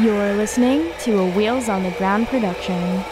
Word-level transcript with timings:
You're 0.00 0.34
listening 0.34 0.92
to 1.04 1.20
a 1.20 1.30
Wheels 1.30 1.70
on 1.70 1.82
the 1.82 1.90
Ground 1.92 2.26
production. 2.26 3.02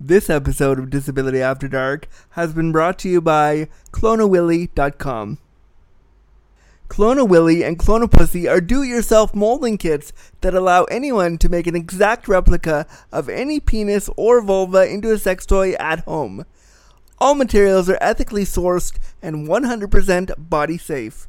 This 0.00 0.28
episode 0.28 0.80
of 0.80 0.90
Disability 0.90 1.40
After 1.40 1.68
Dark 1.68 2.08
has 2.30 2.52
been 2.52 2.72
brought 2.72 2.98
to 3.00 3.08
you 3.08 3.20
by 3.20 3.68
ClonaWilly.com. 3.92 5.38
Clone 6.88 7.18
a 7.18 7.24
Willy 7.24 7.62
and 7.62 7.78
Clone 7.78 8.02
a 8.02 8.08
Pussy 8.08 8.48
are 8.48 8.60
do 8.60 8.82
it 8.82 8.88
yourself 8.88 9.34
molding 9.34 9.78
kits 9.78 10.12
that 10.40 10.54
allow 10.54 10.84
anyone 10.84 11.38
to 11.38 11.48
make 11.48 11.66
an 11.66 11.76
exact 11.76 12.26
replica 12.26 12.86
of 13.12 13.28
any 13.28 13.60
penis 13.60 14.08
or 14.16 14.40
vulva 14.40 14.88
into 14.88 15.12
a 15.12 15.18
sex 15.18 15.46
toy 15.46 15.72
at 15.74 16.00
home. 16.00 16.44
All 17.18 17.34
materials 17.34 17.88
are 17.88 17.98
ethically 18.00 18.44
sourced 18.44 18.98
and 19.22 19.48
100% 19.48 20.34
body 20.50 20.78
safe. 20.78 21.26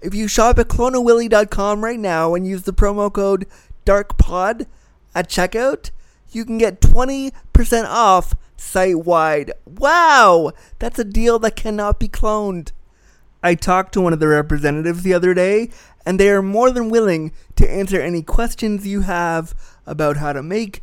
If 0.00 0.14
you 0.14 0.26
shop 0.26 0.58
at 0.58 0.68
clonawilly.com 0.68 1.84
right 1.84 2.00
now 2.00 2.34
and 2.34 2.46
use 2.46 2.62
the 2.62 2.72
promo 2.72 3.12
code 3.12 3.46
DARKPOD 3.86 4.66
at 5.14 5.28
checkout, 5.28 5.90
you 6.30 6.44
can 6.44 6.58
get 6.58 6.80
20% 6.80 7.32
off 7.86 8.34
site 8.56 8.98
wide. 8.98 9.52
Wow! 9.64 10.52
That's 10.78 10.98
a 10.98 11.04
deal 11.04 11.38
that 11.40 11.56
cannot 11.56 12.00
be 12.00 12.08
cloned. 12.08 12.72
I 13.44 13.54
talked 13.54 13.92
to 13.94 14.00
one 14.00 14.12
of 14.12 14.20
the 14.20 14.28
representatives 14.28 15.02
the 15.02 15.14
other 15.14 15.34
day, 15.34 15.70
and 16.06 16.18
they 16.18 16.30
are 16.30 16.42
more 16.42 16.70
than 16.70 16.90
willing 16.90 17.32
to 17.56 17.70
answer 17.70 18.00
any 18.00 18.22
questions 18.22 18.86
you 18.86 19.02
have 19.02 19.54
about 19.86 20.16
how 20.16 20.32
to 20.32 20.42
make 20.42 20.82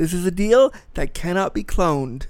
this 0.00 0.14
is 0.14 0.24
a 0.24 0.30
deal 0.30 0.72
that 0.94 1.12
cannot 1.12 1.52
be 1.52 1.62
cloned. 1.62 2.24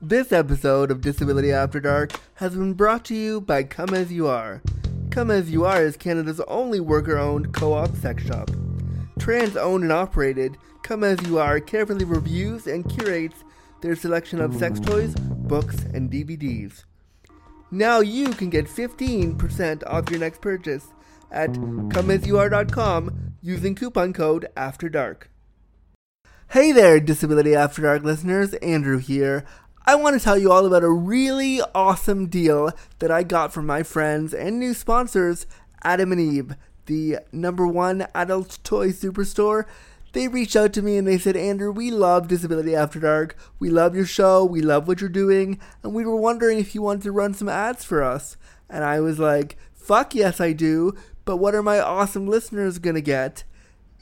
This 0.00 0.32
episode 0.32 0.90
of 0.90 1.02
Disability 1.02 1.52
After 1.52 1.80
Dark 1.80 2.12
has 2.36 2.54
been 2.54 2.72
brought 2.72 3.04
to 3.06 3.14
you 3.14 3.42
by 3.42 3.62
Come 3.62 3.92
As 3.92 4.10
You 4.10 4.26
Are. 4.26 4.62
Come 5.10 5.30
As 5.30 5.50
You 5.50 5.66
Are 5.66 5.84
is 5.84 5.98
Canada's 5.98 6.40
only 6.48 6.80
worker 6.80 7.18
owned 7.18 7.52
co 7.52 7.74
op 7.74 7.94
sex 7.94 8.24
shop. 8.24 8.50
Trans 9.18 9.58
owned 9.58 9.82
and 9.82 9.92
operated, 9.92 10.56
Come 10.82 11.04
As 11.04 11.20
You 11.26 11.38
Are 11.38 11.60
carefully 11.60 12.06
reviews 12.06 12.66
and 12.66 12.88
curates 12.88 13.44
their 13.82 13.94
selection 13.94 14.40
of 14.40 14.56
sex 14.56 14.80
toys, 14.80 15.14
books, 15.14 15.82
and 15.92 16.10
DVDs. 16.10 16.84
Now 17.70 18.00
you 18.00 18.30
can 18.30 18.48
get 18.48 18.64
15% 18.64 19.82
off 19.86 20.08
your 20.08 20.20
next 20.20 20.40
purchase 20.40 20.86
at 21.30 21.50
comeasyouare.com 21.50 23.34
using 23.42 23.74
coupon 23.74 24.12
code 24.12 24.48
After 24.56 24.88
Dark. 24.88 25.30
Hey 26.50 26.72
there, 26.72 27.00
Disability 27.00 27.54
After 27.54 27.82
Dark 27.82 28.02
listeners, 28.02 28.54
Andrew 28.54 28.98
here. 28.98 29.44
I 29.84 29.94
want 29.94 30.18
to 30.18 30.24
tell 30.24 30.38
you 30.38 30.50
all 30.50 30.66
about 30.66 30.82
a 30.82 30.90
really 30.90 31.60
awesome 31.74 32.26
deal 32.26 32.72
that 32.98 33.10
I 33.10 33.22
got 33.22 33.52
from 33.52 33.66
my 33.66 33.82
friends 33.82 34.34
and 34.34 34.58
new 34.58 34.74
sponsors, 34.74 35.46
Adam 35.84 36.10
and 36.10 36.20
Eve, 36.20 36.56
the 36.86 37.18
number 37.30 37.66
one 37.66 38.08
adult 38.14 38.58
toy 38.64 38.88
superstore. 38.88 39.64
They 40.12 40.28
reached 40.28 40.56
out 40.56 40.72
to 40.72 40.82
me 40.82 40.96
and 40.96 41.06
they 41.06 41.18
said, 41.18 41.36
Andrew, 41.36 41.70
we 41.70 41.90
love 41.90 42.26
Disability 42.26 42.74
After 42.74 42.98
Dark. 42.98 43.36
We 43.58 43.70
love 43.70 43.94
your 43.94 44.06
show. 44.06 44.44
We 44.44 44.62
love 44.62 44.88
what 44.88 45.00
you're 45.00 45.10
doing. 45.10 45.60
And 45.82 45.94
we 45.94 46.04
were 46.04 46.16
wondering 46.16 46.58
if 46.58 46.74
you 46.74 46.82
wanted 46.82 47.02
to 47.02 47.12
run 47.12 47.34
some 47.34 47.48
ads 47.48 47.84
for 47.84 48.02
us. 48.02 48.36
And 48.70 48.82
I 48.82 49.00
was 49.00 49.18
like, 49.18 49.56
fuck 49.74 50.14
yes, 50.14 50.40
I 50.40 50.52
do. 50.52 50.94
But 51.26 51.36
what 51.36 51.54
are 51.54 51.62
my 51.62 51.80
awesome 51.80 52.26
listeners 52.26 52.78
going 52.78 52.94
to 52.94 53.02
get 53.02 53.44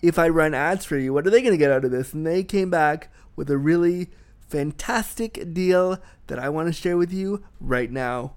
if 0.02 0.18
I 0.18 0.28
run 0.28 0.54
ads 0.54 0.84
for 0.84 0.96
you? 0.98 1.12
What 1.12 1.26
are 1.26 1.30
they 1.30 1.40
going 1.40 1.54
to 1.54 1.58
get 1.58 1.72
out 1.72 1.84
of 1.84 1.90
this? 1.90 2.12
And 2.12 2.24
they 2.24 2.44
came 2.44 2.70
back 2.70 3.12
with 3.34 3.50
a 3.50 3.58
really 3.58 4.10
fantastic 4.46 5.52
deal 5.52 5.98
that 6.28 6.38
I 6.38 6.50
want 6.50 6.68
to 6.68 6.72
share 6.72 6.98
with 6.98 7.12
you 7.12 7.42
right 7.58 7.90
now. 7.90 8.34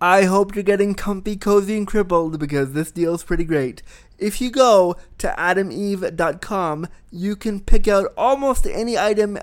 I 0.00 0.24
hope 0.24 0.54
you're 0.54 0.62
getting 0.62 0.94
comfy, 0.94 1.36
cozy, 1.36 1.76
and 1.76 1.86
crippled 1.86 2.38
because 2.38 2.72
this 2.72 2.90
deal 2.90 3.14
is 3.14 3.24
pretty 3.24 3.44
great. 3.44 3.82
If 4.16 4.40
you 4.40 4.50
go 4.50 4.96
to 5.18 5.34
adameve.com, 5.36 6.88
you 7.10 7.36
can 7.36 7.60
pick 7.60 7.86
out 7.86 8.12
almost 8.16 8.66
any 8.66 8.96
item 8.96 9.38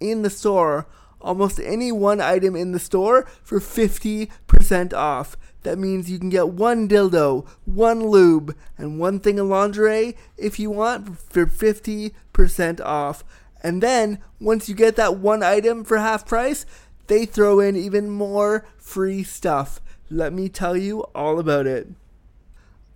in 0.00 0.22
the 0.22 0.30
store, 0.30 0.86
almost 1.20 1.60
any 1.60 1.92
one 1.92 2.20
item 2.20 2.54
in 2.56 2.72
the 2.72 2.78
store 2.78 3.26
for 3.42 3.60
50% 3.60 4.92
off. 4.92 5.36
That 5.62 5.78
means 5.78 6.10
you 6.10 6.18
can 6.18 6.30
get 6.30 6.48
one 6.48 6.88
dildo, 6.88 7.46
one 7.64 8.06
lube, 8.08 8.56
and 8.76 8.98
one 8.98 9.20
thing 9.20 9.38
of 9.38 9.48
lingerie 9.48 10.16
if 10.36 10.58
you 10.58 10.70
want 10.70 11.18
for 11.18 11.46
50% 11.46 12.80
off. 12.80 13.24
And 13.62 13.82
then, 13.82 14.18
once 14.40 14.68
you 14.68 14.74
get 14.74 14.96
that 14.96 15.16
one 15.16 15.42
item 15.42 15.84
for 15.84 15.98
half 15.98 16.26
price, 16.26 16.64
they 17.08 17.26
throw 17.26 17.58
in 17.58 17.76
even 17.76 18.08
more 18.08 18.66
free 18.76 19.24
stuff. 19.24 19.80
Let 20.10 20.32
me 20.32 20.48
tell 20.48 20.76
you 20.76 21.00
all 21.14 21.38
about 21.40 21.66
it. 21.66 21.88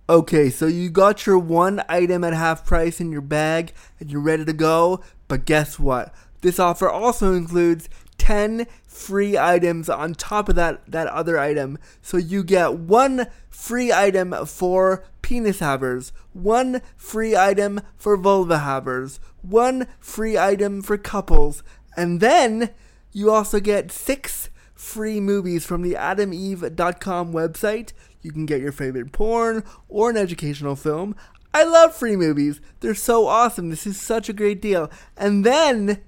Okay, 0.09 0.49
so 0.49 0.67
you 0.67 0.89
got 0.89 1.25
your 1.25 1.39
one 1.39 1.83
item 1.87 2.23
at 2.23 2.33
half 2.33 2.65
price 2.65 2.99
in 2.99 3.11
your 3.11 3.21
bag 3.21 3.73
and 3.99 4.11
you're 4.11 4.21
ready 4.21 4.45
to 4.45 4.53
go, 4.53 5.01
but 5.27 5.45
guess 5.45 5.79
what? 5.79 6.13
This 6.41 6.59
offer 6.59 6.89
also 6.89 7.33
includes 7.33 7.87
10 8.17 8.67
free 8.85 9.37
items 9.37 9.89
on 9.89 10.13
top 10.13 10.49
of 10.49 10.55
that, 10.55 10.81
that 10.89 11.07
other 11.07 11.39
item. 11.39 11.77
So 12.01 12.17
you 12.17 12.43
get 12.43 12.75
one 12.75 13.27
free 13.49 13.91
item 13.91 14.33
for 14.45 15.03
penis 15.21 15.59
havers, 15.59 16.13
one 16.33 16.81
free 16.95 17.35
item 17.35 17.81
for 17.95 18.17
vulva 18.17 18.59
havers, 18.59 19.19
one 19.41 19.87
free 19.99 20.37
item 20.37 20.81
for 20.81 20.97
couples, 20.97 21.63
and 21.95 22.19
then 22.19 22.69
you 23.11 23.31
also 23.31 23.59
get 23.59 23.91
six 23.91 24.49
free 24.73 25.19
movies 25.19 25.65
from 25.65 25.81
the 25.81 25.93
adameve.com 25.93 27.31
website. 27.33 27.93
You 28.21 28.31
can 28.31 28.45
get 28.45 28.61
your 28.61 28.71
favorite 28.71 29.11
porn 29.11 29.63
or 29.87 30.09
an 30.09 30.17
educational 30.17 30.75
film. 30.75 31.15
I 31.53 31.63
love 31.63 31.95
free 31.95 32.15
movies. 32.15 32.59
They're 32.79 32.95
so 32.95 33.27
awesome. 33.27 33.69
This 33.69 33.85
is 33.85 33.99
such 33.99 34.27
a 34.27 34.33
great 34.33 34.61
deal. 34.61 34.89
And 35.15 35.45
then, 35.45 36.01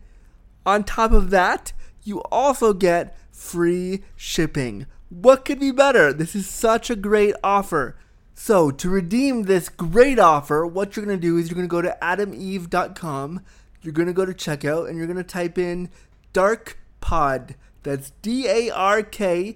on 0.66 0.84
top 0.84 1.12
of 1.12 1.30
that, 1.30 1.72
you 2.06 2.22
also 2.32 2.74
get 2.74 3.18
free 3.32 4.04
shipping. 4.16 4.86
What 5.10 5.44
could 5.44 5.60
be 5.60 5.72
better? 5.72 6.14
This 6.14 6.36
is 6.36 6.48
such 6.48 6.90
a 6.90 6.96
great 6.96 7.36
offer. 7.44 7.98
So, 8.34 8.70
to 8.70 8.90
redeem 8.90 9.44
this 9.44 9.70
great 9.70 10.20
offer, 10.20 10.66
what 10.66 10.96
you're 10.96 11.06
going 11.06 11.18
to 11.18 11.22
do 11.22 11.38
is 11.38 11.50
you're 11.50 11.56
going 11.56 11.68
to 11.68 11.72
go 11.72 11.82
to 11.82 11.98
adameve.com. 12.02 13.42
You're 13.82 13.94
going 13.94 14.08
to 14.08 14.14
go 14.14 14.26
to 14.26 14.34
checkout 14.34 14.90
and 14.90 14.98
you're 14.98 15.08
going 15.08 15.18
to 15.18 15.24
type 15.24 15.58
in 15.58 15.90
Dark 16.34 16.78
Pod. 17.00 17.56
That's 17.84 18.12
D 18.22 18.48
A 18.48 18.72
R 18.72 19.04
K 19.04 19.56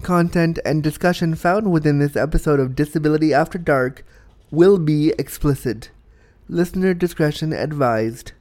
content, 0.00 0.58
and 0.64 0.82
discussion 0.82 1.34
found 1.34 1.70
within 1.70 1.98
this 1.98 2.16
episode 2.16 2.58
of 2.58 2.74
Disability 2.74 3.32
After 3.32 3.58
Dark 3.58 4.04
will 4.50 4.78
be 4.78 5.10
explicit. 5.18 5.90
Listener 6.48 6.94
discretion 6.94 7.52
advised. 7.52 8.32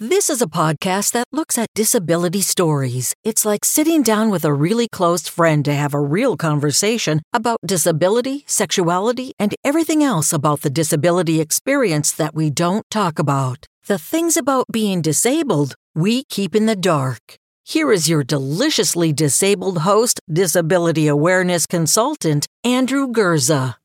This 0.00 0.28
is 0.28 0.42
a 0.42 0.48
podcast 0.48 1.12
that 1.12 1.28
looks 1.30 1.56
at 1.56 1.68
disability 1.72 2.40
stories. 2.40 3.14
It's 3.22 3.44
like 3.44 3.64
sitting 3.64 4.02
down 4.02 4.28
with 4.28 4.44
a 4.44 4.52
really 4.52 4.88
close 4.88 5.28
friend 5.28 5.64
to 5.64 5.72
have 5.72 5.94
a 5.94 6.00
real 6.00 6.36
conversation 6.36 7.22
about 7.32 7.58
disability, 7.64 8.42
sexuality, 8.46 9.32
and 9.38 9.54
everything 9.64 10.02
else 10.02 10.32
about 10.32 10.62
the 10.62 10.68
disability 10.68 11.40
experience 11.40 12.10
that 12.10 12.34
we 12.34 12.50
don't 12.50 12.84
talk 12.90 13.20
about. 13.20 13.66
The 13.86 13.98
things 13.98 14.36
about 14.36 14.66
being 14.72 15.00
disabled 15.00 15.76
we 15.94 16.24
keep 16.24 16.56
in 16.56 16.66
the 16.66 16.76
dark. 16.76 17.38
Here 17.66 17.90
is 17.90 18.10
your 18.10 18.22
deliciously 18.22 19.10
disabled 19.10 19.78
host, 19.78 20.20
disability 20.30 21.06
awareness 21.06 21.64
consultant, 21.64 22.46
Andrew 22.62 23.08
Gurza. 23.08 23.76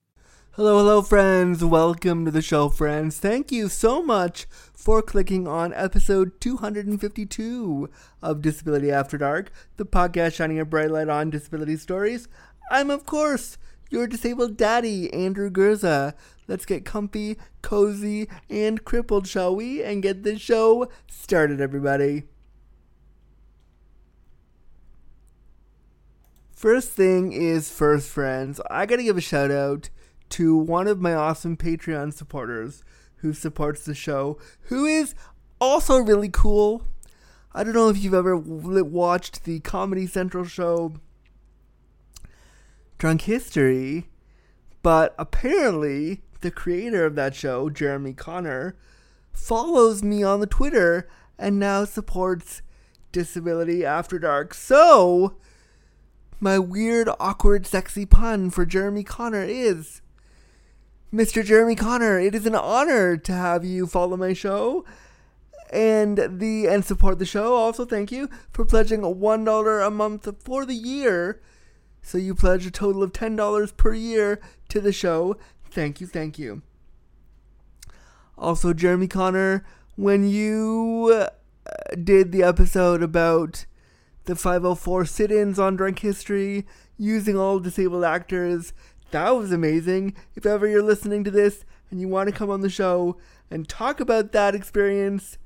Hello, 0.52 0.80
hello, 0.80 1.02
friends. 1.02 1.64
Welcome 1.64 2.26
to 2.26 2.32
the 2.32 2.42
show, 2.42 2.68
friends. 2.68 3.20
Thank 3.20 3.54
you 3.54 3.70
so 3.70 4.04
much 4.04 4.48
for 4.74 5.02
clicking 5.02 5.48
on 5.48 5.74
episode 5.74 6.42
252 6.42 7.90
of 8.22 8.42
Disability 8.42 8.92
After 8.92 9.18
Dark, 9.18 9.50
the 9.78 9.86
podcast 9.86 10.34
shining 10.34 10.60
a 10.60 10.66
bright 10.66 10.92
light 10.92 11.08
on 11.08 11.30
disability 11.30 11.78
stories. 11.78 12.28
I'm, 12.70 12.92
of 12.92 13.06
course, 13.06 13.58
your 13.90 14.08
disabled 14.08 14.58
daddy, 14.58 15.12
Andrew 15.14 15.50
Gurza. 15.50 16.16
Let's 16.50 16.66
get 16.66 16.84
comfy, 16.84 17.38
cozy, 17.62 18.28
and 18.50 18.84
crippled, 18.84 19.26
shall 19.26 19.56
we? 19.56 19.82
And 19.82 20.04
get 20.04 20.24
this 20.24 20.42
show 20.42 20.90
started, 21.08 21.62
everybody. 21.62 22.24
First 26.60 26.90
thing 26.90 27.32
is 27.32 27.72
first, 27.72 28.10
friends. 28.10 28.60
I 28.70 28.86
gotta 28.86 29.04
give 29.04 29.16
a 29.16 29.22
shout 29.22 29.50
out 29.50 29.90
to 30.32 30.58
one 30.58 30.88
of 30.88 31.00
my 31.00 31.14
awesome 31.14 31.56
Patreon 31.56 32.12
supporters 32.12 32.84
who 33.20 33.32
supports 33.32 33.86
the 33.86 33.96
show, 33.96 34.38
who 34.64 34.86
is 34.86 35.16
also 35.62 36.00
really 36.00 36.28
cool. 36.28 36.84
I 37.54 37.64
don't 37.64 37.74
know 37.74 37.88
if 37.88 38.04
you've 38.04 38.14
ever 38.14 38.36
watched 38.36 39.46
the 39.46 39.62
Comedy 39.62 40.06
Central 40.06 40.44
show 40.44 40.96
Drunk 42.98 43.22
History, 43.22 44.10
but 44.84 45.16
apparently 45.18 46.24
the 46.42 46.52
creator 46.52 47.06
of 47.06 47.16
that 47.16 47.36
show, 47.36 47.70
Jeremy 47.70 48.12
Konner, 48.12 48.76
follows 49.32 50.04
me 50.04 50.24
on 50.24 50.42
the 50.42 50.46
Twitter 50.46 51.08
and 51.38 51.58
now 51.58 51.86
supports 51.86 52.62
Disability 53.14 53.86
After 53.86 54.20
Dark. 54.20 54.54
So, 54.54 55.38
my 56.40 56.60
weird, 56.60 57.10
awkward, 57.20 57.66
sexy 57.66 58.06
pun 58.06 58.50
for 58.50 58.66
Jeremy 58.66 59.04
Konner 59.04 59.44
is 59.48 60.02
Mr. 61.14 61.44
Jeremy 61.44 61.76
Konner, 61.76 62.24
it 62.24 62.36
is 62.36 62.46
an 62.46 62.56
honor 62.56 63.18
to 63.18 63.32
have 63.32 63.66
you 63.66 63.88
follow 63.88 64.16
my 64.16 64.34
show 64.34 64.86
and 65.72 66.40
the 66.40 66.68
and 66.68 66.84
support 66.86 67.20
the 67.20 67.26
show. 67.26 67.56
Also, 67.56 67.86
thank 67.86 68.12
you 68.12 68.30
for 68.52 68.66
pledging 68.66 69.02
one 69.20 69.44
dollar 69.44 69.82
a 69.82 69.92
month 69.92 70.28
for 70.44 70.66
the 70.66 70.74
year. 70.74 71.42
So 72.02 72.18
you 72.18 72.34
pledge 72.34 72.66
a 72.66 72.72
total 72.72 73.04
of 73.04 73.14
ten 73.14 73.36
dollars 73.36 73.72
per 73.72 73.94
year 73.94 74.40
to 74.70 74.80
the 74.80 74.92
show. 74.92 75.36
Thank 75.72 76.02
you, 76.02 76.08
thank 76.08 76.40
you. 76.40 76.62
Also, 78.38 78.74
Jeremy 78.74 79.08
Konner, 79.08 79.66
when 79.96 80.28
you 80.28 81.12
uh, 81.14 81.30
did 81.96 82.32
the 82.32 82.44
episode 82.44 83.04
about 83.04 83.66
the 84.30 84.36
504 84.36 85.06
sit-ins 85.06 85.58
on 85.58 85.76
Drunk 85.76 86.00
History 86.00 86.68
using 87.00 87.36
all 87.36 87.60
disabled 87.60 88.04
actors 88.04 88.74
that 89.10 89.32
was 89.32 89.52
amazing. 89.52 90.14
If 90.36 90.46
ever 90.46 90.68
you're 90.68 90.84
listening 90.84 91.24
to 91.24 91.32
this 91.32 91.66
and 91.90 92.00
you 92.00 92.08
want 92.08 92.30
to 92.30 92.36
come 92.36 92.52
on 92.52 92.62
the 92.62 92.70
show 92.70 93.18
and 93.50 93.68
talk 93.68 94.00
about 94.00 94.32
that 94.34 94.54
experience, 94.54 95.40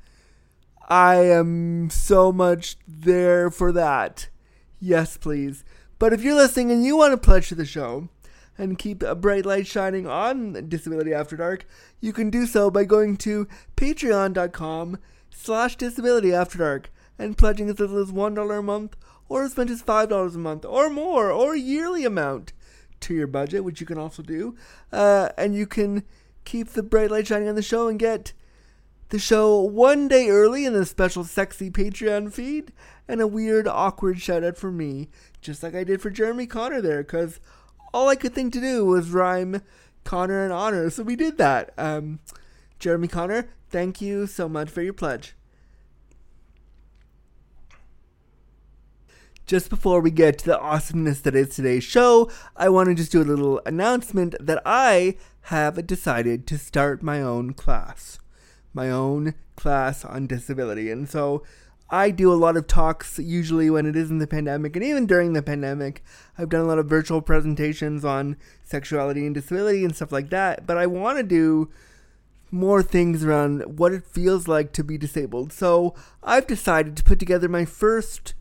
I 0.89 1.15
am 1.15 1.89
so 1.89 2.33
much 2.33 2.75
there 2.85 3.49
for 3.49 3.71
that. 3.71 4.27
Yes, 4.81 5.15
please. 5.15 5.63
But 5.97 6.11
if 6.11 6.21
you're 6.21 6.35
listening 6.35 6.69
and 6.69 6.83
you 6.83 6.97
want 6.97 7.13
to 7.13 7.17
pledge 7.17 7.47
to 7.49 7.55
the 7.55 7.65
show 7.65 8.09
and 8.57 8.77
keep 8.77 9.01
a 9.01 9.15
bright 9.15 9.45
light 9.45 9.65
shining 9.65 10.05
on 10.05 10.67
Disability 10.67 11.13
After 11.13 11.37
Dark, 11.37 11.65
you 12.01 12.11
can 12.11 12.29
do 12.29 12.45
so 12.45 12.69
by 12.69 12.83
going 12.83 13.15
to 13.17 13.47
patreon.com 13.77 14.97
slash 15.29 15.77
disability 15.77 16.33
after 16.33 16.57
dark 16.57 16.91
and 17.17 17.37
pledging 17.37 17.69
as 17.69 17.79
little 17.79 17.99
as 17.99 18.11
$1 18.11 18.59
a 18.59 18.61
month 18.61 18.95
or 19.29 19.43
as 19.43 19.55
much 19.57 19.69
as 19.69 19.81
$5 19.81 20.35
a 20.35 20.37
month 20.37 20.65
or 20.65 20.89
more 20.89 21.31
or 21.31 21.53
a 21.53 21.59
yearly 21.59 22.05
amount 22.05 22.53
to 23.01 23.13
your 23.13 23.27
budget, 23.27 23.63
which 23.63 23.79
you 23.79 23.87
can 23.87 23.97
also 23.97 24.23
do. 24.23 24.55
Uh, 24.91 25.29
and 25.37 25.55
you 25.55 25.67
can 25.67 26.03
keep 26.45 26.69
the 26.69 26.83
bright 26.83 27.11
light 27.11 27.27
shining 27.27 27.49
on 27.49 27.55
the 27.55 27.61
show 27.61 27.87
and 27.87 27.99
get 27.99 28.33
the 29.09 29.19
show 29.19 29.59
one 29.59 30.07
day 30.07 30.29
early 30.29 30.65
in 30.65 30.75
a 30.75 30.85
special 30.85 31.23
sexy 31.23 31.69
Patreon 31.69 32.33
feed 32.33 32.73
and 33.07 33.21
a 33.21 33.27
weird, 33.27 33.67
awkward 33.67 34.19
shout 34.19 34.43
out 34.43 34.57
for 34.57 34.71
me, 34.71 35.09
just 35.41 35.61
like 35.61 35.75
I 35.75 35.83
did 35.83 36.01
for 36.01 36.09
Jeremy 36.09 36.47
Konner 36.47 36.81
there, 36.81 37.03
because 37.03 37.39
all 37.93 38.09
I 38.09 38.15
could 38.15 38.33
think 38.33 38.53
to 38.53 38.61
do 38.61 38.85
was 38.85 39.11
rhyme 39.11 39.61
Konner 40.03 40.43
and 40.43 40.51
honor. 40.51 40.89
So 40.89 41.03
we 41.03 41.15
did 41.15 41.37
that. 41.37 41.73
Um, 41.77 42.19
Jeremy 42.79 43.07
Konner, 43.07 43.49
thank 43.69 44.01
you 44.01 44.25
so 44.25 44.49
much 44.49 44.69
for 44.69 44.81
your 44.81 44.93
pledge. 44.93 45.35
Just 49.45 49.69
before 49.69 49.99
we 49.99 50.09
get 50.09 50.39
to 50.39 50.45
the 50.45 50.59
awesomeness 50.59 51.19
that 51.21 51.35
is 51.35 51.49
today's 51.49 51.83
show, 51.83 52.31
I 52.55 52.69
want 52.69 52.87
to 52.87 52.95
just 52.95 53.11
do 53.11 53.21
a 53.21 53.23
little 53.23 53.61
announcement 53.65 54.35
that 54.39 54.61
I 54.65 55.17
have 55.47 55.85
decided 55.85 56.47
to 56.47 56.57
start 56.57 57.03
my 57.03 57.21
own 57.21 57.53
class. 57.53 58.19
My 58.73 58.89
own 58.89 59.33
class 59.57 60.05
on 60.05 60.27
disability. 60.27 60.89
And 60.89 61.09
so 61.09 61.43
I 61.89 62.09
do 62.09 62.31
a 62.31 62.35
lot 62.35 62.55
of 62.55 62.67
talks 62.67 63.19
usually 63.19 63.69
when 63.69 63.85
it 63.85 63.97
isn't 63.97 64.19
the 64.19 64.27
pandemic 64.27 64.77
and 64.77 64.85
even 64.85 65.05
during 65.05 65.33
the 65.33 65.43
pandemic. 65.43 66.05
I've 66.37 66.49
done 66.49 66.61
a 66.61 66.67
lot 66.67 66.79
of 66.79 66.85
virtual 66.85 67.21
presentations 67.21 68.05
on 68.05 68.37
sexuality 68.63 69.25
and 69.25 69.35
disability 69.35 69.83
and 69.83 69.93
stuff 69.93 70.13
like 70.13 70.29
that. 70.29 70.65
But 70.65 70.77
I 70.77 70.87
want 70.87 71.17
to 71.17 71.23
do 71.23 71.69
more 72.49 72.81
things 72.81 73.25
around 73.25 73.77
what 73.77 73.91
it 73.91 74.05
feels 74.05 74.47
like 74.47 74.71
to 74.71 74.85
be 74.85 74.97
disabled. 74.97 75.51
So 75.51 75.95
I've 76.23 76.47
decided 76.47 76.95
to 76.95 77.03
put 77.03 77.19
together 77.19 77.49
my 77.49 77.65
first 77.65 78.35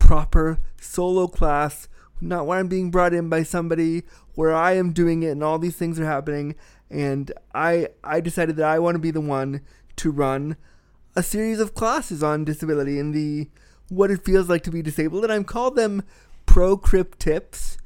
proper 0.00 0.58
solo 0.80 1.28
class, 1.28 1.86
not 2.20 2.46
where 2.46 2.58
I'm 2.58 2.66
being 2.66 2.90
brought 2.90 3.14
in 3.14 3.28
by 3.28 3.44
somebody, 3.44 4.02
where 4.34 4.52
I 4.52 4.72
am 4.72 4.92
doing 4.92 5.22
it 5.22 5.30
and 5.30 5.44
all 5.44 5.60
these 5.60 5.76
things 5.76 6.00
are 6.00 6.04
happening. 6.04 6.56
And 6.90 7.30
I 7.54 7.88
I 8.02 8.20
decided 8.20 8.56
that 8.56 8.68
I 8.68 8.80
want 8.80 8.96
to 8.96 9.00
be 9.00 9.12
the 9.12 9.20
one 9.20 9.60
to 9.96 10.10
run 10.10 10.56
a 11.14 11.22
series 11.22 11.60
of 11.60 11.74
classes 11.74 12.22
on 12.22 12.44
disability 12.44 12.98
and 12.98 13.14
the 13.14 13.48
what 13.88 14.10
it 14.10 14.24
feels 14.24 14.48
like 14.48 14.62
to 14.62 14.70
be 14.70 14.82
disabled, 14.82 15.24
and 15.24 15.32
I'm 15.32 15.44
called 15.44 15.76
them 15.76 16.02
Pro 16.46 16.76
Crip 16.76 17.18
Tips. 17.18 17.76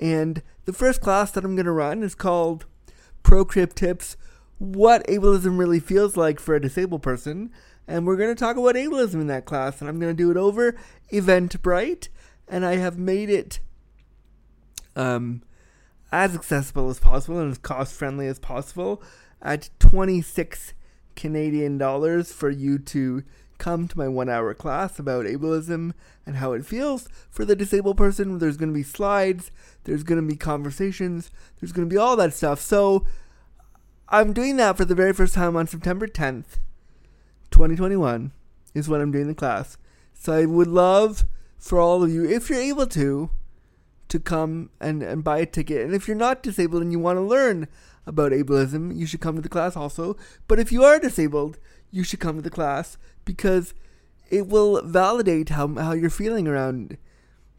And 0.00 0.42
the 0.64 0.72
first 0.72 1.00
class 1.00 1.30
that 1.32 1.44
I'm 1.44 1.54
going 1.54 1.66
to 1.66 1.72
run 1.72 2.02
is 2.02 2.14
called 2.14 2.66
Pro 3.22 3.44
Crip 3.44 3.74
Tips: 3.74 4.16
What 4.58 5.06
Ableism 5.06 5.58
Really 5.58 5.80
Feels 5.80 6.16
Like 6.16 6.40
for 6.40 6.54
a 6.54 6.60
Disabled 6.60 7.02
Person 7.02 7.50
and 7.86 8.06
we're 8.06 8.16
going 8.16 8.34
to 8.34 8.38
talk 8.38 8.56
about 8.56 8.74
ableism 8.74 9.14
in 9.14 9.26
that 9.28 9.44
class. 9.44 9.80
And 9.80 9.88
I'm 9.88 9.98
going 9.98 10.14
to 10.14 10.22
do 10.22 10.30
it 10.30 10.36
over 10.36 10.74
Eventbrite, 11.12 12.08
and 12.48 12.64
I 12.64 12.76
have 12.76 12.98
made 12.98 13.30
it 13.30 13.60
um, 14.96 15.42
as 16.10 16.34
accessible 16.34 16.90
as 16.90 17.00
possible 17.00 17.38
and 17.38 17.50
as 17.50 17.58
cost 17.58 17.94
friendly 17.94 18.26
as 18.26 18.38
possible 18.38 19.02
at 19.40 19.70
26 19.80 20.74
Canadian 21.16 21.78
dollars 21.78 22.32
for 22.32 22.50
you 22.50 22.78
to 22.78 23.22
come 23.58 23.86
to 23.86 23.98
my 23.98 24.08
one 24.08 24.28
hour 24.28 24.54
class 24.54 24.98
about 24.98 25.24
ableism 25.24 25.92
and 26.26 26.36
how 26.36 26.52
it 26.52 26.66
feels 26.66 27.08
for 27.30 27.44
the 27.44 27.54
disabled 27.54 27.96
person. 27.96 28.38
There's 28.38 28.56
going 28.56 28.70
to 28.70 28.74
be 28.74 28.82
slides, 28.82 29.50
there's 29.84 30.02
going 30.02 30.20
to 30.20 30.26
be 30.26 30.36
conversations, 30.36 31.30
there's 31.60 31.72
going 31.72 31.88
to 31.88 31.92
be 31.92 31.98
all 31.98 32.16
that 32.16 32.34
stuff. 32.34 32.60
So 32.60 33.06
I'm 34.08 34.32
doing 34.32 34.56
that 34.56 34.76
for 34.76 34.84
the 34.84 34.94
very 34.94 35.12
first 35.12 35.34
time 35.34 35.56
on 35.56 35.66
September 35.66 36.06
10th. 36.06 36.58
2021 37.52 38.32
is 38.74 38.88
when 38.88 39.00
I'm 39.00 39.12
doing 39.12 39.28
the 39.28 39.34
class. 39.34 39.76
So 40.14 40.32
I 40.32 40.46
would 40.46 40.68
love 40.68 41.24
for 41.58 41.78
all 41.78 42.02
of 42.02 42.10
you, 42.10 42.28
if 42.28 42.50
you're 42.50 42.58
able 42.58 42.86
to, 42.88 43.30
to 44.08 44.18
come 44.18 44.70
and, 44.80 45.02
and 45.02 45.22
buy 45.22 45.38
a 45.38 45.46
ticket. 45.46 45.84
And 45.84 45.94
if 45.94 46.08
you're 46.08 46.16
not 46.16 46.42
disabled 46.42 46.82
and 46.82 46.90
you 46.90 46.98
want 46.98 47.18
to 47.18 47.22
learn 47.22 47.68
about 48.04 48.32
ableism, 48.32 48.96
you 48.96 49.06
should 49.06 49.20
come 49.20 49.36
to 49.36 49.42
the 49.42 49.48
class 49.48 49.76
also. 49.76 50.16
But 50.48 50.58
if 50.58 50.72
you 50.72 50.82
are 50.82 50.98
disabled, 50.98 51.58
you 51.90 52.02
should 52.02 52.20
come 52.20 52.36
to 52.36 52.42
the 52.42 52.50
class 52.50 52.98
because 53.24 53.74
it 54.28 54.48
will 54.48 54.82
validate 54.82 55.50
how, 55.50 55.68
how 55.76 55.92
you're 55.92 56.10
feeling 56.10 56.48
around 56.48 56.96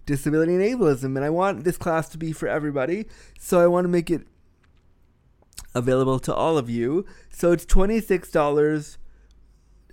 disability 0.06 0.54
and 0.56 0.62
ableism. 0.62 1.16
And 1.16 1.24
I 1.24 1.30
want 1.30 1.64
this 1.64 1.78
class 1.78 2.10
to 2.10 2.18
be 2.18 2.34
for 2.34 2.48
everybody. 2.48 3.06
So 3.40 3.62
I 3.62 3.68
want 3.68 3.86
to 3.86 3.90
make 3.90 4.12
it 4.12 4.28
available 5.74 6.20
to 6.20 6.34
all 6.34 6.58
of 6.58 6.70
you. 6.70 7.06
So 7.32 7.52
it's 7.52 7.66
$26 7.66 8.98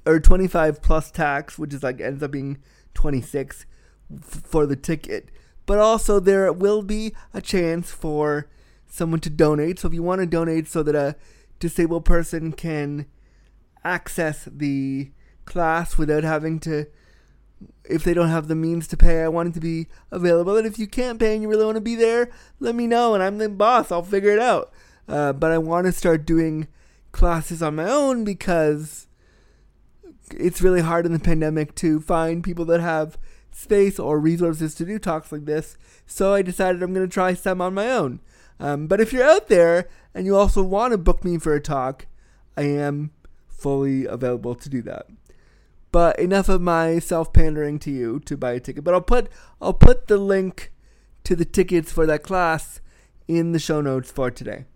or 0.06 0.20
25 0.20 0.82
plus 0.82 1.10
tax, 1.10 1.58
which 1.58 1.74
is 1.74 1.82
like 1.82 2.00
ends 2.00 2.22
up 2.22 2.30
being 2.30 2.58
26 2.94 3.66
f- 4.14 4.42
for 4.44 4.66
the 4.66 4.76
ticket. 4.76 5.30
But 5.66 5.78
also 5.78 6.20
there 6.20 6.52
will 6.52 6.82
be 6.82 7.14
a 7.32 7.40
chance 7.40 7.90
for 7.90 8.48
someone 8.86 9.20
to 9.20 9.30
donate. 9.30 9.78
So 9.78 9.88
if 9.88 9.94
you 9.94 10.02
want 10.02 10.20
to 10.20 10.26
donate 10.26 10.66
so 10.68 10.82
that 10.82 10.94
a 10.94 11.16
disabled 11.58 12.04
person 12.04 12.52
can 12.52 13.06
access 13.84 14.48
the 14.50 15.10
class 15.44 15.96
without 15.96 16.24
having 16.24 16.60
to 16.60 16.86
if 17.84 18.04
they 18.04 18.14
don't 18.14 18.28
have 18.28 18.48
the 18.48 18.54
means 18.54 18.86
to 18.88 18.96
pay, 18.96 19.22
I 19.22 19.28
want 19.28 19.50
it 19.50 19.54
to 19.54 19.60
be 19.60 19.86
available. 20.10 20.56
And 20.56 20.66
if 20.66 20.78
you 20.78 20.86
can't 20.86 21.18
pay 21.18 21.34
and 21.34 21.42
you 21.42 21.48
really 21.48 21.64
want 21.64 21.76
to 21.76 21.82
be 21.82 21.94
there, 21.94 22.30
let 22.58 22.74
me 22.74 22.86
know 22.86 23.14
and 23.14 23.22
I'm 23.22 23.38
the 23.38 23.48
boss. 23.48 23.92
I'll 23.92 24.02
figure 24.02 24.30
it 24.30 24.38
out. 24.38 24.72
Uh, 25.08 25.32
but 25.32 25.50
I 25.50 25.58
want 25.58 25.86
to 25.86 25.92
start 25.92 26.24
doing 26.24 26.68
classes 27.12 27.62
on 27.62 27.74
my 27.74 27.90
own 27.90 28.24
because 28.24 29.08
it's 30.38 30.62
really 30.62 30.80
hard 30.80 31.06
in 31.06 31.12
the 31.12 31.18
pandemic 31.18 31.74
to 31.76 32.00
find 32.00 32.44
people 32.44 32.64
that 32.66 32.80
have 32.80 33.18
space 33.52 33.98
or 33.98 34.18
resources 34.18 34.74
to 34.76 34.84
do 34.84 34.98
talks 34.98 35.32
like 35.32 35.44
this. 35.44 35.76
So 36.06 36.34
I 36.34 36.42
decided 36.42 36.82
I'm 36.82 36.94
going 36.94 37.06
to 37.06 37.12
try 37.12 37.34
some 37.34 37.60
on 37.60 37.74
my 37.74 37.88
own. 37.90 38.20
Um, 38.58 38.86
but 38.86 39.00
if 39.00 39.12
you're 39.12 39.28
out 39.28 39.48
there 39.48 39.88
and 40.14 40.26
you 40.26 40.36
also 40.36 40.62
want 40.62 40.92
to 40.92 40.98
book 40.98 41.24
me 41.24 41.38
for 41.38 41.54
a 41.54 41.60
talk, 41.60 42.06
I 42.56 42.62
am 42.62 43.10
fully 43.48 44.06
available 44.06 44.54
to 44.54 44.68
do 44.68 44.82
that. 44.82 45.06
But 45.92 46.18
enough 46.18 46.48
of 46.48 46.60
my 46.60 46.98
self 46.98 47.32
pandering 47.32 47.78
to 47.80 47.90
you 47.90 48.20
to 48.20 48.36
buy 48.36 48.52
a 48.52 48.60
ticket. 48.60 48.84
But 48.84 48.94
I'll 48.94 49.00
put 49.00 49.28
I'll 49.60 49.72
put 49.72 50.06
the 50.06 50.18
link 50.18 50.72
to 51.24 51.34
the 51.34 51.44
tickets 51.44 51.90
for 51.90 52.06
that 52.06 52.22
class 52.22 52.80
in 53.26 53.52
the 53.52 53.58
show 53.58 53.80
notes 53.80 54.10
for 54.10 54.30
today. 54.30 54.66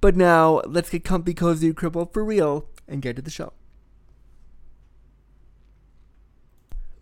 But 0.00 0.16
now 0.16 0.62
let's 0.66 0.90
get 0.90 1.04
comfy, 1.04 1.34
cozy, 1.34 1.72
crippled 1.72 2.12
for 2.12 2.24
real 2.24 2.66
and 2.86 3.02
get 3.02 3.16
to 3.16 3.22
the 3.22 3.30
show. 3.30 3.52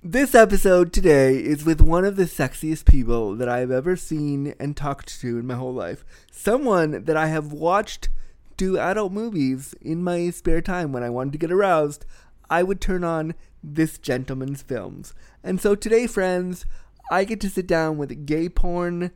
This 0.08 0.36
episode 0.36 0.92
today 0.92 1.34
is 1.34 1.64
with 1.64 1.80
one 1.80 2.04
of 2.04 2.14
the 2.14 2.26
sexiest 2.26 2.84
people 2.84 3.34
that 3.34 3.48
I 3.48 3.58
have 3.58 3.72
ever 3.72 3.96
seen 3.96 4.54
and 4.60 4.76
talked 4.76 5.20
to 5.20 5.36
in 5.36 5.48
my 5.48 5.56
whole 5.56 5.75
life. 5.75 6.04
Someone 6.30 7.02
that 7.06 7.16
I 7.16 7.26
have 7.26 7.52
watched 7.52 8.08
do 8.56 8.78
adult 8.78 9.10
movies 9.10 9.75
in 9.80 10.04
my 10.04 10.30
spare 10.30 10.60
time 10.60 10.92
when 10.92 11.02
I 11.02 11.10
wanted 11.10 11.32
to 11.32 11.38
get 11.38 11.50
aroused. 11.50 12.06
I 12.48 12.62
would 12.62 12.80
turn 12.80 13.02
on 13.02 13.34
this 13.64 13.98
gentleman's 13.98 14.62
films. 14.62 15.12
And 15.42 15.60
so 15.60 15.75
today, 15.75 16.06
friends, 16.06 16.66
I 17.10 17.25
get 17.25 17.40
to 17.40 17.50
sit 17.50 17.66
down 17.66 17.98
with 17.98 18.26
gay 18.26 18.48
porn 18.48 19.10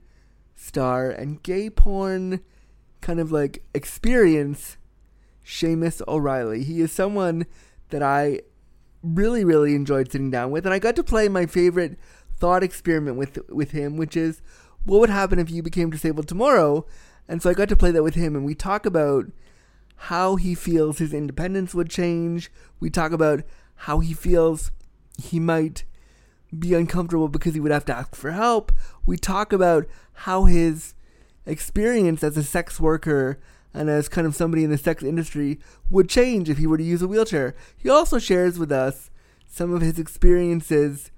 star 0.56 1.08
and 1.08 1.40
gay 1.44 1.70
porn 1.70 2.40
kind 3.00 3.20
of 3.20 3.30
like 3.30 3.62
experience 3.74 4.76
Seamus 5.46 6.02
O'Reilly. 6.08 6.64
He 6.64 6.80
is 6.80 6.90
someone 6.90 7.46
that 7.90 8.02
I 8.02 8.40
really, 9.02 9.44
really 9.44 9.74
enjoyed 9.74 10.10
sitting 10.10 10.30
down 10.30 10.50
with, 10.50 10.66
and 10.66 10.74
I 10.74 10.78
got 10.78 10.96
to 10.96 11.04
play 11.04 11.28
my 11.28 11.46
favorite 11.46 11.98
thought 12.38 12.62
experiment 12.62 13.16
with 13.16 13.38
with 13.50 13.72
him, 13.72 13.96
which 13.96 14.16
is 14.16 14.40
what 14.84 15.00
would 15.00 15.10
happen 15.10 15.38
if 15.38 15.50
you 15.50 15.62
became 15.62 15.90
disabled 15.90 16.28
tomorrow. 16.28 16.86
And 17.28 17.40
so 17.40 17.50
I 17.50 17.54
got 17.54 17.68
to 17.68 17.76
play 17.76 17.90
that 17.92 18.02
with 18.02 18.14
him, 18.14 18.34
and 18.34 18.44
we 18.44 18.54
talk 18.54 18.86
about 18.86 19.26
how 19.96 20.36
he 20.36 20.54
feels 20.54 20.98
his 20.98 21.12
independence 21.12 21.74
would 21.74 21.90
change. 21.90 22.50
We 22.80 22.90
talk 22.90 23.12
about 23.12 23.42
how 23.76 24.00
he 24.00 24.14
feels 24.14 24.72
he 25.22 25.38
might 25.38 25.84
be 26.58 26.74
uncomfortable 26.74 27.28
because 27.28 27.54
he 27.54 27.60
would 27.60 27.70
have 27.70 27.84
to 27.84 27.96
ask 27.96 28.14
for 28.14 28.32
help. 28.32 28.72
We 29.06 29.16
talk 29.16 29.52
about 29.52 29.86
how 30.12 30.44
his 30.44 30.94
experience 31.46 32.24
as 32.24 32.36
a 32.36 32.42
sex 32.42 32.80
worker 32.80 33.38
and 33.72 33.88
as 33.88 34.08
kind 34.08 34.26
of 34.26 34.34
somebody 34.34 34.64
in 34.64 34.70
the 34.70 34.78
sex 34.78 35.02
industry 35.02 35.58
would 35.90 36.08
change 36.08 36.48
if 36.48 36.58
he 36.58 36.66
were 36.66 36.78
to 36.78 36.84
use 36.84 37.02
a 37.02 37.08
wheelchair. 37.08 37.54
He 37.76 37.88
also 37.88 38.18
shares 38.18 38.58
with 38.58 38.72
us 38.72 39.10
some 39.46 39.72
of 39.72 39.82
his 39.82 39.98
experiences 39.98 41.10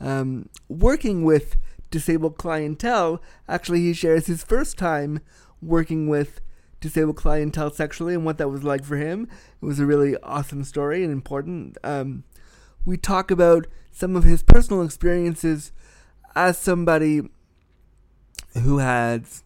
um, 0.00 0.48
working 0.68 1.24
with 1.24 1.56
disabled 1.90 2.38
clientele. 2.38 3.20
Actually, 3.48 3.80
he 3.80 3.92
shares 3.92 4.26
his 4.26 4.42
first 4.42 4.78
time 4.78 5.20
working 5.60 6.08
with 6.08 6.40
disabled 6.80 7.16
clientele 7.16 7.70
sexually 7.70 8.14
and 8.14 8.24
what 8.24 8.38
that 8.38 8.48
was 8.48 8.64
like 8.64 8.84
for 8.84 8.96
him. 8.96 9.28
It 9.60 9.66
was 9.66 9.78
a 9.78 9.86
really 9.86 10.16
awesome 10.22 10.64
story 10.64 11.04
and 11.04 11.12
important. 11.12 11.76
Um, 11.84 12.24
we 12.84 12.96
talk 12.96 13.30
about 13.30 13.66
some 13.92 14.16
of 14.16 14.24
his 14.24 14.42
personal 14.42 14.82
experiences 14.82 15.72
as 16.34 16.56
somebody 16.56 17.22
who 18.54 18.78
has 18.78 19.42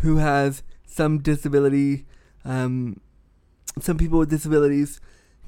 who 0.00 0.16
has 0.16 0.62
some 0.92 1.18
disability, 1.18 2.06
um, 2.44 3.00
some 3.80 3.96
people 3.96 4.18
with 4.18 4.30
disabilities 4.30 5.00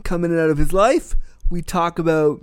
come 0.02 0.24
in 0.24 0.30
and 0.30 0.40
out 0.40 0.50
of 0.50 0.58
his 0.58 0.72
life. 0.72 1.14
We 1.50 1.60
talk 1.60 1.98
about 1.98 2.40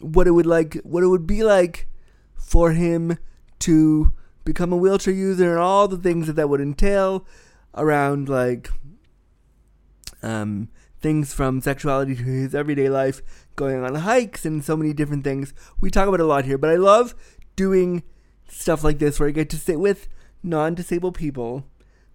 what 0.00 0.26
it 0.26 0.32
would 0.32 0.46
like, 0.46 0.74
what 0.82 1.04
it 1.04 1.08
would 1.08 1.26
be 1.26 1.44
like 1.44 1.86
for 2.34 2.72
him 2.72 3.18
to 3.60 4.12
become 4.44 4.72
a 4.72 4.76
wheelchair 4.76 5.14
user 5.14 5.52
and 5.52 5.60
all 5.60 5.88
the 5.88 5.96
things 5.96 6.26
that 6.26 6.34
that 6.34 6.48
would 6.48 6.60
entail 6.60 7.26
around 7.74 8.28
like 8.28 8.68
um, 10.22 10.68
things 11.00 11.32
from 11.32 11.60
sexuality 11.60 12.16
to 12.16 12.22
his 12.22 12.54
everyday 12.54 12.88
life, 12.88 13.22
going 13.56 13.82
on 13.82 13.94
hikes 13.94 14.44
and 14.44 14.64
so 14.64 14.76
many 14.76 14.92
different 14.92 15.22
things. 15.22 15.54
We 15.80 15.90
talk 15.90 16.08
about 16.08 16.20
a 16.20 16.26
lot 16.26 16.44
here, 16.44 16.58
but 16.58 16.70
I 16.70 16.76
love 16.76 17.14
doing 17.56 18.02
stuff 18.48 18.82
like 18.82 18.98
this 18.98 19.20
where 19.20 19.28
I 19.28 19.32
get 19.32 19.48
to 19.50 19.56
sit 19.56 19.78
with 19.78 20.08
non-disabled 20.42 21.14
people 21.14 21.64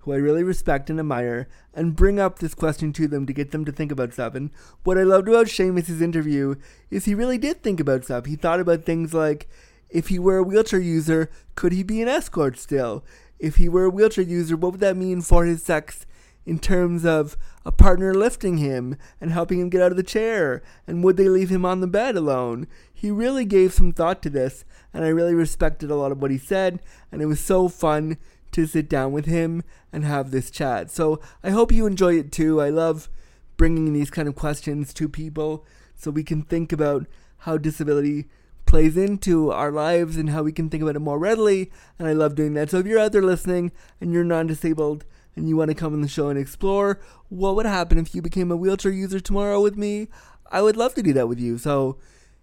who 0.09 0.15
I 0.15 0.17
really 0.17 0.43
respect 0.43 0.89
and 0.89 0.99
admire, 0.99 1.47
and 1.73 1.95
bring 1.95 2.19
up 2.19 2.39
this 2.39 2.55
question 2.55 2.91
to 2.93 3.07
them 3.07 3.25
to 3.27 3.33
get 3.33 3.51
them 3.51 3.63
to 3.65 3.71
think 3.71 3.91
about 3.91 4.13
stuff. 4.13 4.33
And 4.35 4.49
what 4.83 4.97
I 4.97 5.03
loved 5.03 5.27
about 5.27 5.47
Seamus's 5.47 6.01
interview 6.01 6.55
is 6.89 7.05
he 7.05 7.13
really 7.13 7.37
did 7.37 7.61
think 7.61 7.79
about 7.79 8.05
stuff. 8.05 8.25
He 8.25 8.35
thought 8.35 8.59
about 8.59 8.83
things 8.83 9.13
like 9.13 9.47
if 9.89 10.07
he 10.07 10.19
were 10.19 10.37
a 10.37 10.43
wheelchair 10.43 10.79
user, 10.79 11.29
could 11.55 11.71
he 11.71 11.83
be 11.83 12.01
an 12.01 12.07
escort 12.07 12.57
still? 12.57 13.03
If 13.37 13.55
he 13.55 13.69
were 13.69 13.85
a 13.85 13.89
wheelchair 13.89 14.23
user, 14.23 14.57
what 14.57 14.73
would 14.73 14.81
that 14.81 14.97
mean 14.97 15.21
for 15.21 15.45
his 15.45 15.63
sex 15.63 16.05
in 16.45 16.57
terms 16.57 17.05
of 17.05 17.37
a 17.63 17.71
partner 17.71 18.13
lifting 18.13 18.57
him 18.57 18.97
and 19.21 19.31
helping 19.31 19.59
him 19.59 19.69
get 19.69 19.81
out 19.81 19.91
of 19.91 19.97
the 19.97 20.03
chair? 20.03 20.63
And 20.87 21.03
would 21.03 21.17
they 21.17 21.29
leave 21.29 21.49
him 21.49 21.65
on 21.65 21.81
the 21.81 21.87
bed 21.87 22.15
alone? 22.15 22.67
He 22.91 23.11
really 23.11 23.45
gave 23.45 23.73
some 23.73 23.91
thought 23.91 24.21
to 24.23 24.29
this, 24.29 24.65
and 24.93 25.05
I 25.05 25.09
really 25.09 25.35
respected 25.35 25.91
a 25.91 25.95
lot 25.95 26.11
of 26.11 26.21
what 26.21 26.31
he 26.31 26.37
said, 26.37 26.79
and 27.11 27.21
it 27.21 27.27
was 27.27 27.39
so 27.39 27.67
fun 27.67 28.17
to 28.51 28.65
sit 28.65 28.89
down 28.89 29.11
with 29.11 29.25
him 29.25 29.63
and 29.91 30.03
have 30.03 30.31
this 30.31 30.49
chat. 30.49 30.91
So 30.91 31.19
I 31.43 31.51
hope 31.51 31.71
you 31.71 31.85
enjoy 31.85 32.17
it 32.17 32.31
too. 32.31 32.61
I 32.61 32.69
love 32.69 33.09
bringing 33.57 33.93
these 33.93 34.09
kind 34.09 34.27
of 34.27 34.35
questions 34.35 34.93
to 34.93 35.09
people 35.09 35.65
so 35.95 36.11
we 36.11 36.23
can 36.23 36.43
think 36.43 36.71
about 36.71 37.05
how 37.39 37.57
disability 37.57 38.27
plays 38.65 38.95
into 38.95 39.51
our 39.51 39.71
lives 39.71 40.15
and 40.15 40.29
how 40.29 40.43
we 40.43 40.51
can 40.51 40.69
think 40.69 40.83
about 40.83 40.95
it 40.95 40.99
more 40.99 41.19
readily. 41.19 41.71
And 41.97 42.07
I 42.07 42.13
love 42.13 42.35
doing 42.35 42.53
that. 42.53 42.69
So 42.69 42.77
if 42.77 42.85
you're 42.85 42.99
out 42.99 43.11
there 43.11 43.21
listening 43.21 43.71
and 43.99 44.13
you're 44.13 44.23
non 44.23 44.47
disabled 44.47 45.05
and 45.35 45.49
you 45.49 45.57
want 45.57 45.69
to 45.69 45.75
come 45.75 45.93
on 45.93 46.01
the 46.01 46.07
show 46.07 46.29
and 46.29 46.39
explore 46.39 46.99
what 47.29 47.55
would 47.55 47.65
happen 47.65 47.97
if 47.97 48.13
you 48.13 48.21
became 48.21 48.51
a 48.51 48.55
wheelchair 48.55 48.91
user 48.91 49.19
tomorrow 49.19 49.61
with 49.61 49.75
me, 49.75 50.07
I 50.51 50.61
would 50.61 50.77
love 50.77 50.93
to 50.95 51.03
do 51.03 51.13
that 51.13 51.27
with 51.27 51.39
you. 51.39 51.57
So 51.57 51.97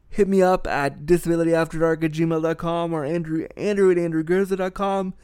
hit 0.08 0.28
me 0.28 0.42
up 0.42 0.66
at 0.66 1.06
disabilityafterdark 1.06 2.04
at 2.04 2.12
gmail.com 2.12 2.92
or 2.92 3.04
Andrew, 3.04 3.46
Andrew 3.56 3.90
at 3.90 3.96
andrewgurza.com 3.96 5.14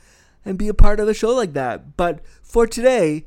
and 0.45 0.59
be 0.59 0.69
a 0.69 0.75
part 0.75 1.01
of 1.01 1.09
a 1.09 1.15
show 1.15 1.35
like 1.35 1.53
that. 1.53 1.97
But 1.97 2.21
for 2.43 2.67
today, 2.67 3.27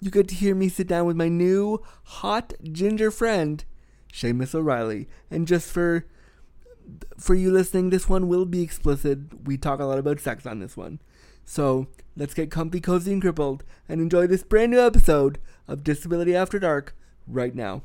you 0.00 0.10
get 0.10 0.28
to 0.28 0.34
hear 0.34 0.54
me 0.54 0.68
sit 0.68 0.86
down 0.86 1.06
with 1.06 1.16
my 1.16 1.28
new 1.28 1.82
hot 2.04 2.54
ginger 2.62 3.10
friend, 3.10 3.64
Seamus 4.12 4.54
O'Reilly. 4.54 5.08
And 5.30 5.46
just 5.46 5.70
for 5.70 6.06
for 7.18 7.34
you 7.34 7.50
listening, 7.50 7.90
this 7.90 8.08
one 8.08 8.28
will 8.28 8.44
be 8.44 8.62
explicit. 8.62 9.46
We 9.46 9.56
talk 9.56 9.80
a 9.80 9.84
lot 9.84 9.98
about 9.98 10.20
sex 10.20 10.46
on 10.46 10.60
this 10.60 10.76
one. 10.76 11.00
So 11.44 11.86
let's 12.16 12.34
get 12.34 12.50
comfy, 12.50 12.80
cozy, 12.80 13.12
and 13.12 13.22
crippled 13.22 13.64
and 13.88 14.00
enjoy 14.00 14.26
this 14.26 14.42
brand 14.42 14.72
new 14.72 14.80
episode 14.80 15.38
of 15.68 15.84
Disability 15.84 16.34
After 16.34 16.58
Dark 16.58 16.94
right 17.26 17.54
now. 17.54 17.82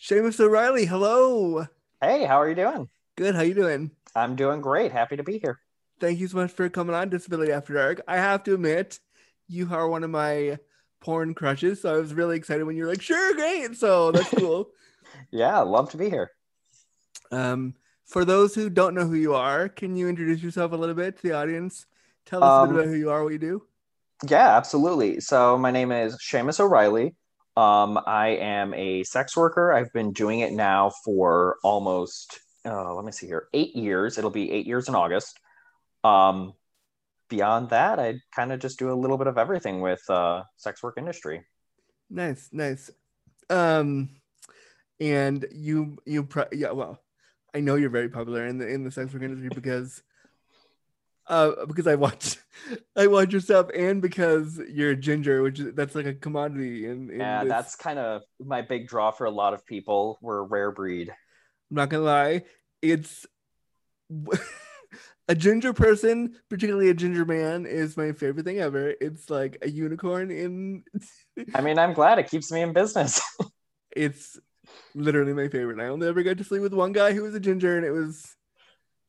Seamus 0.00 0.40
O'Reilly, 0.40 0.86
hello. 0.86 1.68
Hey, 2.02 2.24
how 2.26 2.36
are 2.42 2.48
you 2.50 2.54
doing? 2.54 2.90
Good. 3.16 3.34
How 3.34 3.42
you 3.42 3.54
doing? 3.54 3.92
I'm 4.14 4.36
doing 4.36 4.62
great. 4.62 4.92
Happy 4.92 5.16
to 5.16 5.22
be 5.22 5.38
here. 5.38 5.60
Thank 6.00 6.18
you 6.18 6.28
so 6.28 6.36
much 6.38 6.50
for 6.50 6.68
coming 6.68 6.94
on 6.94 7.10
Disability 7.10 7.52
After 7.52 7.74
Dark. 7.74 8.02
I 8.08 8.16
have 8.16 8.42
to 8.44 8.54
admit, 8.54 8.98
you 9.48 9.68
are 9.72 9.88
one 9.88 10.04
of 10.04 10.10
my 10.10 10.58
porn 11.00 11.34
crushes, 11.34 11.82
so 11.82 11.94
I 11.94 11.98
was 11.98 12.14
really 12.14 12.36
excited 12.36 12.64
when 12.64 12.76
you 12.76 12.84
were 12.84 12.90
like, 12.90 13.02
"Sure, 13.02 13.34
great." 13.34 13.76
So 13.76 14.10
that's 14.12 14.32
cool. 14.32 14.70
yeah, 15.32 15.60
love 15.60 15.90
to 15.90 15.96
be 15.96 16.10
here. 16.10 16.30
Um, 17.30 17.74
for 18.04 18.24
those 18.24 18.54
who 18.54 18.68
don't 18.70 18.94
know 18.94 19.06
who 19.06 19.14
you 19.14 19.34
are, 19.34 19.68
can 19.68 19.96
you 19.96 20.08
introduce 20.08 20.42
yourself 20.42 20.72
a 20.72 20.76
little 20.76 20.94
bit 20.94 21.16
to 21.16 21.22
the 21.22 21.32
audience? 21.32 21.86
Tell 22.26 22.44
us 22.44 22.56
um, 22.56 22.58
a 22.58 22.60
bit 22.60 22.70
about 22.70 22.86
who 22.86 22.94
you 22.94 23.10
are, 23.10 23.22
what 23.24 23.32
you 23.32 23.38
do. 23.38 23.62
Yeah, 24.28 24.56
absolutely. 24.56 25.20
So 25.20 25.58
my 25.58 25.70
name 25.70 25.90
is 25.92 26.16
Seamus 26.22 26.60
O'Reilly. 26.60 27.14
Um, 27.56 28.00
I 28.06 28.28
am 28.28 28.72
a 28.74 29.02
sex 29.04 29.36
worker. 29.36 29.72
I've 29.72 29.92
been 29.92 30.12
doing 30.12 30.40
it 30.40 30.52
now 30.52 30.90
for 31.04 31.58
almost, 31.62 32.40
uh, 32.64 32.94
let 32.94 33.04
me 33.04 33.12
see 33.12 33.26
here, 33.26 33.48
eight 33.52 33.76
years. 33.76 34.16
It'll 34.16 34.30
be 34.30 34.50
eight 34.50 34.66
years 34.66 34.88
in 34.88 34.94
August. 34.94 35.38
Um, 36.02 36.54
beyond 37.28 37.70
that, 37.70 37.98
I 37.98 38.20
kind 38.34 38.52
of 38.52 38.60
just 38.60 38.78
do 38.78 38.90
a 38.90 38.94
little 38.94 39.18
bit 39.18 39.26
of 39.26 39.36
everything 39.36 39.80
with 39.80 40.02
uh, 40.08 40.44
sex 40.56 40.82
work 40.82 40.96
industry. 40.96 41.44
Nice, 42.08 42.48
nice. 42.52 42.90
Um, 43.50 44.10
and 44.98 45.44
you, 45.52 45.98
you, 46.06 46.24
pre- 46.24 46.44
yeah, 46.52 46.70
well, 46.70 46.98
I 47.54 47.60
know 47.60 47.74
you're 47.74 47.90
very 47.90 48.08
popular 48.08 48.46
in 48.46 48.56
the 48.56 48.66
in 48.66 48.82
the 48.82 48.90
sex 48.90 49.12
work 49.12 49.22
industry 49.22 49.50
because 49.54 50.02
uh, 51.26 51.66
because 51.66 51.86
I 51.86 51.94
watch, 51.94 52.36
I 52.96 53.06
watch 53.06 53.32
your 53.32 53.40
stuff, 53.40 53.68
and 53.74 54.02
because 54.02 54.60
you're 54.68 54.94
ginger, 54.94 55.42
which 55.42 55.60
is, 55.60 55.74
that's 55.74 55.94
like 55.94 56.06
a 56.06 56.14
commodity. 56.14 56.86
In, 56.86 57.10
in 57.10 57.20
yeah, 57.20 57.44
this. 57.44 57.50
that's 57.50 57.76
kind 57.76 57.98
of 57.98 58.22
my 58.44 58.62
big 58.62 58.88
draw 58.88 59.10
for 59.10 59.26
a 59.26 59.30
lot 59.30 59.54
of 59.54 59.66
people. 59.66 60.18
We're 60.20 60.38
a 60.38 60.42
rare 60.42 60.72
breed. 60.72 61.10
I'm 61.10 61.76
not 61.76 61.88
gonna 61.88 62.04
lie, 62.04 62.42
it's 62.82 63.26
a 65.28 65.34
ginger 65.34 65.72
person, 65.72 66.34
particularly 66.50 66.90
a 66.90 66.94
ginger 66.94 67.24
man, 67.24 67.66
is 67.66 67.96
my 67.96 68.12
favorite 68.12 68.44
thing 68.44 68.58
ever. 68.58 68.94
It's 69.00 69.30
like 69.30 69.58
a 69.62 69.70
unicorn 69.70 70.30
in. 70.30 70.84
I 71.54 71.60
mean, 71.60 71.78
I'm 71.78 71.92
glad 71.92 72.18
it 72.18 72.28
keeps 72.28 72.50
me 72.52 72.62
in 72.62 72.72
business. 72.72 73.20
it's 73.96 74.38
literally 74.94 75.32
my 75.32 75.48
favorite. 75.48 75.80
I 75.80 75.88
only 75.88 76.08
ever 76.08 76.22
got 76.22 76.38
to 76.38 76.44
sleep 76.44 76.62
with 76.62 76.74
one 76.74 76.92
guy 76.92 77.12
who 77.12 77.22
was 77.22 77.34
a 77.34 77.40
ginger, 77.40 77.76
and 77.76 77.86
it 77.86 77.92
was 77.92 78.36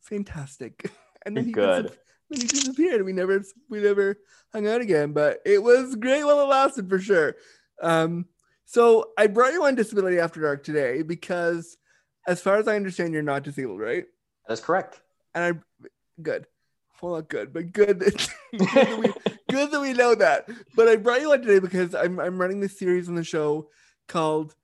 fantastic. 0.02 0.92
And 1.26 1.36
then 1.36 1.46
he 1.46 1.52
Good. 1.52 1.86
disap- 1.86 1.98
then 2.30 2.42
he 2.42 2.48
disappeared. 2.48 3.06
We 3.06 3.14
never 3.14 3.44
we 3.70 3.82
never 3.82 4.18
hung 4.52 4.68
out 4.68 4.82
again, 4.82 5.14
but 5.14 5.40
it 5.46 5.62
was 5.62 5.96
great 5.96 6.24
while 6.24 6.42
it 6.42 6.46
lasted 6.46 6.90
for 6.90 7.00
sure. 7.00 7.36
Um, 7.82 8.26
so 8.66 9.12
I 9.18 9.28
brought 9.28 9.54
you 9.54 9.66
on 9.66 9.76
Disability 9.76 10.20
After 10.20 10.42
Dark 10.42 10.64
today 10.64 11.02
because, 11.02 11.78
as 12.28 12.42
far 12.42 12.58
as 12.58 12.68
I 12.68 12.76
understand, 12.76 13.14
you're 13.14 13.22
not 13.22 13.44
disabled, 13.44 13.80
right? 13.80 14.06
That 14.48 14.54
is 14.54 14.60
correct. 14.60 15.02
And 15.36 15.44
I 15.44 15.88
good. 16.22 16.48
Well, 17.02 17.16
not 17.16 17.28
good, 17.28 17.52
but 17.52 17.74
good 17.74 18.00
that, 18.00 18.30
good, 18.58 18.70
that 18.70 18.98
we, 18.98 19.34
good 19.50 19.72
that 19.72 19.82
we 19.82 19.92
know 19.92 20.16
that. 20.16 20.48
But 20.74 20.88
I 20.88 20.96
brought 20.96 21.20
you 21.20 21.34
on 21.34 21.42
today 21.42 21.60
because 21.60 21.94
I'm 21.94 22.18
I'm 22.20 22.40
running 22.40 22.62
this 22.62 22.80
series 22.80 23.10
on 23.10 23.16
the 23.16 23.26
show 23.26 23.70
called 24.08 24.56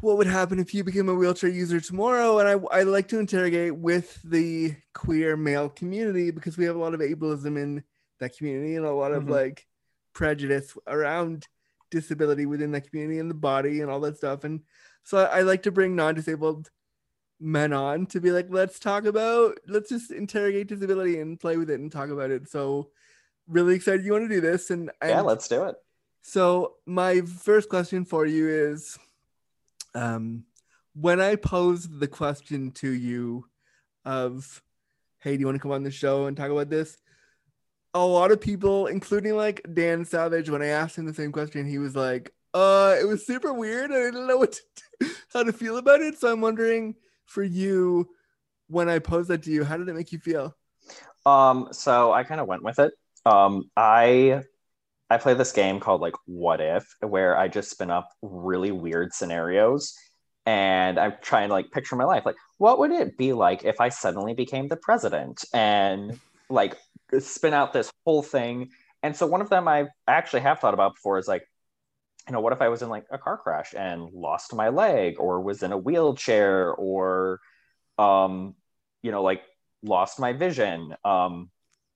"What 0.00 0.16
Would 0.18 0.26
Happen 0.26 0.58
If 0.58 0.74
You 0.74 0.84
Became 0.84 1.08
a 1.08 1.14
Wheelchair 1.14 1.50
User 1.50 1.80
Tomorrow," 1.80 2.38
and 2.38 2.48
I 2.48 2.78
I 2.78 2.82
like 2.82 3.08
to 3.08 3.18
interrogate 3.18 3.74
with 3.76 4.20
the 4.22 4.76
queer 4.94 5.36
male 5.36 5.68
community 5.68 6.30
because 6.30 6.56
we 6.56 6.64
have 6.64 6.76
a 6.76 6.78
lot 6.78 6.94
of 6.94 7.00
ableism 7.00 7.56
in 7.60 7.82
that 8.20 8.36
community 8.36 8.74
and 8.76 8.84
a 8.84 8.92
lot 8.92 9.12
of 9.12 9.24
Mhm. 9.24 9.30
like 9.30 9.66
prejudice 10.12 10.76
around 10.86 11.46
disability 11.90 12.46
within 12.46 12.72
that 12.72 12.90
community 12.90 13.18
and 13.18 13.30
the 13.30 13.34
body 13.34 13.80
and 13.80 13.90
all 13.90 14.00
that 14.00 14.16
stuff. 14.16 14.44
And 14.44 14.62
so 15.04 15.18
I, 15.18 15.38
I 15.38 15.42
like 15.42 15.62
to 15.62 15.70
bring 15.70 15.94
non-disabled 15.96 16.70
men 17.40 17.72
on 17.72 18.06
to 18.06 18.20
be 18.20 18.32
like, 18.32 18.46
let's 18.50 18.78
talk 18.80 19.04
about, 19.04 19.58
let's 19.68 19.88
just 19.88 20.10
interrogate 20.10 20.66
disability 20.66 21.20
and 21.20 21.38
play 21.38 21.56
with 21.56 21.70
it 21.70 21.78
and 21.80 21.90
talk 21.90 22.10
about 22.10 22.30
it. 22.32 22.48
So 22.50 22.90
really 23.46 23.76
excited 23.76 24.04
you 24.04 24.12
want 24.12 24.28
to 24.28 24.34
do 24.34 24.40
this. 24.40 24.70
And, 24.70 24.90
yeah, 25.02 25.18
and 25.18 25.26
let's 25.26 25.46
do 25.48 25.64
it. 25.64 25.76
so 26.22 26.74
my 26.84 27.20
first 27.20 27.68
question 27.68 28.04
for 28.04 28.26
you 28.26 28.48
is, 28.48 28.98
um, 29.94 30.44
when 30.94 31.20
I 31.20 31.36
posed 31.36 32.00
the 32.00 32.08
question 32.08 32.72
to 32.72 32.90
you 32.90 33.46
of, 34.04 34.62
hey, 35.20 35.34
do 35.36 35.40
you 35.40 35.46
want 35.46 35.56
to 35.56 35.62
come 35.62 35.72
on 35.72 35.82
the 35.82 35.90
show 35.90 36.26
and 36.26 36.36
talk 36.36 36.50
about 36.50 36.70
this? 36.70 36.96
A 37.94 38.04
lot 38.04 38.30
of 38.30 38.40
people, 38.40 38.86
including 38.86 39.36
like 39.36 39.66
Dan 39.72 40.04
Savage, 40.04 40.50
when 40.50 40.62
I 40.62 40.68
asked 40.68 40.98
him 40.98 41.06
the 41.06 41.14
same 41.14 41.32
question, 41.32 41.66
he 41.66 41.78
was 41.78 41.96
like, 41.96 42.32
uh, 42.54 42.96
it 43.00 43.04
was 43.04 43.26
super 43.26 43.52
weird. 43.52 43.90
I 43.90 43.94
didn't 43.94 44.26
know 44.26 44.38
what 44.38 44.58
to, 45.00 45.10
how 45.32 45.42
to 45.42 45.52
feel 45.52 45.78
about 45.78 46.00
it. 46.00 46.18
So 46.18 46.32
I'm 46.32 46.40
wondering 46.40 46.94
for 47.26 47.42
you, 47.42 48.08
when 48.68 48.88
I 48.88 48.98
posed 48.98 49.28
that 49.30 49.42
to 49.44 49.50
you, 49.50 49.64
how 49.64 49.76
did 49.76 49.88
it 49.88 49.94
make 49.94 50.12
you 50.12 50.18
feel? 50.18 50.54
Um, 51.26 51.68
so 51.72 52.12
I 52.12 52.24
kind 52.24 52.40
of 52.40 52.46
went 52.46 52.62
with 52.62 52.78
it. 52.78 52.92
Um, 53.24 53.70
I 53.76 54.42
I 55.10 55.16
play 55.16 55.34
this 55.34 55.52
game 55.52 55.80
called 55.80 56.00
like 56.00 56.14
What 56.26 56.60
If, 56.60 56.86
where 57.00 57.36
I 57.36 57.48
just 57.48 57.70
spin 57.70 57.90
up 57.90 58.08
really 58.22 58.72
weird 58.72 59.14
scenarios 59.14 59.94
and 60.44 60.98
I'm 60.98 61.14
trying 61.22 61.48
to 61.48 61.54
like 61.54 61.70
picture 61.70 61.96
my 61.96 62.04
life. 62.04 62.24
Like, 62.26 62.36
what 62.58 62.78
would 62.78 62.90
it 62.90 63.16
be 63.16 63.32
like 63.32 63.64
if 63.64 63.80
I 63.80 63.88
suddenly 63.88 64.34
became 64.34 64.68
the 64.68 64.76
president 64.76 65.44
and 65.52 66.18
like 66.50 66.76
spin 67.18 67.54
out 67.54 67.72
this 67.72 67.90
whole 68.04 68.22
thing? 68.22 68.70
And 69.02 69.16
so 69.16 69.26
one 69.26 69.40
of 69.40 69.50
them 69.50 69.68
I 69.68 69.88
actually 70.06 70.40
have 70.40 70.58
thought 70.58 70.74
about 70.74 70.94
before 70.94 71.18
is 71.18 71.28
like, 71.28 71.44
you 72.26 72.32
know, 72.32 72.40
what 72.40 72.52
if 72.52 72.60
I 72.60 72.68
was 72.68 72.82
in 72.82 72.88
like 72.88 73.04
a 73.10 73.18
car 73.18 73.38
crash 73.38 73.74
and 73.76 74.10
lost 74.12 74.54
my 74.54 74.68
leg 74.68 75.16
or 75.18 75.40
was 75.40 75.62
in 75.62 75.72
a 75.72 75.78
wheelchair 75.78 76.72
or 76.72 77.40
um, 77.98 78.54
you 79.02 79.10
know, 79.10 79.22
like 79.22 79.42
lost 79.82 80.18
my 80.18 80.32
vision. 80.32 80.94
Um, 81.04 81.50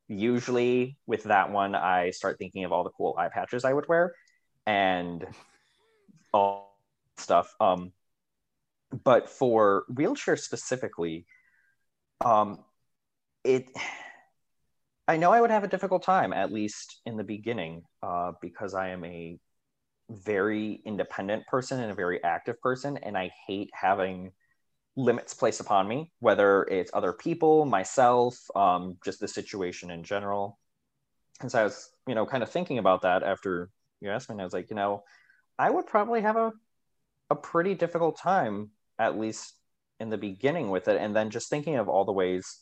usually 0.08 0.96
with 1.06 1.24
that 1.24 1.50
one, 1.50 1.74
I 1.74 2.10
start 2.10 2.38
thinking 2.38 2.64
of 2.64 2.72
all 2.72 2.84
the 2.84 2.90
cool 2.90 3.14
eye 3.18 3.28
patches 3.28 3.64
I 3.64 3.72
would 3.72 3.88
wear 3.88 4.14
and 4.66 5.26
all 6.32 6.78
stuff. 7.16 7.54
Um, 7.60 7.92
but 9.04 9.28
for 9.28 9.84
wheelchair 9.88 10.36
specifically, 10.36 11.26
um, 12.24 12.58
it, 13.44 13.66
I 15.08 15.16
know 15.16 15.32
I 15.32 15.40
would 15.40 15.50
have 15.50 15.64
a 15.64 15.68
difficult 15.68 16.02
time, 16.02 16.32
at 16.32 16.52
least 16.52 17.00
in 17.06 17.16
the 17.16 17.24
beginning, 17.24 17.82
uh, 18.02 18.32
because 18.40 18.74
I 18.74 18.88
am 18.90 19.04
a 19.04 19.38
very 20.10 20.80
independent 20.84 21.46
person 21.46 21.80
and 21.80 21.90
a 21.90 21.94
very 21.94 22.22
active 22.22 22.60
person, 22.60 22.98
and 22.98 23.16
I 23.16 23.30
hate 23.46 23.70
having 23.72 24.32
limits 24.96 25.34
placed 25.34 25.60
upon 25.60 25.88
me, 25.88 26.12
whether 26.20 26.64
it's 26.64 26.90
other 26.94 27.12
people, 27.12 27.64
myself, 27.64 28.38
um, 28.54 28.98
just 29.04 29.20
the 29.20 29.28
situation 29.28 29.90
in 29.90 30.04
general. 30.04 30.58
And 31.40 31.50
so 31.50 31.60
I 31.60 31.64
was, 31.64 31.90
you 32.06 32.14
know, 32.14 32.26
kind 32.26 32.42
of 32.42 32.50
thinking 32.50 32.78
about 32.78 33.02
that 33.02 33.22
after 33.22 33.70
you 34.00 34.10
asked 34.10 34.28
me, 34.28 34.34
and 34.34 34.40
I 34.40 34.44
was 34.44 34.52
like, 34.52 34.70
you 34.70 34.76
know, 34.76 35.02
I 35.58 35.70
would 35.70 35.86
probably 35.86 36.22
have 36.22 36.36
a 36.36 36.52
a 37.30 37.34
pretty 37.34 37.74
difficult 37.74 38.18
time, 38.18 38.70
at 38.98 39.18
least 39.18 39.54
in 39.98 40.10
the 40.10 40.18
beginning 40.18 40.68
with 40.70 40.86
it, 40.88 41.00
and 41.00 41.16
then 41.16 41.30
just 41.30 41.48
thinking 41.48 41.76
of 41.76 41.88
all 41.88 42.04
the 42.04 42.12
ways 42.12 42.58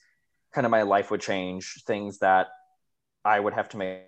kind 0.52 0.64
of 0.64 0.70
my 0.70 0.82
life 0.82 1.10
would 1.10 1.20
change, 1.20 1.82
things 1.86 2.18
that 2.18 2.48
I 3.24 3.38
would 3.40 3.54
have 3.54 3.68
to 3.70 3.76
make 3.76 4.02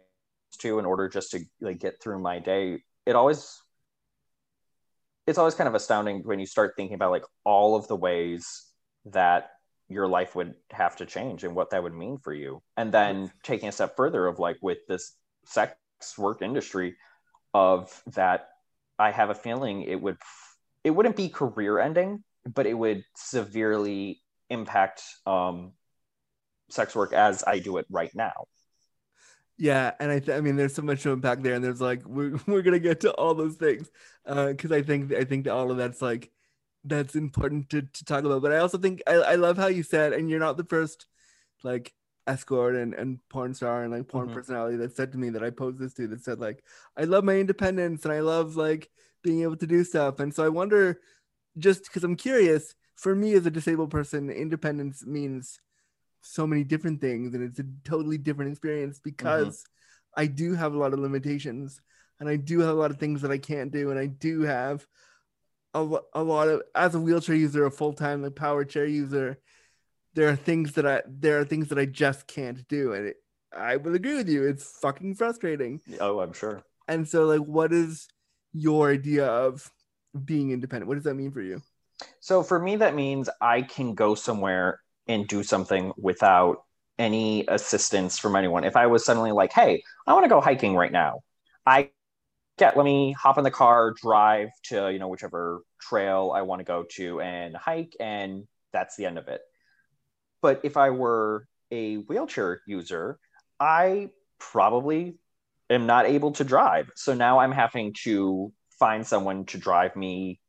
to 0.59 0.79
in 0.79 0.85
order 0.85 1.09
just 1.09 1.31
to 1.33 1.41
like 1.61 1.81
get 1.81 2.01
through 2.01 2.21
my 2.21 2.39
day. 2.39 2.83
It 3.07 3.17
always 3.17 3.62
it's 5.27 5.39
always 5.39 5.55
kind 5.55 5.69
of 5.69 5.75
astounding 5.75 6.23
when 6.25 6.41
you 6.41 6.47
start 6.47 6.75
thinking 6.77 6.95
about 6.95 7.11
like 7.11 7.25
all 7.45 7.77
of 7.77 7.87
the 7.89 7.97
ways 7.97 8.65
that 9.07 9.51
your 9.89 10.09
life 10.09 10.35
would 10.35 10.55
have 10.71 10.97
to 10.97 11.07
change 11.07 11.45
and 11.45 11.55
what 11.55 11.71
that 11.71 11.83
would 11.83 11.95
mean 11.95 12.19
for 12.19 12.33
you. 12.33 12.63
And 12.77 12.93
then 12.93 13.31
taking 13.43 13.69
a 13.69 13.73
step 13.73 13.97
further 13.97 14.27
of 14.27 14.39
like 14.39 14.57
with 14.63 14.79
this 14.89 15.17
sex 15.45 15.77
work 16.19 16.43
industry 16.43 16.97
of 17.55 18.03
that 18.15 18.49
i 18.99 19.11
have 19.11 19.31
a 19.31 19.35
feeling 19.35 19.83
it 19.83 20.01
would 20.01 20.17
it 20.85 20.91
wouldn't 20.91 21.17
be 21.17 21.29
career 21.29 21.79
ending 21.79 22.23
but 22.55 22.67
it 22.67 22.75
would 22.75 23.05
severely 23.15 24.21
impact 24.51 25.03
um 25.27 25.73
sex 26.71 26.95
work 26.95 27.13
as 27.13 27.45
i 27.47 27.59
do 27.59 27.77
it 27.77 27.87
right 27.91 28.15
now 28.15 28.47
Yeah, 29.59 29.93
and 30.01 30.11
I, 30.11 30.19
th- 30.19 30.37
I 30.37 30.41
mean, 30.41 30.57
there's 30.57 30.75
so 30.75 30.83
much 30.83 31.03
to 31.03 31.13
unpack 31.13 31.43
there, 31.43 31.55
and 31.55 31.63
there's 31.65 31.81
like 31.81 32.05
we're 32.07 32.39
we're 32.47 32.63
gonna 32.63 32.79
get 32.79 33.01
to 33.01 33.13
all 33.13 33.35
those 33.35 33.57
things, 33.57 33.91
because 34.27 34.73
I 34.73 34.83
think 34.83 35.13
I 35.13 35.25
think 35.25 35.45
that 35.45 35.53
all 35.55 35.71
of 35.71 35.77
that's 35.77 36.03
like 36.03 36.31
that's 36.85 37.15
important 37.15 37.71
to, 37.71 37.83
to 37.83 38.05
talk 38.05 38.25
about. 38.25 38.43
But 38.43 38.53
I 38.53 38.59
also 38.59 38.79
think 38.79 39.03
I, 39.07 39.13
I 39.15 39.35
love 39.37 39.57
how 39.57 39.69
you 39.69 39.83
said, 39.83 40.13
and 40.13 40.29
you're 40.31 40.41
not 40.41 40.57
the 40.57 40.65
first 40.65 41.07
like 41.65 41.93
escort 42.27 42.77
and, 42.77 42.95
and 42.95 43.21
porn 43.31 43.55
star 43.55 43.83
and 43.85 43.93
like 43.93 44.09
porn 44.09 44.29
Mhm. 44.29 44.33
personality 44.33 44.77
that 44.79 44.97
said 44.97 45.13
to 45.13 45.19
me 45.19 45.31
that 45.31 45.45
I 45.45 45.51
posed 45.51 45.79
this 45.79 45.95
to 45.95 46.09
that 46.09 46.23
said 46.25 46.41
like 46.41 46.65
I 46.97 47.05
love 47.05 47.25
my 47.25 47.37
independence 47.37 48.05
and 48.05 48.15
I 48.15 48.21
love 48.21 48.57
like 48.57 48.91
being 49.23 49.43
able 49.43 49.57
to 49.57 49.67
do 49.67 49.85
stuff. 49.85 50.21
And 50.21 50.35
so 50.35 50.45
I 50.45 50.49
wonder, 50.51 51.01
just 51.59 51.85
because 51.85 52.05
I'm 52.05 52.17
curious, 52.17 52.75
for 52.97 53.15
me 53.15 53.35
as 53.35 53.47
a 53.47 53.51
disabled 53.51 53.91
person, 53.91 54.31
independence 54.31 55.05
means 55.07 55.61
so 56.23 56.47
many 56.47 56.65
different 56.65 57.01
things 57.01 57.35
and 57.35 57.43
it's 57.43 57.59
a 57.59 57.65
totally 57.85 58.19
different 58.19 58.51
experience 58.51 58.99
mm-hmm. 58.99 59.11
because 59.11 59.65
I 60.17 60.27
do 60.27 60.55
have 60.55 60.75
a 60.75 60.79
lot 60.79 60.93
of 60.93 60.99
limitations 60.99 61.81
and 62.21 62.29
I 62.29 62.37
do 62.37 62.61
have 62.61 62.71
a 62.71 62.79
lot 62.79 62.91
of 62.91 62.99
things 62.99 63.23
that 63.23 63.31
I 63.31 63.39
can't 63.39 63.71
do 63.71 63.91
and 63.91 63.99
I 63.99 64.07
do 64.07 64.43
have 64.43 64.87
a, 65.75 65.99
a 66.15 66.23
lot 66.23 66.49
of 66.49 66.63
as 66.75 66.95
a 66.95 67.01
wheelchair 67.01 67.35
user, 67.35 67.67
a 67.67 67.71
full-time 67.71 68.23
like 68.23 68.37
power 68.37 68.65
chair 68.65 68.87
user, 68.87 69.39
there 70.15 70.29
are 70.29 70.37
things 70.37 70.73
that 70.73 70.87
I 70.87 71.03
there 71.09 71.41
are 71.41 71.45
things 71.45 71.69
that 71.69 71.79
I 71.79 71.87
just 71.87 72.27
can't 72.27 72.67
do 72.69 72.93
and 72.93 73.09
it, 73.09 73.17
I 73.57 73.77
will 73.77 73.95
agree 73.95 74.17
with 74.17 74.29
you. 74.29 74.47
It's 74.47 74.79
fucking 74.81 75.17
frustrating. 75.17 75.81
oh 76.01 76.21
i'm 76.21 76.33
sure 76.33 76.63
And 76.89 77.09
so 77.09 77.25
like 77.27 77.41
what 77.41 77.73
is 77.73 78.09
your 78.53 78.93
idea 78.93 79.27
of 79.27 79.71
being 80.25 80.51
independent? 80.51 80.89
What 80.89 80.95
does 80.95 81.05
that 81.05 81.15
mean 81.15 81.33
for 81.33 81.41
you? 81.41 81.63
So 82.21 82.43
for 82.43 82.59
me, 82.59 82.77
that 82.77 82.95
means 82.95 83.29
I 83.41 83.63
can 83.63 83.95
go 83.95 84.15
somewhere 84.15 84.81
and 85.07 85.27
do 85.27 85.43
something 85.43 85.93
without 85.97 86.65
any 86.99 87.45
assistance 87.49 88.19
from 88.19 88.37
anyone. 88.37 88.65
If 88.65 88.77
I 88.77 88.87
was 88.87 89.05
suddenly 89.05 89.33
like, 89.33 89.53
hey, 89.53 89.83
I 90.07 90.13
want 90.13 90.25
to 90.25 90.29
go 90.29 90.41
hiking 90.41 90.75
right 90.75 90.93
now, 90.93 91.21
I 91.67 91.91
get 92.59 92.77
let 92.77 92.85
me 92.85 93.13
hop 93.13 93.39
in 93.39 93.45
the 93.45 93.51
car, 93.51 93.95
drive 94.01 94.51
to 94.65 94.91
you 94.93 94.99
know 94.99 95.09
whichever 95.09 95.63
trail 95.81 96.33
I 96.35 96.43
want 96.43 96.61
to 96.61 96.65
go 96.65 96.85
to 96.97 97.21
and 97.21 97.57
hike, 97.57 97.97
and 97.99 98.47
that's 98.73 98.97
the 98.97 99.07
end 99.07 99.19
of 99.19 99.29
it. 99.29 99.41
But 100.41 100.61
if 100.65 100.77
I 100.77 100.91
were 100.91 101.47
a 101.71 101.97
wheelchair 101.97 102.61
user, 102.67 103.19
I 103.59 104.11
probably 104.39 105.17
am 105.71 105.87
not 105.87 106.07
able 106.07 106.33
to 106.33 106.45
drive. 106.45 106.91
So 106.97 107.15
now 107.15 107.39
I'm 107.39 107.53
having 107.53 107.95
to 108.05 108.53
find 108.79 109.07
someone 109.07 109.47
to 109.47 109.59
drive 109.59 109.97
me 109.97 110.41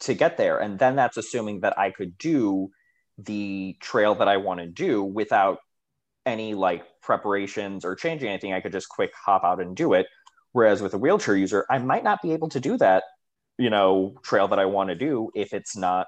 to 0.00 0.14
get 0.14 0.36
there. 0.36 0.58
And 0.58 0.78
then 0.78 0.96
that's 0.96 1.16
assuming 1.16 1.60
that 1.60 1.78
I 1.78 1.90
could 1.90 2.18
do 2.18 2.70
the 3.18 3.76
trail 3.80 4.14
that 4.16 4.28
I 4.28 4.38
want 4.38 4.60
to 4.60 4.66
do 4.66 5.02
without 5.02 5.58
any 6.24 6.54
like 6.54 6.84
preparations 7.02 7.84
or 7.84 7.94
changing 7.94 8.28
anything. 8.28 8.52
I 8.52 8.60
could 8.60 8.72
just 8.72 8.88
quick 8.88 9.12
hop 9.14 9.44
out 9.44 9.60
and 9.60 9.76
do 9.76 9.92
it. 9.94 10.06
Whereas 10.52 10.82
with 10.82 10.94
a 10.94 10.98
wheelchair 10.98 11.36
user, 11.36 11.64
I 11.70 11.78
might 11.78 12.04
not 12.04 12.22
be 12.22 12.32
able 12.32 12.48
to 12.50 12.60
do 12.60 12.76
that, 12.78 13.04
you 13.58 13.70
know, 13.70 14.14
trail 14.22 14.48
that 14.48 14.58
I 14.58 14.66
want 14.66 14.90
to 14.90 14.94
do 14.94 15.30
if 15.34 15.52
it's 15.52 15.76
not, 15.76 16.06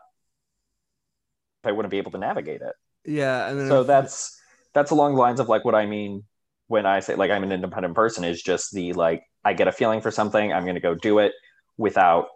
if 1.62 1.68
I 1.68 1.72
wouldn't 1.72 1.90
be 1.90 1.98
able 1.98 2.12
to 2.12 2.18
navigate 2.18 2.60
it. 2.60 2.74
Yeah, 3.04 3.48
and 3.48 3.58
then 3.58 3.68
So 3.68 3.80
if- 3.80 3.86
that's 3.86 4.40
that's 4.72 4.90
along 4.90 5.14
the 5.14 5.20
lines 5.20 5.40
of 5.40 5.48
like 5.48 5.64
what 5.64 5.74
I 5.74 5.86
mean 5.86 6.24
when 6.66 6.86
I 6.86 7.00
say 7.00 7.14
like 7.14 7.30
I'm 7.30 7.44
an 7.44 7.52
independent 7.52 7.94
person 7.94 8.24
is 8.24 8.42
just 8.42 8.72
the 8.72 8.92
like 8.92 9.22
I 9.44 9.52
get 9.52 9.68
a 9.68 9.72
feeling 9.72 10.00
for 10.00 10.10
something, 10.10 10.52
I'm 10.52 10.64
going 10.64 10.74
to 10.74 10.80
go 10.80 10.94
do 10.94 11.18
it 11.18 11.32
without 11.76 12.28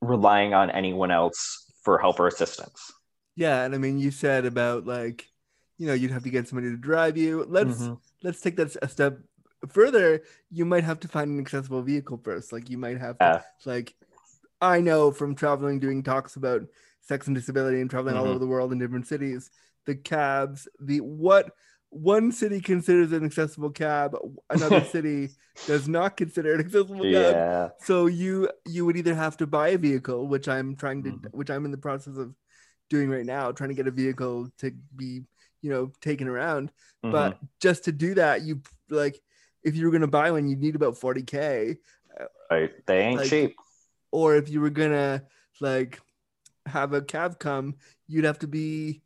relying 0.00 0.54
on 0.54 0.70
anyone 0.70 1.10
else 1.10 1.70
for 1.82 1.98
help 1.98 2.20
or 2.20 2.26
assistance. 2.26 2.92
Yeah, 3.36 3.64
and 3.64 3.74
I 3.74 3.78
mean, 3.78 3.98
you 3.98 4.10
said 4.10 4.44
about 4.44 4.86
like, 4.86 5.28
you 5.78 5.86
know, 5.86 5.94
you'd 5.94 6.10
have 6.10 6.24
to 6.24 6.30
get 6.30 6.48
somebody 6.48 6.70
to 6.70 6.76
drive 6.76 7.16
you. 7.16 7.44
Let's 7.48 7.78
Mhm. 7.82 7.98
let's 8.22 8.40
take 8.40 8.56
that 8.56 8.76
a 8.82 8.88
step 8.88 9.18
further. 9.68 10.22
You 10.50 10.64
might 10.64 10.84
have 10.84 11.00
to 11.00 11.08
find 11.08 11.30
an 11.30 11.40
accessible 11.40 11.82
vehicle 11.82 12.18
first. 12.22 12.52
Like, 12.52 12.68
you 12.70 12.78
might 12.78 12.98
have 12.98 13.18
to, 13.18 13.24
Yeah. 13.24 13.42
like, 13.64 13.94
I 14.60 14.80
know 14.80 15.10
from 15.10 15.34
traveling, 15.34 15.80
doing 15.80 16.02
talks 16.02 16.36
about 16.36 16.62
sex 17.00 17.26
and 17.26 17.34
disability, 17.34 17.80
and 17.80 17.90
traveling 17.90 18.16
all 18.16 18.24
Mhm. 18.26 18.30
over 18.30 18.38
the 18.38 18.46
world 18.46 18.72
in 18.72 18.78
different 18.78 19.06
cities. 19.06 19.50
The 19.86 19.96
cabs, 19.96 20.68
the 20.80 21.00
what 21.00 21.52
one 21.90 22.32
city 22.32 22.60
considers 22.60 23.12
an 23.12 23.24
accessible 23.24 23.70
cab, 23.70 24.16
another 24.50 24.80
city 24.84 25.30
does 25.66 25.88
not 25.88 26.16
consider 26.16 26.54
an 26.54 26.60
accessible 26.60 27.02
cab. 27.02 27.72
So 27.80 28.06
you 28.06 28.48
you 28.66 28.84
would 28.86 28.96
either 28.96 29.14
have 29.14 29.36
to 29.38 29.46
buy 29.46 29.68
a 29.70 29.78
vehicle, 29.78 30.26
which 30.28 30.48
I'm 30.48 30.76
trying 30.76 31.02
to, 31.04 31.10
Mhm. 31.10 31.32
which 31.32 31.50
I'm 31.50 31.64
in 31.64 31.70
the 31.72 31.76
process 31.78 32.16
of 32.16 32.34
doing 32.92 33.08
right 33.08 33.24
now, 33.24 33.50
trying 33.50 33.70
to 33.70 33.74
get 33.74 33.86
a 33.86 33.90
vehicle 33.90 34.50
to 34.58 34.70
be, 34.94 35.22
you 35.62 35.70
know, 35.70 35.90
taken 36.02 36.28
around. 36.28 36.70
Mhm. 37.02 37.10
But 37.12 37.38
just 37.58 37.84
to 37.84 37.92
do 37.92 38.14
that, 38.14 38.42
you 38.42 38.60
like, 38.90 39.18
if 39.64 39.74
you 39.74 39.86
were 39.86 39.92
gonna 39.92 40.06
buy 40.06 40.30
one, 40.30 40.46
you 40.46 40.56
need 40.56 40.76
about 40.76 40.98
40k, 40.98 41.78
right. 42.50 42.70
they 42.86 42.98
ain't 43.00 43.20
like- 43.20 43.30
cheap. 43.30 43.56
or 44.10 44.36
if 44.36 44.50
you 44.50 44.60
were 44.60 44.68
gonna 44.68 45.24
like 45.60 46.00
have 46.66 46.92
a 46.92 47.00
cab 47.00 47.38
come, 47.38 47.76
you'd 48.06 48.26
have 48.26 48.38
to 48.40 48.46
be, 48.46 49.00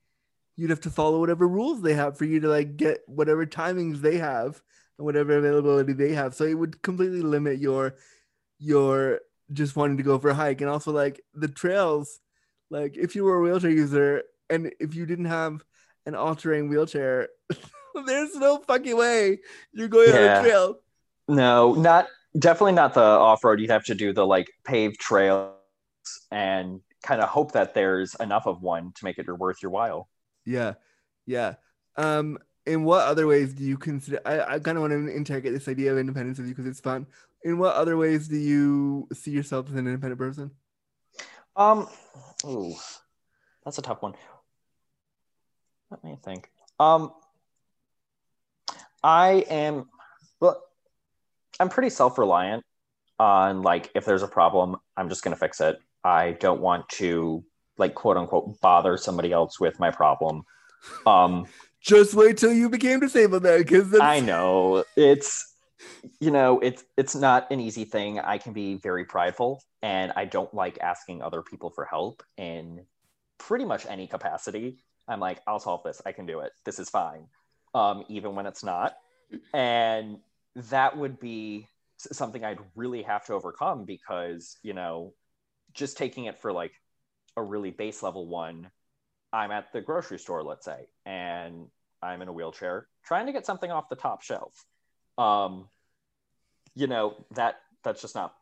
you'd 0.56 0.70
have 0.70 0.80
to 0.80 0.90
follow 0.90 1.20
whatever 1.20 1.46
rules 1.46 1.80
they 1.80 1.94
have 1.94 2.18
for 2.18 2.24
you 2.24 2.40
to 2.40 2.48
like 2.48 2.76
get 2.76 3.08
whatever 3.08 3.46
timings 3.46 4.00
they 4.00 4.18
have 4.18 4.60
and 4.98 5.04
whatever 5.04 5.38
availability 5.38 5.92
they 5.92 6.12
have. 6.12 6.34
So 6.34 6.42
it 6.44 6.54
would 6.54 6.82
completely 6.82 7.22
limit 7.22 7.58
your 7.60 7.94
your 8.58 9.20
just 9.52 9.76
wanting 9.76 9.96
to 9.98 10.02
go 10.02 10.18
for 10.18 10.30
a 10.30 10.34
hike 10.34 10.60
and 10.60 10.68
also 10.68 10.90
like 10.90 11.20
the 11.34 11.46
trails 11.46 12.18
like 12.70 12.96
if 12.96 13.14
you 13.14 13.24
were 13.24 13.36
a 13.36 13.42
wheelchair 13.42 13.70
user 13.70 14.22
and 14.50 14.72
if 14.80 14.94
you 14.94 15.06
didn't 15.06 15.26
have 15.26 15.64
an 16.06 16.14
all-terrain 16.14 16.68
wheelchair 16.68 17.28
there's 18.06 18.34
no 18.36 18.58
fucking 18.58 18.96
way 18.96 19.38
you're 19.72 19.88
going 19.88 20.12
on 20.12 20.22
a 20.22 20.42
trail. 20.42 20.76
No, 21.28 21.74
not 21.74 22.06
definitely 22.38 22.72
not 22.72 22.94
the 22.94 23.00
off 23.00 23.42
road. 23.42 23.60
You'd 23.60 23.70
have 23.70 23.84
to 23.86 23.94
do 23.94 24.12
the 24.12 24.26
like 24.26 24.48
paved 24.64 25.00
trails 25.00 25.52
and 26.30 26.80
kind 27.02 27.20
of 27.20 27.28
hope 27.28 27.52
that 27.52 27.74
there's 27.74 28.14
enough 28.16 28.46
of 28.46 28.62
one 28.62 28.92
to 28.96 29.04
make 29.04 29.18
it 29.18 29.26
worth 29.26 29.62
your 29.62 29.70
while. 29.70 30.08
yeah 30.44 30.74
yeah. 31.26 31.54
Um 31.96 32.38
in 32.66 32.82
what 32.84 33.06
other 33.06 33.26
ways 33.28 33.54
do 33.54 33.62
you 33.62 33.76
consider 33.76 34.20
i, 34.26 34.54
I 34.54 34.58
kind 34.58 34.76
of 34.76 34.82
want 34.82 34.90
to 34.90 35.16
interrogate 35.16 35.52
this 35.52 35.68
idea 35.68 35.92
of 35.92 35.98
independence 35.98 36.38
with 36.38 36.48
you 36.48 36.54
because 36.54 36.68
it's 36.68 36.80
fun. 36.80 37.06
In 37.44 37.58
what 37.58 37.76
other 37.76 37.96
ways 37.96 38.28
do 38.28 38.36
you 38.36 39.08
see 39.12 39.30
yourself 39.30 39.68
as 39.68 39.74
an 39.74 39.86
independent 39.86 40.18
person 40.18 40.50
Um, 41.56 41.88
ooh, 42.44 42.74
that's 43.64 43.78
a 43.78 43.82
tough 43.82 44.02
one. 44.02 44.14
Let 45.90 46.04
me 46.04 46.18
think. 46.22 46.50
Um, 46.78 47.12
I 49.02 49.44
am, 49.48 49.88
well, 50.40 50.62
I'm 51.58 51.68
pretty 51.68 51.90
self-reliant 51.90 52.64
on 53.18 53.62
like 53.62 53.90
if 53.94 54.04
there's 54.04 54.22
a 54.22 54.28
problem, 54.28 54.76
I'm 54.96 55.08
just 55.08 55.22
gonna 55.22 55.36
fix 55.36 55.60
it. 55.60 55.78
I 56.04 56.32
don't 56.32 56.60
want 56.60 56.88
to 56.90 57.44
like 57.78 57.94
quote 57.94 58.16
unquote 58.16 58.60
bother 58.60 58.96
somebody 58.96 59.32
else 59.32 59.58
with 59.58 59.78
my 59.80 59.90
problem. 59.90 60.44
Um, 61.06 61.46
just 61.80 62.14
wait 62.14 62.36
till 62.36 62.52
you 62.52 62.68
became 62.68 63.00
disabled 63.00 63.42
then 63.44 63.60
because 63.60 63.98
I 64.00 64.20
know 64.20 64.84
it's 64.96 65.54
you 66.20 66.30
know 66.30 66.60
it's 66.60 66.84
it's 66.96 67.14
not 67.14 67.50
an 67.50 67.60
easy 67.60 67.84
thing. 67.84 68.18
I 68.18 68.38
can 68.38 68.52
be 68.52 68.74
very 68.76 69.04
prideful 69.04 69.62
and 69.86 70.12
I 70.16 70.24
don't 70.24 70.52
like 70.52 70.80
asking 70.80 71.22
other 71.22 71.42
people 71.42 71.70
for 71.70 71.84
help 71.84 72.24
in 72.36 72.84
pretty 73.38 73.64
much 73.64 73.86
any 73.88 74.08
capacity. 74.08 74.78
I'm 75.06 75.20
like, 75.20 75.40
I'll 75.46 75.60
solve 75.60 75.84
this. 75.84 76.02
I 76.04 76.10
can 76.10 76.26
do 76.26 76.40
it. 76.40 76.50
This 76.64 76.80
is 76.80 76.90
fine. 76.90 77.28
Um, 77.72 78.04
even 78.08 78.34
when 78.34 78.46
it's 78.46 78.64
not. 78.64 78.96
And 79.54 80.18
that 80.56 80.96
would 80.96 81.20
be 81.20 81.68
something 81.98 82.44
I'd 82.44 82.58
really 82.74 83.02
have 83.02 83.26
to 83.26 83.34
overcome 83.34 83.84
because, 83.84 84.56
you 84.64 84.74
know, 84.74 85.14
just 85.72 85.96
taking 85.96 86.24
it 86.24 86.40
for 86.40 86.52
like 86.52 86.72
a 87.36 87.42
really 87.42 87.70
base 87.70 88.02
level 88.02 88.26
one, 88.26 88.72
I'm 89.32 89.52
at 89.52 89.72
the 89.72 89.80
grocery 89.80 90.18
store, 90.18 90.42
let's 90.42 90.64
say, 90.64 90.88
and 91.04 91.68
I'm 92.02 92.22
in 92.22 92.28
a 92.28 92.32
wheelchair 92.32 92.88
trying 93.04 93.26
to 93.26 93.32
get 93.32 93.46
something 93.46 93.70
off 93.70 93.88
the 93.88 93.94
top 93.94 94.22
shelf. 94.22 94.64
Um, 95.16 95.68
you 96.74 96.88
know, 96.88 97.24
that 97.36 97.60
that's 97.84 98.02
just 98.02 98.16
not 98.16 98.34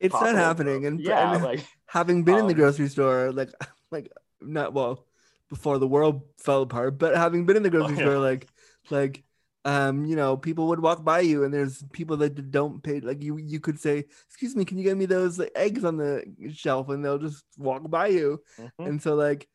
it's 0.00 0.20
not 0.20 0.34
happening. 0.36 0.86
And, 0.86 1.00
yeah, 1.00 1.32
and 1.34 1.42
like 1.42 1.64
having 1.86 2.24
been 2.24 2.38
in 2.38 2.46
the 2.46 2.54
Um, 2.54 2.54
grocery 2.54 2.88
store 2.88 3.32
like 3.32 3.50
like 3.90 4.10
not 4.40 4.72
well 4.72 5.06
before 5.48 5.78
the 5.78 5.88
world 5.88 6.22
fell 6.38 6.62
apart 6.62 6.98
but 6.98 7.16
having 7.16 7.44
been 7.46 7.56
in 7.56 7.62
the 7.62 7.70
grocery 7.70 7.96
Oh, 7.96 8.00
yeah. 8.00 8.06
store 8.06 8.18
like 8.18 8.48
like 8.90 9.24
um 9.64 10.06
you 10.06 10.16
know 10.16 10.36
people 10.36 10.68
would 10.68 10.80
walk 10.80 11.04
by 11.04 11.20
you 11.20 11.44
and 11.44 11.52
there's 11.52 11.82
people 11.92 12.16
that 12.16 12.50
don't 12.50 12.82
pay 12.82 13.00
like 13.00 13.22
you 13.22 13.36
you 13.36 13.60
could 13.60 13.78
say 13.78 14.04
excuse 14.28 14.56
me 14.56 14.64
can 14.64 14.78
you 14.78 14.84
get 14.84 14.96
me 14.96 15.06
those 15.06 15.38
like, 15.38 15.52
eggs 15.54 15.84
on 15.84 15.96
the 15.98 16.24
shelf? 16.54 16.88
And 16.88 17.04
they'll 17.04 17.18
just 17.18 17.44
walk 17.58 17.88
by 17.90 18.06
you. 18.08 18.40
Mhm. 18.58 18.86
and 18.86 19.02
so 19.02 19.14
like 19.14 19.48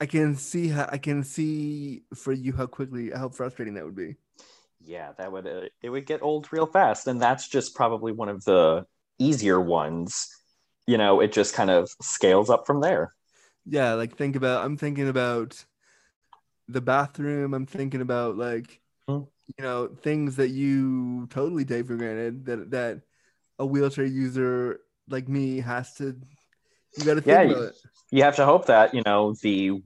i 0.00 0.06
can 0.06 0.34
see 0.36 0.68
how 0.68 0.88
i 0.92 0.98
can 0.98 1.22
see 1.24 2.02
for 2.14 2.32
you 2.32 2.52
how 2.52 2.66
quickly 2.66 3.10
how 3.10 3.28
frustrating 3.28 3.74
that 3.74 3.84
would 3.84 3.96
be. 3.96 4.14
Yeah, 4.80 5.12
that 5.18 5.32
would 5.32 5.46
uh, 5.46 5.62
it 5.82 5.90
would 5.90 6.06
get 6.06 6.22
old 6.22 6.52
real 6.52 6.66
fast, 6.66 7.06
and 7.08 7.20
that's 7.20 7.48
just 7.48 7.74
probably 7.74 8.12
one 8.12 8.28
of 8.28 8.44
the 8.44 8.86
easier 9.18 9.60
ones. 9.60 10.28
You 10.86 10.98
know, 10.98 11.20
it 11.20 11.32
just 11.32 11.54
kind 11.54 11.70
of 11.70 11.90
scales 12.02 12.50
up 12.50 12.66
from 12.66 12.80
there. 12.80 13.14
yeah 13.64 13.94
like 13.94 14.16
think 14.16 14.36
about 14.36 14.64
i'm 14.64 14.76
thinking 14.76 15.08
about 15.08 15.64
the 16.68 16.80
bathroom 16.80 17.54
i'm 17.54 17.66
thinking 17.66 18.00
about 18.00 18.36
like 18.36 18.80
Hmm. 19.08 19.22
you 19.58 19.64
know 19.64 19.88
things 20.02 20.36
that 20.36 20.50
you 20.50 21.26
totally 21.28 21.64
take 21.64 21.86
for 21.86 21.96
granted 21.96 22.46
that 22.46 22.70
that 22.70 23.02
a 23.58 23.66
wheelchair 23.66 24.06
user 24.06 24.80
like 25.08 25.28
me 25.28 25.60
has 25.60 25.94
to 25.94 26.16
you 26.96 27.04
got 27.04 27.14
to 27.14 27.22
think 27.22 27.42
Yeah, 27.42 27.42
about 27.42 27.62
you- 27.62 27.68
it 27.68 27.76
You 28.10 28.22
have 28.22 28.36
to 28.36 28.46
hope 28.46 28.66
that 28.66 28.94
you 28.94 29.02
know 29.04 29.34
the 29.42 29.82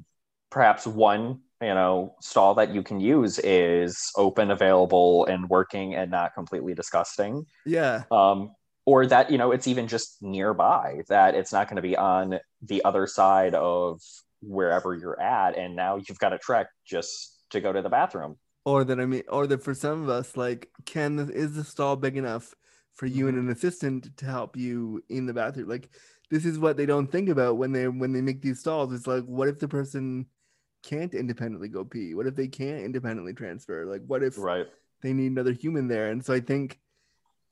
perhaps 0.50 0.86
one 0.86 1.40
you 1.60 1.74
know 1.74 2.14
stall 2.20 2.54
that 2.54 2.72
you 2.74 2.82
can 2.82 3.00
use 3.00 3.38
is 3.40 4.10
open, 4.16 4.50
available, 4.52 5.26
and 5.26 5.48
working, 5.50 5.94
and 5.94 6.10
not 6.10 6.34
completely 6.34 6.74
disgusting. 6.74 7.46
yeah 7.64 8.04
um, 8.10 8.54
or 8.84 9.06
that 9.06 9.30
you 9.30 9.38
know 9.38 9.52
it's 9.52 9.66
even 9.66 9.86
just 9.88 10.22
nearby 10.22 11.02
that 11.08 11.34
it's 11.34 11.52
not 11.52 11.68
going 11.68 11.76
to 11.76 11.82
be 11.82 11.96
on 11.96 12.38
the 12.62 12.84
other 12.84 13.06
side 13.06 13.54
of 13.54 14.00
wherever 14.40 14.94
you're 14.94 15.20
at 15.20 15.56
and 15.56 15.76
now 15.76 15.96
you've 15.96 16.18
got 16.18 16.30
to 16.30 16.38
trek 16.38 16.66
just 16.84 17.38
to 17.50 17.60
go 17.60 17.72
to 17.72 17.82
the 17.82 17.88
bathroom. 17.88 18.36
Or 18.64 18.84
that 18.84 19.00
i 19.00 19.06
mean 19.06 19.22
or 19.28 19.46
that 19.46 19.62
for 19.62 19.74
some 19.74 20.02
of 20.02 20.08
us 20.08 20.36
like 20.36 20.68
can 20.84 21.18
is 21.32 21.54
the 21.54 21.64
stall 21.64 21.96
big 21.96 22.16
enough 22.16 22.54
for 22.92 23.06
you 23.06 23.26
and 23.28 23.36
Mhm. 23.36 23.40
an 23.40 23.50
assistant 23.50 24.16
to 24.18 24.26
help 24.26 24.56
you 24.56 25.02
in 25.08 25.26
the 25.26 25.32
bathroom? 25.32 25.68
Like 25.68 25.90
this 26.30 26.44
is 26.44 26.58
what 26.58 26.76
they 26.76 26.86
don't 26.86 27.10
think 27.10 27.28
about 27.28 27.56
when 27.58 27.72
they 27.72 27.88
when 27.88 28.12
they 28.12 28.20
make 28.20 28.42
these 28.42 28.60
stalls. 28.60 28.92
It's 28.92 29.06
like 29.06 29.24
what 29.24 29.48
if 29.48 29.58
the 29.58 29.68
person 29.68 30.26
can't 30.82 31.14
independently 31.14 31.68
go 31.68 31.84
pee? 31.84 32.14
What 32.14 32.26
if 32.26 32.34
they 32.36 32.48
can't 32.48 32.82
independently 32.84 33.32
transfer? 33.34 33.86
Like 33.86 34.02
what 34.06 34.22
if 34.22 34.36
right. 34.38 34.66
they 35.02 35.12
need 35.12 35.32
another 35.32 35.52
human 35.52 35.88
there? 35.88 36.10
And 36.10 36.24
so 36.24 36.32
i 36.34 36.40
think 36.40 36.80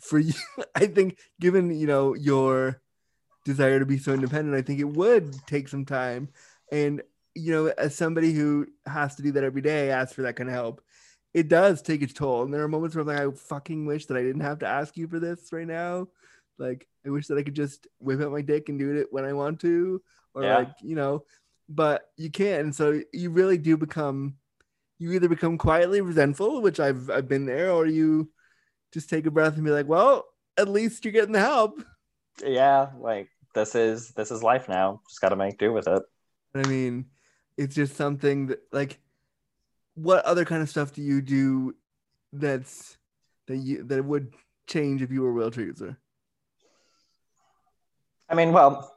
for 0.00 0.18
you 0.18 0.32
i 0.74 0.86
think 0.86 1.18
given 1.40 1.70
you 1.70 1.86
know 1.86 2.14
your 2.14 2.80
desire 3.44 3.78
to 3.78 3.86
be 3.86 3.98
so 3.98 4.12
independent 4.12 4.56
i 4.56 4.62
think 4.62 4.80
it 4.80 4.84
would 4.84 5.34
take 5.46 5.68
some 5.68 5.84
time. 5.84 6.28
And 6.72 7.02
you 7.34 7.52
know 7.52 7.66
as 7.78 7.94
somebody 7.94 8.32
who 8.32 8.66
has 8.86 9.14
to 9.16 9.22
do 9.22 9.32
that 9.32 9.44
every 9.44 9.62
day 9.62 9.90
ask 9.90 10.14
for 10.14 10.22
that 10.22 10.36
kind 10.36 10.48
of 10.48 10.54
help 10.54 10.82
it 11.32 11.46
does 11.48 11.80
take 11.80 12.02
its 12.02 12.12
toll. 12.12 12.42
And 12.42 12.52
there 12.52 12.62
are 12.62 12.68
moments 12.68 12.96
where 12.96 13.02
i'm 13.02 13.06
like 13.06 13.20
i 13.20 13.30
fucking 13.30 13.86
wish 13.86 14.06
that 14.06 14.16
i 14.16 14.22
didn't 14.22 14.42
have 14.42 14.58
to 14.60 14.66
ask 14.66 14.96
you 14.96 15.06
for 15.06 15.20
this 15.20 15.52
right 15.52 15.66
now. 15.66 16.08
Like 16.58 16.86
i 17.06 17.10
wish 17.10 17.28
that 17.28 17.38
i 17.38 17.42
could 17.42 17.54
just 17.54 17.86
whip 17.98 18.20
out 18.20 18.32
my 18.32 18.42
dick 18.42 18.68
and 18.68 18.78
do 18.78 18.96
it 18.96 19.06
when 19.10 19.24
i 19.24 19.32
want 19.32 19.60
to 19.60 20.02
or 20.34 20.42
Yeah. 20.44 20.56
like 20.58 20.70
you 20.82 20.96
know 20.96 21.24
but 21.68 22.10
you 22.16 22.30
can't 22.30 22.74
so 22.74 23.00
you 23.12 23.30
really 23.30 23.56
do 23.58 23.76
become 23.76 24.34
you 24.98 25.12
either 25.12 25.28
become 25.28 25.56
quietly 25.56 26.00
resentful 26.00 26.60
which 26.60 26.80
i've 26.80 27.08
i've 27.10 27.28
been 27.28 27.46
there 27.46 27.70
or 27.70 27.86
you 27.86 28.28
just 28.92 29.08
take 29.08 29.26
a 29.26 29.30
breath 29.30 29.54
and 29.54 29.64
be 29.64 29.70
like 29.70 29.88
well 29.88 30.26
at 30.56 30.68
least 30.68 31.04
you're 31.04 31.12
getting 31.12 31.32
the 31.32 31.40
help. 31.40 31.82
Yeah 32.44 32.88
like 32.98 33.28
this 33.54 33.74
is 33.74 34.10
this 34.10 34.30
is 34.30 34.42
life 34.42 34.68
now. 34.68 35.00
Just 35.08 35.20
got 35.20 35.30
to 35.30 35.36
make 35.36 35.58
do 35.58 35.72
with 35.72 35.88
it. 35.88 36.02
I 36.54 36.66
mean 36.66 37.06
it's 37.56 37.74
just 37.74 37.96
something 37.96 38.46
that 38.46 38.60
like 38.72 38.98
what 39.94 40.24
other 40.24 40.44
kind 40.44 40.62
of 40.62 40.68
stuff 40.68 40.92
do 40.92 41.02
you 41.02 41.20
do 41.20 41.74
that's 42.32 42.96
that 43.46 43.56
you 43.56 43.82
that 43.84 44.04
would 44.04 44.32
change 44.66 45.02
if 45.02 45.10
you 45.10 45.22
were 45.22 45.30
a 45.30 45.32
wheelchair 45.32 45.64
user 45.64 45.98
i 48.28 48.34
mean 48.34 48.52
well 48.52 48.94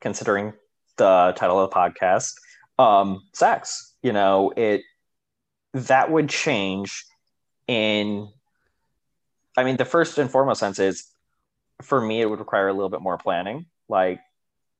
considering 0.00 0.52
the 0.96 1.32
title 1.36 1.60
of 1.60 1.70
the 1.70 1.74
podcast 1.74 2.34
um 2.78 3.22
sex 3.32 3.94
you 4.02 4.12
know 4.12 4.52
it 4.56 4.82
that 5.72 6.10
would 6.10 6.28
change 6.28 7.06
in 7.68 8.28
I 9.56 9.64
mean, 9.64 9.76
the 9.76 9.84
first 9.84 10.18
and 10.18 10.30
foremost 10.30 10.60
sense 10.60 10.78
is 10.78 11.06
for 11.82 12.00
me, 12.00 12.20
it 12.20 12.30
would 12.30 12.38
require 12.38 12.68
a 12.68 12.72
little 12.72 12.88
bit 12.88 13.02
more 13.02 13.18
planning. 13.18 13.66
Like, 13.88 14.20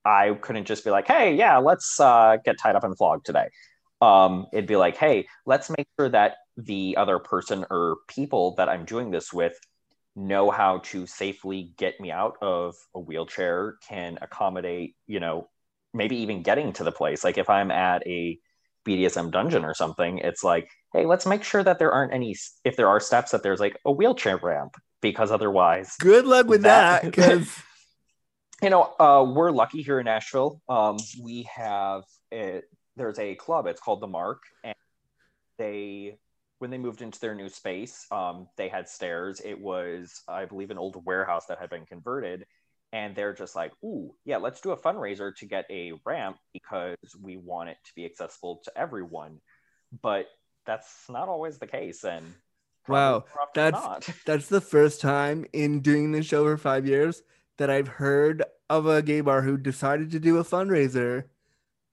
I 0.05 0.35
couldn't 0.41 0.67
just 0.67 0.85
be 0.85 0.91
like, 0.91 1.07
hey, 1.07 1.35
yeah, 1.35 1.59
let's 1.59 2.01
uh, 2.01 2.37
get 2.45 2.59
tied 2.59 2.77
up 2.77 2.85
and 2.85 2.97
flogged 2.97 3.27
today. 3.27 3.49
Um, 4.01 4.47
it'd 4.53 4.67
be 4.67 4.77
like, 4.77 4.97
hey, 4.97 5.27
let's 5.47 5.71
make 5.71 5.87
sure 5.99 6.09
that 6.09 6.37
the 6.57 6.97
other 6.99 7.19
person 7.19 7.65
or 7.71 7.99
people 8.09 8.55
that 8.57 8.69
I'm 8.69 8.85
doing 8.85 9.11
this 9.11 9.33
with 9.33 9.57
know 10.17 10.51
how 10.51 10.79
to 10.79 11.07
safely 11.07 11.73
get 11.77 12.01
me 12.01 12.11
out 12.11 12.37
of 12.43 12.75
a 12.95 13.01
wheelchair, 13.01 13.77
can 13.89 14.19
accommodate, 14.21 14.95
you 15.07 15.21
know, 15.21 15.49
maybe 15.95 16.17
even 16.17 16.43
getting 16.43 16.73
to 16.75 16.85
the 16.85 16.93
place. 16.93 17.25
Like 17.25 17.39
if 17.39 17.49
I'm 17.49 17.71
at 17.71 18.07
a 18.07 18.39
BDSM 18.87 19.31
dungeon 19.31 19.65
or 19.65 19.75
something, 19.75 20.19
it's 20.19 20.43
like, 20.43 20.69
hey, 20.93 21.07
let's 21.07 21.27
make 21.27 21.43
sure 21.43 21.63
that 21.63 21.79
there 21.79 21.93
aren't 21.93 22.13
any, 22.13 22.37
if 22.65 22.77
there 22.77 22.89
are 22.89 23.01
steps, 23.01 23.31
that 23.33 23.43
there's 23.43 23.61
like 23.61 23.77
a 23.85 23.93
wheelchair 23.93 24.37
ramp, 24.37 24.77
because 25.01 25.31
otherwise, 25.31 25.97
Good 25.99 26.27
luck 26.27 26.47
with 26.47 26.63
that, 26.63 27.03
because 27.03 27.55
you 28.63 28.71
know, 28.71 28.95
uh, 28.99 29.27
we're 29.29 29.51
lucky 29.51 29.83
here 29.83 29.99
in 29.99 30.05
Nashville. 30.05 30.61
Um, 30.69 30.97
we 31.21 31.49
have 31.55 32.05
a, 32.33 32.63
there's 32.97 33.19
a 33.19 33.35
club. 33.35 33.67
It's 33.67 33.81
called 33.81 34.01
the 34.01 34.07
Mark, 34.07 34.43
and 34.63 34.75
they 35.59 36.19
when 36.59 36.71
they 36.71 36.79
moved 36.79 37.03
into 37.03 37.19
their 37.19 37.35
new 37.35 37.49
space, 37.49 38.07
um, 38.13 38.47
they 38.57 38.69
had 38.69 38.89
stairs. 38.89 39.43
It 39.45 39.61
was, 39.61 40.23
I 40.29 40.45
believe, 40.45 40.71
an 40.71 40.79
old 40.79 41.05
warehouse 41.05 41.47
that 41.47 41.59
had 41.59 41.71
been 41.71 41.87
converted, 41.87 42.47
and 42.93 43.17
they're 43.17 43.35
just 43.35 43.57
like, 43.57 43.73
"Ooh, 43.85 44.15
yeah, 44.25 44.37
let's 44.37 44.61
do 44.61 44.71
a 44.71 44.77
fundraiser 44.77 45.35
to 45.37 45.47
get 45.47 45.67
a 45.71 45.95
ramp 46.07 46.37
because 46.53 46.97
we 47.21 47.37
want 47.37 47.71
it 47.71 47.79
to 47.87 47.93
be 47.97 48.05
accessible 48.05 48.61
to 48.65 48.79
everyone." 48.79 49.41
But 50.03 50.27
that's 50.65 51.07
not 51.09 51.29
always 51.29 51.59
the 51.59 51.67
case, 51.67 52.05
and 52.05 52.25
Wow, 52.89 53.21
probably 53.21 53.33
more 53.33 53.43
often 53.43 53.53
that's- 53.55 53.83
not. 54.09 54.17
that's 54.27 54.49
the 54.49 54.61
first 54.61 55.01
time 55.01 55.45
in 55.53 55.81
doing 55.81 56.13
this 56.13 56.27
show 56.27 56.45
for 56.45 56.57
five 56.57 56.87
years 56.87 57.23
that 57.59 57.71
I've 57.71 57.89
heard 57.89 58.43
of 58.71 58.87
a 58.87 59.03
gay 59.03 59.21
bar 59.21 59.43
who 59.43 59.57
decided 59.57 60.11
to 60.13 60.19
do 60.19 60.39
a 60.39 60.45
fundraiser 60.45 61.25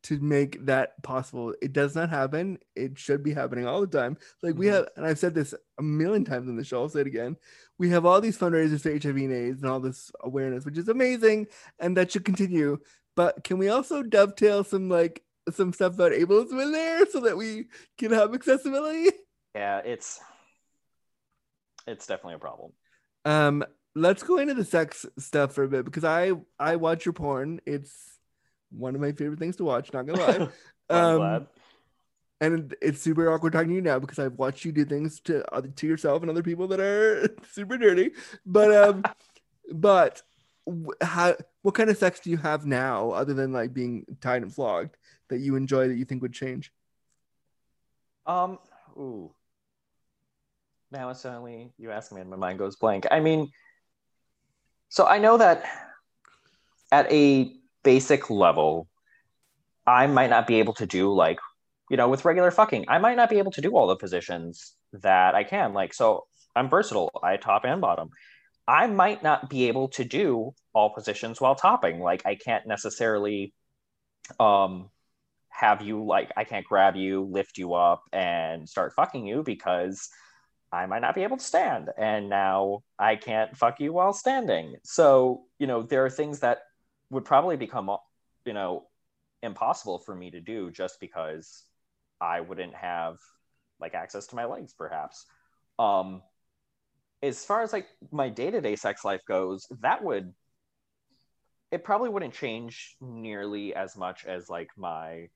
to 0.04 0.18
make 0.20 0.66
that 0.66 1.02
possible. 1.04 1.54
It 1.62 1.74
does 1.74 1.94
not 1.94 2.10
happen. 2.10 2.58
It 2.74 2.98
should 2.98 3.22
be 3.22 3.34
happening 3.34 3.68
all 3.68 3.82
the 3.82 3.88
time. 4.00 4.18
Like 4.42 4.56
we 4.56 4.68
Mhm. 4.68 4.72
have, 4.72 4.88
and 4.96 5.06
I've 5.06 5.20
said 5.20 5.36
this 5.36 5.54
a 5.78 5.84
million 5.84 6.24
times 6.24 6.48
in 6.48 6.56
the 6.56 6.64
show. 6.64 6.82
I'll 6.82 6.90
say 6.90 7.02
it 7.02 7.08
again. 7.08 7.36
We 7.78 7.90
have 7.90 8.06
all 8.06 8.22
these 8.22 8.38
fundraisers 8.38 8.80
for 8.82 8.92
HIV 8.92 9.18
and 9.26 9.34
AIDS 9.34 9.62
and 9.62 9.70
all 9.70 9.82
this 9.82 10.10
awareness, 10.22 10.64
which 10.64 10.78
is 10.78 10.88
amazing, 10.88 11.48
and 11.80 11.98
that 11.98 12.12
should 12.14 12.24
continue. 12.24 12.78
But 13.18 13.44
can 13.44 13.58
we 13.58 13.68
also 13.68 14.02
dovetail 14.02 14.64
some 14.64 14.88
like 14.88 15.22
some 15.56 15.74
stuff 15.74 15.94
about 15.96 16.12
ableism 16.12 16.62
in 16.62 16.72
there 16.72 17.06
so 17.06 17.22
that 17.22 17.38
we 17.38 17.66
can 17.98 18.12
have 18.12 18.34
accessibility? 18.34 19.12
yeah, 19.56 19.80
it's 19.80 20.20
it's 21.88 22.06
definitely 22.08 22.36
a 22.36 22.40
problem. 22.40 22.72
Um, 23.26 23.64
let's 23.96 24.24
go 24.24 24.38
into 24.38 24.54
the 24.54 24.66
sex 24.66 25.06
stuff 25.18 25.54
for 25.54 25.64
a 25.64 25.68
bit 25.68 25.86
because 25.86 26.04
I 26.04 26.34
I 26.60 26.76
watch 26.76 27.06
your 27.06 27.14
porn. 27.14 27.60
It's 27.66 27.94
one 28.72 28.96
of 28.96 29.02
my 29.02 29.12
favorite 29.12 29.40
things 29.40 29.56
to 29.58 29.64
watch. 29.64 29.92
Not 29.94 30.06
gonna 30.06 30.20
lie. 30.28 30.50
I'm 30.90 31.06
um, 31.06 31.18
glad. 31.18 31.48
and 32.42 32.76
it's 32.82 33.02
super 33.02 33.32
awkward 33.32 33.54
talking 33.54 33.70
to 33.70 33.76
you 33.76 33.82
now 33.82 34.00
because 34.00 34.20
I've 34.20 34.38
watched 34.38 34.66
you 34.66 34.72
do 34.72 34.86
things 34.86 35.20
to 35.22 35.48
other 35.54 35.68
to 35.68 35.88
yourself 35.88 36.22
and 36.22 36.30
other 36.30 36.44
people 36.44 36.68
that 36.68 36.80
are 36.80 37.30
super 37.52 37.78
dirty. 37.78 38.12
But 38.46 38.76
um, 38.76 39.04
but 39.74 40.22
how 41.02 41.36
what 41.62 41.76
kind 41.76 41.90
of 41.90 41.98
sex 41.98 42.20
do 42.20 42.30
you 42.30 42.38
have 42.38 42.66
now 42.66 43.12
other 43.12 43.34
than 43.34 43.52
like 43.52 43.74
being 43.74 44.06
tied 44.22 44.44
and 44.44 44.54
flogged 44.54 44.98
that 45.30 45.40
you 45.40 45.56
enjoy 45.56 45.88
that 45.88 45.96
you 45.96 46.06
think 46.06 46.22
would 46.22 46.34
change? 46.34 46.72
Um, 48.26 48.60
ooh. 48.98 49.32
Now 50.92 51.14
suddenly 51.14 51.72
you 51.78 51.92
ask 51.92 52.12
me 52.12 52.22
and 52.22 52.30
my 52.30 52.36
mind 52.36 52.60
goes 52.60 52.76
blank. 52.76 53.06
I 53.10 53.20
mean, 53.20 53.50
so 54.90 55.06
I 55.06 55.20
know 55.20 55.38
that 55.38 55.64
at 56.92 57.12
a 57.12 57.54
basic 57.84 58.30
level, 58.30 58.88
I 59.86 60.08
might 60.08 60.30
not 60.30 60.48
be 60.48 60.56
able 60.56 60.74
to 60.76 60.86
do 60.86 61.14
like, 61.14 61.40
you 61.90 61.98
know, 61.98 62.10
with 62.10 62.26
regular 62.26 62.52
fucking, 62.52 62.86
I 62.88 63.00
might 63.00 63.18
not 63.18 63.30
be 63.30 63.38
able 63.38 63.52
to 63.52 63.62
do 63.62 63.76
all 63.76 63.88
the 63.88 63.96
positions 63.96 64.74
that 64.94 65.36
I 65.36 65.44
can. 65.44 65.74
Like, 65.74 65.94
so 65.94 66.26
I'm 66.56 66.70
versatile. 66.70 67.12
I 67.24 67.38
top 67.38 67.66
and 67.66 67.82
bottom. 67.82 68.10
I 68.68 68.86
might 68.88 69.24
not 69.24 69.50
be 69.50 69.68
able 69.68 69.88
to 69.90 70.04
do 70.04 70.54
all 70.74 70.94
positions 70.94 71.42
while 71.42 71.56
topping. 71.56 72.00
Like, 72.00 72.24
I 72.26 72.36
can't 72.36 72.68
necessarily 72.68 73.54
um 74.40 74.90
have 75.60 75.82
you 75.82 76.06
like 76.06 76.32
I 76.38 76.46
can't 76.46 76.66
grab 76.66 76.96
you, 76.96 77.24
lift 77.24 77.58
you 77.58 77.74
up, 77.74 78.04
and 78.14 78.68
start 78.68 78.94
fucking 78.94 79.28
you 79.28 79.44
because 79.44 80.10
I 80.72 80.86
might 80.86 81.02
not 81.02 81.16
be 81.16 81.24
able 81.24 81.38
to 81.38 81.44
stand. 81.44 81.90
And 81.98 82.30
now 82.30 82.84
I 82.98 83.18
can't 83.18 83.58
fuck 83.58 83.80
you 83.80 83.92
while 83.92 84.14
standing. 84.14 84.76
So, 84.84 85.44
you 85.58 85.68
know, 85.68 85.82
there 85.84 86.06
are 86.06 86.10
things 86.10 86.40
that 86.40 86.60
would 87.10 87.26
probably 87.26 87.58
become, 87.58 87.90
you 88.46 88.54
know, 88.54 88.88
impossible 89.44 90.00
for 90.00 90.16
me 90.16 90.32
to 90.32 90.40
do 90.40 90.72
just 90.72 91.00
because 91.02 91.64
I 92.22 92.40
wouldn't 92.40 92.76
have 92.76 93.18
like 93.82 93.96
access 93.96 94.28
to 94.28 94.36
my 94.36 94.46
legs, 94.46 94.74
perhaps. 94.74 95.26
Um, 95.78 96.22
as 97.22 97.44
far 97.44 97.64
as 97.64 97.74
like 97.74 97.88
my 98.12 98.30
day 98.30 98.50
to 98.50 98.62
day 98.62 98.78
sex 98.78 99.04
life 99.04 99.22
goes, 99.28 99.68
that 99.82 100.04
would, 100.04 100.34
it 101.72 101.84
probably 101.84 102.10
wouldn't 102.10 102.34
change 102.34 102.96
nearly 103.02 103.76
as 103.76 103.98
much 103.98 104.26
as 104.26 104.50
like 104.50 104.70
my 104.78 105.28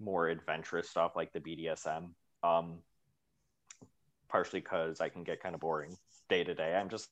more 0.00 0.28
adventurous 0.28 0.88
stuff 0.90 1.12
like 1.16 1.32
the 1.32 1.40
BDSM. 1.40 2.10
Um, 2.42 2.78
partially 4.28 4.60
because 4.60 5.00
I 5.00 5.08
can 5.08 5.22
get 5.22 5.42
kind 5.42 5.54
of 5.54 5.60
boring 5.60 5.96
day 6.28 6.44
to 6.44 6.54
day. 6.54 6.74
I'm 6.74 6.88
just 6.88 7.08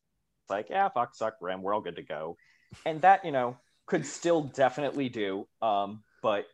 like, 0.49 0.68
yeah, 0.70 0.88
fuck, 0.88 1.14
suck, 1.14 1.35
ram, 1.40 1.62
we're 1.62 1.75
all 1.75 1.81
good 1.81 1.97
to 1.97 2.03
go, 2.03 2.37
and 2.85 3.01
that 3.03 3.25
you 3.25 3.33
know 3.33 3.57
could 3.87 4.07
still 4.07 4.42
definitely 4.42 5.09
do. 5.09 5.47
Um, 5.62 6.03
but 6.23 6.47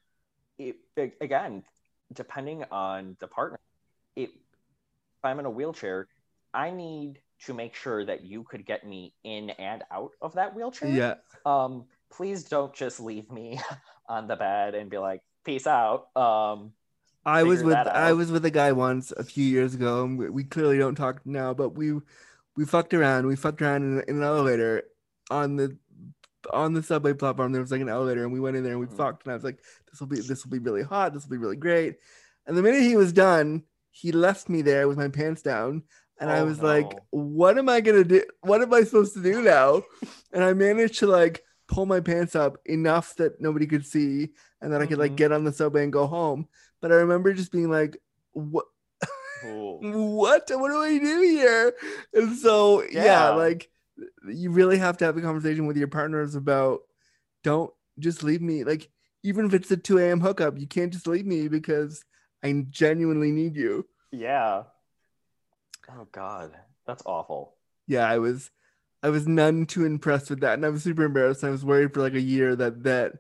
it, 0.59 0.77
it 0.97 1.15
again, 1.21 1.65
depending 2.13 2.65
on 2.71 3.17
the 3.21 3.27
partner, 3.27 3.59
it, 4.17 4.31
if 4.31 5.25
I'm 5.25 5.39
in 5.39 5.47
a 5.47 5.51
wheelchair, 5.51 6.07
I 6.53 6.71
need 6.71 7.21
to 7.47 7.55
make 7.55 7.75
sure 7.75 8.05
that 8.05 8.23
you 8.23 8.45
could 8.45 8.67
get 8.67 8.87
me 8.87 9.15
in 9.25 9.51
and 9.51 9.83
out 9.91 10.13
of 10.21 10.35
that 10.35 10.55
wheelchair 10.55 10.89
Yeah. 10.91 11.15
um 11.47 11.87
please 12.13 12.45
don't 12.45 12.75
just 12.75 13.01
leave 13.01 13.31
me 13.31 13.59
on 14.09 14.27
the 14.27 14.37
bed 14.37 14.75
and 14.75 14.91
be 14.91 14.99
like 14.99 15.23
peace 15.45 15.67
out 15.67 16.15
um 16.17 16.73
I 17.25 17.43
was 17.43 17.63
with 17.63 17.77
I 17.77 18.13
was 18.15 18.33
with 18.33 18.45
a 18.47 18.51
guy 18.51 18.73
once 18.73 19.13
a 19.13 19.23
few 19.23 19.45
years 19.45 19.75
ago, 19.75 20.05
and 20.05 20.19
we, 20.19 20.31
we 20.31 20.43
clearly 20.45 20.79
don't 20.79 20.95
talk 20.95 21.21
now. 21.27 21.53
But 21.53 21.71
we 21.71 22.01
we 22.57 22.65
fucked 22.65 22.95
around. 22.95 23.27
We 23.27 23.37
fucked 23.37 23.61
around 23.61 23.83
in, 23.83 24.03
in 24.09 24.17
an 24.17 24.23
elevator 24.23 24.85
on 25.31 25.57
the 25.57 25.77
on 26.51 26.73
the 26.73 26.83
subway 26.83 27.13
platform. 27.13 27.53
There 27.53 27.61
was 27.61 27.71
like 27.71 27.83
an 27.83 27.91
elevator, 27.91 28.25
and 28.25 28.33
we 28.33 28.41
went 28.41 28.57
in 28.57 28.63
there 28.63 28.73
and 28.73 28.81
we 28.81 28.87
Mhm. 28.87 28.97
fucked. 28.97 29.25
And 29.25 29.33
I 29.33 29.35
was 29.35 29.45
like, 29.45 29.61
"This 29.91 30.01
will 30.01 30.07
be 30.07 30.21
this 30.21 30.45
will 30.45 30.51
be 30.51 30.59
really 30.61 30.83
hot. 30.83 31.13
This 31.13 31.25
will 31.25 31.31
be 31.33 31.37
really 31.37 31.57
great." 31.57 31.99
And 32.47 32.57
the 32.57 32.63
minute 32.63 32.83
he 32.83 32.97
was 32.97 33.13
done, 33.13 33.65
he 33.91 34.13
left 34.13 34.49
me 34.49 34.63
there 34.63 34.89
with 34.89 34.97
my 34.97 35.09
pants 35.09 35.43
down, 35.43 35.83
and 36.19 36.31
I 36.31 36.41
Oh, 36.41 36.47
was 36.47 36.63
like, 36.63 36.91
"What 37.11 37.59
am 37.59 37.69
I 37.69 37.83
gonna 37.83 38.03
do? 38.05 38.23
What 38.41 38.63
am 38.63 38.73
I 38.73 38.83
supposed 38.85 39.13
to 39.15 39.23
do 39.23 39.43
now?" 39.43 39.83
and 40.33 40.43
I 40.43 40.55
managed 40.55 41.01
to 41.01 41.07
like 41.07 41.45
pull 41.71 41.87
my 41.87 42.01
pants 42.01 42.35
up 42.35 42.59
enough 42.67 43.15
that 43.17 43.41
nobody 43.41 43.67
could 43.67 43.87
see, 43.87 44.31
and 44.61 44.73
then 44.73 44.83
I 44.83 44.87
could 44.87 44.99
like 44.99 45.13
Mhm. 45.13 45.17
get 45.17 45.33
on 45.33 45.45
the 45.45 45.53
subway 45.53 45.85
and 45.85 45.93
go 45.93 46.07
home. 46.07 46.49
But 46.81 46.91
I 46.93 46.97
remember 46.97 47.33
just 47.33 47.53
being 47.53 47.71
like, 47.71 47.97
"What? 48.33 48.67
What? 49.81 50.51
What 50.51 50.69
do 50.71 50.83
I 50.83 50.99
do 50.99 51.21
here?" 51.23 51.75
And 52.13 52.37
so, 52.37 52.83
yeah. 52.83 52.93
Yeah. 52.93 53.31
like 53.31 53.71
you 54.29 54.51
really 54.51 54.79
have 54.79 54.97
to 54.99 55.05
have 55.05 55.17
a 55.17 55.21
conversation 55.23 55.67
with 55.67 55.77
your 55.77 55.89
partners 55.89 56.35
about 56.35 56.81
don't 57.45 57.73
just 57.99 58.23
leave 58.23 58.43
me. 58.43 58.65
Like 58.65 58.91
even 59.23 59.45
if 59.47 59.55
it's 59.55 59.71
a 59.71 59.77
two 59.77 59.99
a.m. 59.99 60.21
hookup, 60.21 60.59
you 60.59 60.67
can't 60.67 60.93
just 60.93 61.07
leave 61.07 61.27
me 61.27 61.49
because 61.49 62.05
I 62.43 62.65
genuinely 62.71 63.31
need 63.33 63.57
you. 63.57 63.87
yeah 64.13 64.65
oh 65.91 66.07
god 66.13 66.51
that's 66.87 67.03
awful 67.07 67.55
Yeah, 67.87 68.07
I 68.09 68.19
was, 68.19 68.51
I 69.03 69.09
was 69.09 69.27
none 69.27 69.67
too 69.67 69.85
impressed 69.85 70.31
with 70.31 70.41
that, 70.41 70.55
and 70.55 70.65
I 70.67 70.69
was 70.69 70.83
super 70.83 71.05
embarrassed. 71.05 71.45
I 71.45 71.51
was 71.51 71.65
worried 71.65 71.95
for 71.95 72.01
like 72.01 72.15
a 72.15 72.21
year 72.21 72.55
that 72.57 72.83
that 72.85 73.15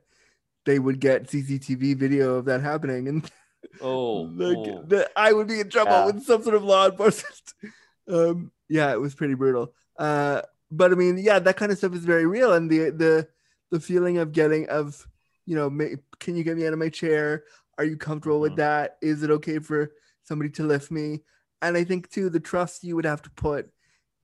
they 0.67 0.79
would 0.79 1.01
get 1.01 1.29
CCTV 1.29 1.97
video 1.97 2.35
of 2.35 2.45
that 2.47 2.61
happening, 2.61 3.09
and 3.09 3.31
oh 3.81 4.29
like 4.37 4.89
that 4.89 5.11
I 5.17 5.33
would 5.33 5.49
be 5.49 5.61
in 5.61 5.71
trouble 5.71 5.93
Yeah. 5.93 6.07
with 6.07 6.23
some 6.25 6.43
sort 6.43 6.55
of 6.55 6.65
law 6.65 6.87
enforcement. 6.89 7.55
um, 8.09 8.53
yeah, 8.69 8.93
it 8.93 9.01
was 9.01 9.15
pretty 9.15 9.35
brutal. 9.35 9.73
Uh, 9.99 10.43
but 10.71 10.93
I 10.93 10.95
mean, 10.95 11.19
yeah, 11.19 11.39
that 11.39 11.57
kind 11.57 11.73
of 11.73 11.79
stuff 11.79 11.95
is 11.95 12.05
very 12.05 12.27
real, 12.27 12.53
and 12.53 12.71
the 12.71 12.91
the 12.91 13.29
the 13.71 13.81
feeling 13.81 14.19
of 14.19 14.33
getting 14.33 14.69
of 14.69 15.07
you 15.47 15.57
know, 15.57 15.71
ma- 15.71 15.97
can 16.21 16.37
you 16.37 16.45
get 16.45 16.57
me 16.57 16.67
out 16.67 16.73
of 16.73 16.79
my 16.79 16.89
chair? 16.91 17.45
Are 17.79 17.85
you 17.85 17.97
comfortable 17.97 18.41
with 18.41 18.53
Mhm. 18.53 18.57
that? 18.57 18.99
Is 19.01 19.23
it 19.23 19.31
okay 19.31 19.59
for 19.59 19.93
somebody 20.23 20.51
to 20.51 20.63
lift 20.65 20.91
me? 20.91 21.23
And 21.63 21.77
I 21.77 21.85
think 21.85 22.11
too, 22.11 22.29
the 22.31 22.39
trust 22.41 22.85
you 22.85 22.95
would 22.97 23.05
have 23.07 23.23
to 23.23 23.31
put 23.31 23.69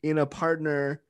in 0.02 0.18
a 0.18 0.26
partner 0.26 1.02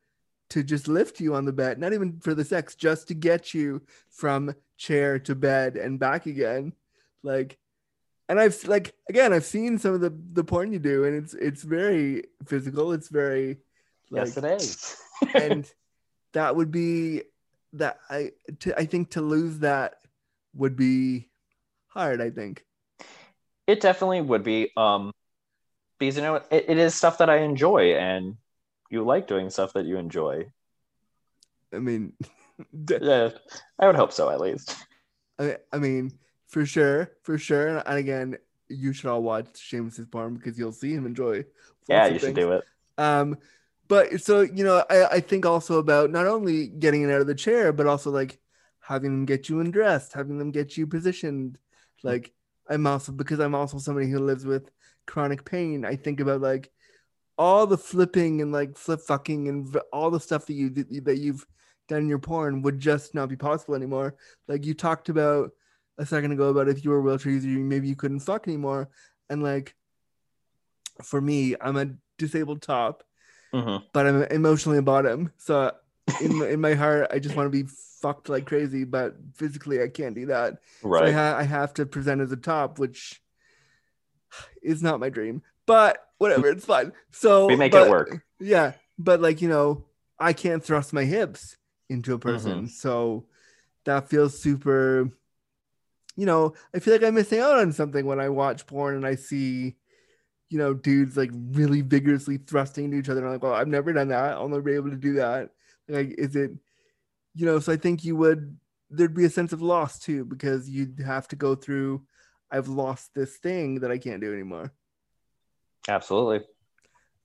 to 0.50 0.62
just 0.62 0.88
lift 0.88 1.20
you 1.20 1.34
on 1.34 1.44
the 1.44 1.52
bed, 1.52 1.78
not 1.78 1.92
even 1.92 2.20
for 2.20 2.34
the 2.34 2.44
sex, 2.44 2.74
just 2.74 3.08
to 3.08 3.14
get 3.14 3.52
you 3.52 3.82
from 4.08 4.54
chair 4.76 5.18
to 5.18 5.34
bed 5.34 5.76
and 5.76 5.98
back 5.98 6.26
again. 6.26 6.72
Like 7.22 7.58
and 8.28 8.40
I've 8.40 8.62
like 8.66 8.94
again, 9.08 9.32
I've 9.32 9.44
seen 9.44 9.78
some 9.78 9.94
of 9.94 10.00
the 10.00 10.12
the 10.32 10.44
porn 10.44 10.72
you 10.72 10.78
do, 10.78 11.04
and 11.04 11.16
it's 11.16 11.34
it's 11.34 11.62
very 11.62 12.24
physical. 12.46 12.92
It's 12.92 13.08
very 13.08 13.58
like, 14.10 14.26
yes, 14.26 14.36
it 14.36 14.44
is. 14.44 14.96
and 15.34 15.70
that 16.32 16.56
would 16.56 16.70
be 16.70 17.22
that 17.74 17.98
I 18.10 18.32
to, 18.60 18.78
I 18.78 18.86
think 18.86 19.10
to 19.10 19.20
lose 19.20 19.60
that 19.60 19.94
would 20.54 20.76
be 20.76 21.28
hard. 21.88 22.20
I 22.20 22.30
think 22.30 22.64
it 23.66 23.80
definitely 23.80 24.22
would 24.22 24.42
be. 24.42 24.72
Um, 24.76 25.12
because 25.98 26.16
you 26.16 26.22
know 26.22 26.36
it, 26.36 26.46
it 26.50 26.78
is 26.78 26.94
stuff 26.94 27.18
that 27.18 27.30
I 27.30 27.38
enjoy, 27.38 27.94
and 27.94 28.36
you 28.90 29.04
like 29.04 29.26
doing 29.26 29.50
stuff 29.50 29.72
that 29.74 29.86
you 29.86 29.96
enjoy. 29.96 30.46
I 31.72 31.78
mean, 31.78 32.12
yeah, 33.00 33.30
I 33.78 33.86
would 33.86 33.96
hope 33.96 34.12
so 34.12 34.30
at 34.30 34.40
least. 34.40 34.76
I, 35.38 35.56
I 35.72 35.78
mean, 35.78 36.12
for 36.48 36.64
sure, 36.64 37.12
for 37.22 37.38
sure. 37.38 37.78
And 37.78 37.98
again, 37.98 38.38
you 38.68 38.92
should 38.92 39.10
all 39.10 39.22
watch 39.22 39.46
Seamus's 39.54 40.06
porn 40.06 40.34
because 40.34 40.58
you'll 40.58 40.72
see 40.72 40.92
him 40.92 41.06
enjoy. 41.06 41.44
Yeah, 41.88 42.06
you 42.06 42.18
should 42.18 42.34
do 42.34 42.52
it. 42.52 42.64
Um, 42.98 43.38
but 43.88 44.20
so 44.20 44.40
you 44.40 44.64
know, 44.64 44.84
I, 44.90 45.06
I 45.06 45.20
think 45.20 45.46
also 45.46 45.78
about 45.78 46.10
not 46.10 46.26
only 46.26 46.66
getting 46.66 47.02
it 47.02 47.12
out 47.12 47.20
of 47.20 47.26
the 47.26 47.34
chair, 47.34 47.72
but 47.72 47.86
also 47.86 48.10
like 48.10 48.38
having 48.80 49.10
them 49.10 49.26
get 49.26 49.48
you 49.48 49.60
undressed, 49.60 50.12
having 50.12 50.38
them 50.38 50.50
get 50.50 50.76
you 50.76 50.86
positioned. 50.86 51.58
Like 52.02 52.32
I'm 52.68 52.86
also 52.86 53.12
because 53.12 53.40
I'm 53.40 53.54
also 53.54 53.78
somebody 53.78 54.10
who 54.10 54.18
lives 54.18 54.44
with 54.44 54.70
chronic 55.06 55.44
pain. 55.44 55.84
I 55.84 55.96
think 55.96 56.20
about 56.20 56.40
like 56.40 56.72
all 57.38 57.66
the 57.66 57.78
flipping 57.78 58.40
and 58.40 58.52
like 58.52 58.76
flip 58.76 59.00
fucking 59.00 59.48
and 59.48 59.76
all 59.92 60.10
the 60.10 60.20
stuff 60.20 60.46
that 60.46 60.54
you 60.54 60.70
that 60.70 61.18
you've 61.18 61.46
done 61.88 62.00
in 62.00 62.08
your 62.08 62.18
porn 62.18 62.62
would 62.62 62.80
just 62.80 63.14
not 63.14 63.28
be 63.28 63.36
possible 63.36 63.74
anymore. 63.74 64.16
Like 64.48 64.64
you 64.64 64.74
talked 64.74 65.08
about 65.08 65.52
a 65.98 66.06
second 66.06 66.32
ago 66.32 66.48
about 66.48 66.68
if 66.68 66.84
you 66.84 66.90
were 66.90 66.98
a 66.98 67.02
wheelchair 67.02 67.32
user, 67.32 67.48
maybe 67.48 67.88
you 67.88 67.96
couldn't 67.96 68.20
fuck 68.20 68.48
anymore. 68.48 68.88
And 69.30 69.42
like 69.42 69.74
for 71.02 71.20
me, 71.20 71.54
I'm 71.60 71.76
a 71.76 71.90
disabled 72.18 72.62
top, 72.62 73.04
mm-hmm. 73.52 73.84
but 73.92 74.06
I'm 74.06 74.22
emotionally 74.24 74.78
a 74.78 74.82
bottom. 74.82 75.32
So 75.36 75.72
in 76.20 76.38
my, 76.38 76.48
in 76.48 76.60
my 76.60 76.74
heart, 76.74 77.08
I 77.10 77.18
just 77.18 77.36
want 77.36 77.46
to 77.52 77.64
be 77.64 77.68
fucked 78.00 78.28
like 78.28 78.46
crazy, 78.46 78.84
but 78.84 79.16
physically 79.34 79.82
I 79.82 79.88
can't 79.88 80.14
do 80.14 80.26
that. 80.26 80.58
Right. 80.82 81.00
So 81.00 81.06
I, 81.06 81.12
ha- 81.12 81.36
I 81.38 81.42
have 81.42 81.74
to 81.74 81.86
present 81.86 82.20
as 82.20 82.32
a 82.32 82.36
top, 82.36 82.78
which 82.78 83.20
is 84.62 84.82
not 84.82 85.00
my 85.00 85.08
dream. 85.08 85.42
But 85.66 86.05
whatever, 86.18 86.48
it's 86.48 86.64
fine. 86.64 86.92
So 87.10 87.46
we 87.46 87.56
make 87.56 87.72
but, 87.72 87.86
it 87.86 87.90
work. 87.90 88.22
Yeah, 88.40 88.72
but 88.98 89.20
like 89.20 89.42
you 89.42 89.48
know, 89.48 89.84
I 90.18 90.32
can't 90.32 90.64
thrust 90.64 90.92
my 90.92 91.04
hips 91.04 91.56
into 91.88 92.14
a 92.14 92.18
person, 92.18 92.52
Mm-hmm. 92.52 92.66
so 92.66 93.26
that 93.84 94.08
feels 94.08 94.38
super. 94.38 95.10
You 96.16 96.24
know, 96.24 96.54
I 96.74 96.78
feel 96.78 96.94
like 96.94 97.02
I'm 97.02 97.14
missing 97.14 97.40
out 97.40 97.58
on 97.58 97.72
something 97.72 98.06
when 98.06 98.20
I 98.20 98.30
watch 98.30 98.66
porn 98.66 98.96
and 98.96 99.06
I 99.06 99.16
see, 99.16 99.76
you 100.48 100.58
know, 100.58 100.72
dudes 100.72 101.14
like 101.16 101.30
really 101.32 101.82
vigorously 101.82 102.38
thrusting 102.38 102.86
into 102.86 102.96
each 102.96 103.10
other. 103.10 103.20
And 103.20 103.26
I'm 103.26 103.34
like, 103.34 103.42
well, 103.42 103.52
I've 103.52 103.68
never 103.68 103.92
done 103.92 104.08
that. 104.08 104.32
I'll 104.32 104.48
never 104.48 104.62
be 104.62 104.74
able 104.74 104.90
to 104.90 104.96
do 104.96 105.14
that. 105.14 105.50
Like, 105.88 106.14
is 106.16 106.34
it, 106.34 106.52
you 107.34 107.44
know? 107.44 107.58
So 107.60 107.70
I 107.70 107.76
think 107.76 108.02
you 108.02 108.16
would. 108.16 108.56
There'd 108.88 109.14
be 109.14 109.26
a 109.26 109.30
sense 109.30 109.52
of 109.52 109.60
loss 109.60 109.98
too 109.98 110.24
because 110.24 110.70
you'd 110.70 111.00
have 111.04 111.28
to 111.28 111.36
go 111.36 111.54
through. 111.54 112.06
I've 112.50 112.68
lost 112.68 113.10
this 113.14 113.36
thing 113.36 113.80
that 113.80 113.90
I 113.90 113.98
can't 113.98 114.22
do 114.22 114.32
anymore. 114.32 114.72
Absolutely. 115.88 116.40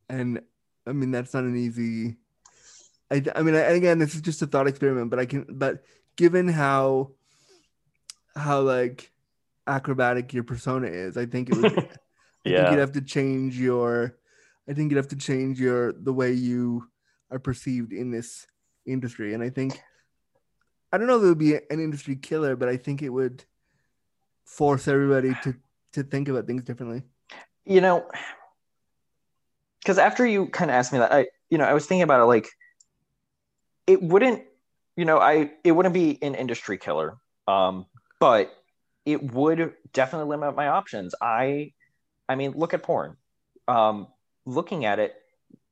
and 0.10 0.42
I 0.88 0.92
mean 0.94 1.12
that's 1.12 1.34
not 1.34 1.44
an 1.44 1.56
easy. 1.58 2.18
I, 3.12 3.22
I 3.36 3.42
mean, 3.42 3.56
and 3.56 3.76
again, 3.76 4.00
this 4.00 4.16
is 4.16 4.22
just 4.22 4.42
a 4.42 4.48
thought 4.48 4.68
experiment, 4.68 5.10
but 5.10 5.20
I 5.20 5.26
can, 5.26 5.46
but 5.50 5.84
given 6.16 6.48
how, 6.48 7.12
how 8.36 8.62
like 8.62 9.12
acrobatic 9.68 10.34
your 10.34 10.44
persona 10.46 10.88
is, 10.88 11.18
I 11.18 11.26
think 11.26 11.50
it 11.50 11.56
would. 11.58 11.66
I 11.78 11.80
think 11.80 11.98
Yeah. 12.46 12.72
you'd 12.72 12.80
have 12.80 12.94
to 12.94 13.02
change 13.02 13.60
your. 13.60 14.18
I 14.68 14.74
think 14.74 14.92
you'd 14.92 14.98
have 14.98 15.10
to 15.10 15.18
change 15.18 15.60
your 15.60 15.92
the 15.94 16.14
way 16.14 16.32
you 16.32 16.88
are 17.30 17.40
perceived 17.40 17.92
in 17.94 18.12
this 18.12 18.48
industry, 18.86 19.34
and 19.34 19.44
I 19.44 19.50
think. 19.50 19.80
I 20.94 20.98
don't 20.98 21.08
know 21.08 21.18
if 21.18 21.24
it 21.24 21.28
would 21.28 21.38
be 21.38 21.56
an 21.56 21.80
industry 21.80 22.16
killer, 22.18 22.56
but 22.58 22.68
I 22.70 22.76
think 22.78 23.02
it 23.02 23.10
would 23.10 23.44
force 24.46 24.88
everybody 24.88 25.34
to 25.44 25.56
to 25.94 26.04
think 26.04 26.30
about 26.30 26.48
things 26.48 26.64
differently. 26.64 27.04
you 27.66 27.82
know 27.82 28.08
because 29.82 29.98
after 29.98 30.26
you 30.26 30.48
kind 30.48 30.72
of 30.72 30.76
asked 30.76 30.94
me 30.94 31.00
that 31.00 31.12
i 31.12 31.28
you 31.50 31.58
know 31.58 31.66
i 31.66 31.74
was 31.74 31.86
thinking 31.86 32.04
about 32.04 32.22
it 32.22 32.26
like 32.26 32.48
it 33.88 34.02
wouldn't 34.02 34.44
you 34.96 35.06
know 35.06 35.20
i 35.20 35.52
it 35.64 35.72
wouldn't 35.72 35.94
be 35.94 36.22
an 36.22 36.36
industry 36.36 36.78
killer 36.78 37.18
um 37.48 37.86
but 38.20 38.52
it 39.06 39.34
would 39.34 39.74
definitely 39.94 40.30
limit 40.30 40.56
my 40.56 40.68
options. 40.68 41.16
I 41.22 41.74
i 42.30 42.36
mean 42.36 42.54
look 42.56 42.74
at 42.74 42.84
porn. 42.84 43.18
Um 43.68 44.08
looking 44.46 44.86
at 44.86 45.00
it 45.00 45.14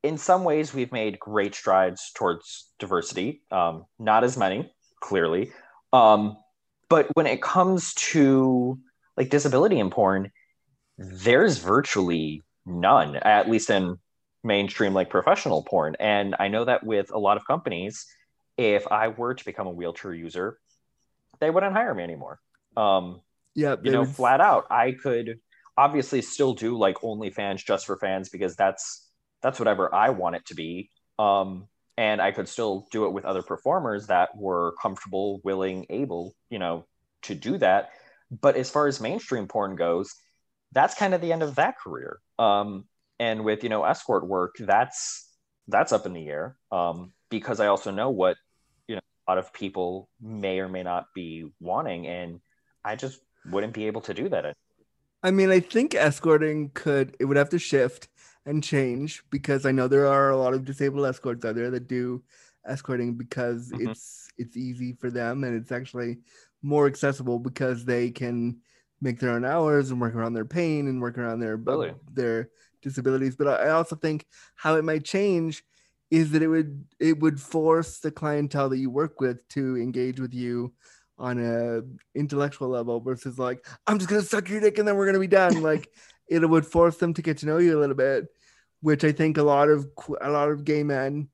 in 0.04 0.18
some 0.18 0.44
ways 0.44 0.74
we've 0.74 0.92
made 0.92 1.20
great 1.20 1.56
strides 1.56 2.12
towards 2.14 2.72
diversity 2.80 3.42
um 3.52 3.86
not 3.98 4.24
as 4.24 4.38
many 4.38 4.72
clearly 5.02 5.52
um 5.92 6.38
but 6.88 7.08
when 7.16 7.26
it 7.26 7.42
comes 7.42 7.94
to 7.96 8.80
like 9.18 9.30
disability 9.30 9.80
in 9.80 9.90
porn 9.90 10.32
there's 10.98 11.58
virtually 11.58 12.44
none, 12.70 13.16
at 13.16 13.50
least 13.50 13.70
in 13.70 13.98
mainstream 14.44 14.94
like 14.94 15.10
professional 15.10 15.64
porn. 15.64 15.96
And 16.00 16.36
I 16.40 16.48
know 16.48 16.66
that 16.66 16.86
with 16.86 17.12
a 17.12 17.18
lot 17.20 17.38
of 17.38 17.46
companies, 17.46 18.06
if 18.58 18.88
I 18.88 19.10
were 19.10 19.34
to 19.34 19.46
become 19.46 19.68
a 19.68 19.72
wheelchair 19.72 20.14
user, 20.14 20.58
they 21.40 21.50
wouldn't 21.50 21.74
hire 21.74 21.94
me 21.94 22.04
anymore. 22.04 22.40
Um, 22.78 23.22
Yeah, 23.56 23.76
you 23.82 23.92
know, 23.92 24.02
would- 24.02 24.10
flat 24.10 24.42
out, 24.42 24.68
I 24.70 24.92
could 24.92 25.40
obviously 25.78 26.22
still 26.22 26.54
do 26.54 26.78
like 26.78 26.98
OnlyFans 26.98 27.66
just 27.66 27.86
for 27.86 27.98
fans 27.98 28.30
because 28.30 28.56
that's 28.56 29.10
that's 29.42 29.60
whatever 29.60 29.94
I 29.94 30.10
want 30.10 30.36
it 30.36 30.46
to 30.48 30.56
be. 30.56 30.90
Um, 31.18 31.68
and 31.98 32.22
I 32.22 32.32
could 32.32 32.48
still 32.50 32.88
do 32.92 33.06
it 33.06 33.12
with 33.12 33.26
other 33.26 33.42
performers 33.42 34.08
that 34.08 34.36
were 34.36 34.74
comfortable, 34.82 35.40
willing, 35.44 35.86
able, 35.90 36.34
you 36.50 36.60
know, 36.60 36.86
to 37.24 37.36
do 37.36 37.58
that. 37.58 37.92
But 38.30 38.56
as 38.58 38.70
far 38.70 38.88
as 38.88 39.02
mainstream 39.02 39.48
porn 39.48 39.76
goes, 39.76 40.14
that's 40.72 40.96
kind 40.96 41.14
of 41.14 41.22
the 41.22 41.32
end 41.32 41.44
of 41.44 41.56
that 41.56 41.80
career. 41.80 42.20
Um, 42.40 42.86
and 43.20 43.44
with 43.46 43.64
you 43.64 43.70
know 43.70 43.84
escort 43.84 44.28
work, 44.28 44.56
that's 44.60 45.28
that's 45.68 45.92
up 45.94 46.06
in 46.08 46.14
the 46.14 46.28
air 46.28 46.58
um, 46.72 47.14
because 47.30 47.60
I 47.60 47.68
also 47.68 47.92
know 47.92 48.10
what 48.10 48.38
you 48.88 48.96
know 48.96 49.02
a 49.28 49.32
lot 49.32 49.38
of 49.38 49.54
people 49.54 50.10
may 50.22 50.60
or 50.60 50.70
may 50.70 50.84
not 50.84 51.08
be 51.16 51.52
wanting, 51.60 52.08
and 52.08 52.42
I 52.86 52.96
just 52.96 53.22
wouldn't 53.46 53.74
be 53.74 53.88
able 53.88 54.02
to 54.02 54.14
do 54.14 54.30
that. 54.30 54.56
I 55.24 55.32
mean, 55.32 55.50
I 55.52 55.60
think 55.60 55.96
escorting 55.96 56.72
could 56.74 57.16
it 57.20 57.26
would 57.26 57.38
have 57.38 57.50
to 57.50 57.60
shift 57.60 58.08
and 58.46 58.64
change 58.64 59.24
because 59.30 59.66
I 59.66 59.72
know 59.72 59.88
there 59.88 60.08
are 60.08 60.30
a 60.30 60.38
lot 60.38 60.54
of 60.54 60.66
disabled 60.66 61.06
escorts 61.06 61.44
out 61.46 61.56
there 61.56 61.72
that 61.72 61.88
do 61.88 62.24
escorting 62.66 63.16
because 63.16 63.72
Mhm. 63.74 63.92
it's 63.92 64.30
it's 64.38 64.56
easy 64.58 64.94
for 64.94 65.12
them 65.12 65.44
and 65.44 65.56
it's 65.56 65.72
actually 65.72 66.20
more 66.62 66.88
accessible 66.88 67.40
because 67.40 67.86
they 67.86 68.12
can 68.12 68.62
make 69.02 69.20
their 69.20 69.32
own 69.32 69.46
hours 69.46 69.92
and 69.92 70.02
work 70.02 70.16
around 70.16 70.34
their 70.34 70.46
pain 70.46 70.88
and 70.88 71.02
work 71.02 71.18
around 71.18 71.40
their 71.40 71.58
Totally. 71.58 71.94
their 72.14 72.50
disabilities. 72.82 73.36
But 73.36 73.48
I 73.48 73.68
I 73.68 73.70
also 73.72 73.96
think 73.96 74.26
how 74.56 74.76
it 74.76 74.84
might 74.84 75.04
change 75.04 75.64
is 76.12 76.32
that 76.32 76.42
it 76.42 76.48
would 76.48 76.86
it 77.00 77.20
would 77.20 77.40
force 77.40 78.00
the 78.00 78.12
clientele 78.12 78.70
that 78.70 78.78
you 78.78 78.90
work 78.90 79.22
with 79.22 79.48
to 79.50 79.78
engage 79.78 80.20
with 80.20 80.34
you 80.34 80.74
on 81.18 81.38
a 81.40 81.82
intellectual 82.18 82.70
level 82.70 83.00
versus 83.00 83.38
like 83.38 83.66
I'm 83.88 84.00
just 84.00 84.10
gonna 84.10 84.22
suck 84.22 84.50
your 84.50 84.62
dick 84.62 84.78
and 84.78 84.88
then 84.88 84.96
we're 84.96 85.06
gonna 85.06 85.20
be 85.20 85.28
done. 85.28 85.62
Like 85.70 85.90
it 86.28 86.48
would 86.48 86.66
force 86.66 86.98
them 86.98 87.14
to 87.16 87.22
get 87.22 87.40
to 87.40 87.46
know 87.46 87.58
you 87.58 87.78
a 87.78 87.82
little 87.82 87.96
bit, 87.96 88.28
which 88.82 89.04
I 89.04 89.12
think 89.12 89.38
a 89.38 89.44
lot 89.44 89.70
of 89.70 89.88
a 90.22 90.30
lot 90.30 90.50
of 90.50 90.64
gay 90.64 90.84
men 90.84 91.30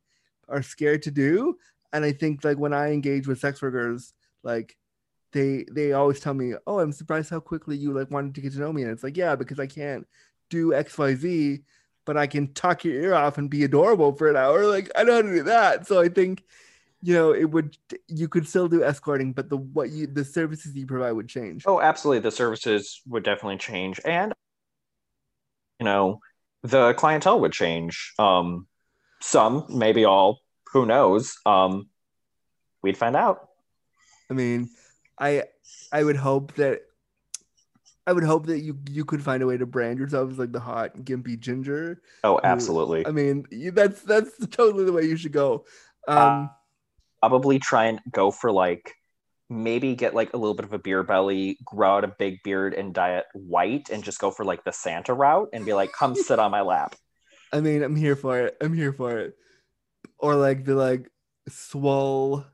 are 0.48 0.62
scared 0.62 1.04
to 1.04 1.12
do. 1.12 1.58
And 1.94 2.04
I 2.04 2.12
think 2.12 2.44
like 2.44 2.58
when 2.58 2.74
I 2.74 2.92
engage 2.92 3.28
with 3.28 3.40
sex 3.40 3.62
workers, 3.62 4.14
like 4.44 4.76
they 5.36 5.66
they 5.72 5.92
always 5.92 6.20
tell 6.22 6.34
me, 6.34 6.54
"Oh, 6.66 6.80
I'm 6.80 6.94
surprised 6.94 7.30
how 7.30 7.42
quickly 7.42 7.76
you 7.78 7.94
like 7.94 8.10
wanted 8.10 8.34
to 8.36 8.42
get 8.42 8.54
to 8.54 8.60
know 8.60 8.72
me." 8.74 8.84
And 8.84 8.92
it's 8.92 9.04
like, 9.04 9.18
yeah, 9.18 9.36
because 9.36 9.60
I 9.60 9.68
can't 9.68 10.08
do 10.50 10.74
X 10.74 10.98
Y 10.98 11.14
Z, 11.16 11.60
but 12.06 12.16
I 12.18 12.26
can 12.26 12.54
talk 12.54 12.86
your 12.86 12.96
ear 12.96 13.14
off 13.14 13.38
and 13.38 13.50
be 13.50 13.66
adorable 13.66 14.14
for 14.16 14.30
an 14.30 14.38
hour. 14.38 14.66
Like 14.66 14.90
I 14.96 15.04
know 15.04 15.16
how 15.16 15.22
to 15.24 15.36
do 15.36 15.44
that. 15.44 15.88
So 15.88 16.02
I 16.02 16.08
think 16.10 16.44
you 17.02 17.14
know 17.14 17.34
it 17.34 17.46
would 17.46 17.78
you 18.08 18.28
could 18.30 18.48
still 18.48 18.68
do 18.70 18.84
escorting 18.84 19.34
but 19.34 19.50
the 19.50 19.58
what 19.58 19.90
you 19.92 20.08
the 20.08 20.26
services 20.26 20.76
you 20.76 20.88
provide 20.88 21.12
would 21.12 21.28
change 21.28 21.64
Oh, 21.68 21.80
absolutely. 21.82 22.22
The 22.22 22.32
services 22.32 23.02
would 23.08 23.24
definitely 23.24 23.58
change, 23.58 24.00
and 24.06 24.34
you 25.80 25.86
know, 25.86 26.20
the 26.64 26.94
clientele 26.94 27.42
would 27.42 27.52
change. 27.52 28.14
Um, 28.18 28.68
some, 29.22 29.66
maybe 29.70 30.06
all. 30.06 30.40
Who 30.74 30.86
knows? 30.86 31.38
Um, 31.46 31.90
we'd 32.82 32.98
find 32.98 33.16
out. 33.16 33.50
i 34.32 34.34
mean 34.34 34.70
i 35.20 35.44
i 35.92 36.04
would 36.04 36.16
hope 36.18 36.54
that 36.56 36.82
i 38.08 38.14
would 38.14 38.24
hope 38.24 38.46
that 38.48 38.60
you 38.60 38.78
you 38.90 39.06
could 39.06 39.24
find 39.24 39.42
a 39.42 39.46
way 39.48 39.58
to 39.58 39.66
brand 39.66 40.00
yourself 40.00 40.32
as 40.32 40.40
like 40.40 40.52
the 40.52 40.60
hot 40.60 40.96
gimpy 40.98 41.40
ginger 41.40 42.02
Oh, 42.24 42.40
absolutely. 42.44 43.06
i 43.08 43.12
mean 43.12 43.46
you, 43.52 43.72
that's 43.72 44.02
that's 44.02 44.32
totally 44.48 44.86
the 44.86 44.94
way 44.94 45.04
you 45.04 45.18
should 45.18 45.34
go 45.34 45.66
um 46.08 46.50
Probably 47.22 47.58
try 47.58 47.86
and 47.86 48.00
go 48.12 48.30
for 48.30 48.52
like 48.52 48.94
maybe 49.50 49.96
get 49.96 50.14
like 50.14 50.34
a 50.34 50.38
little 50.38 50.54
bit 50.54 50.66
of 50.66 50.74
a 50.74 50.78
beer 50.78 51.02
belly, 51.02 51.58
grow 51.66 51.98
out 51.98 52.04
a 52.04 52.08
big 52.08 52.44
beard 52.44 52.76
and 52.76 52.94
dye 52.94 53.18
it 53.18 53.26
white 53.34 53.90
and 53.90 54.04
just 54.04 54.20
go 54.20 54.30
for 54.30 54.46
like 54.46 54.64
the 54.64 54.72
Santa 54.72 55.12
route 55.14 55.50
and 55.52 55.66
be 55.66 55.74
like, 55.74 55.92
come 55.92 56.14
sit 56.14 56.38
on 56.38 56.52
my 56.52 56.62
lap. 56.62 56.96
I 57.54 57.62
mean, 57.62 57.82
I'm 57.82 57.96
here 57.96 58.16
for 58.16 58.38
it. 58.42 58.58
I'm 58.62 58.74
here 58.76 58.94
for 58.94 59.18
it. 59.18 59.34
Or 60.20 60.36
like 60.36 60.66
the 60.66 60.76
like 60.76 61.10
swole 61.50 62.46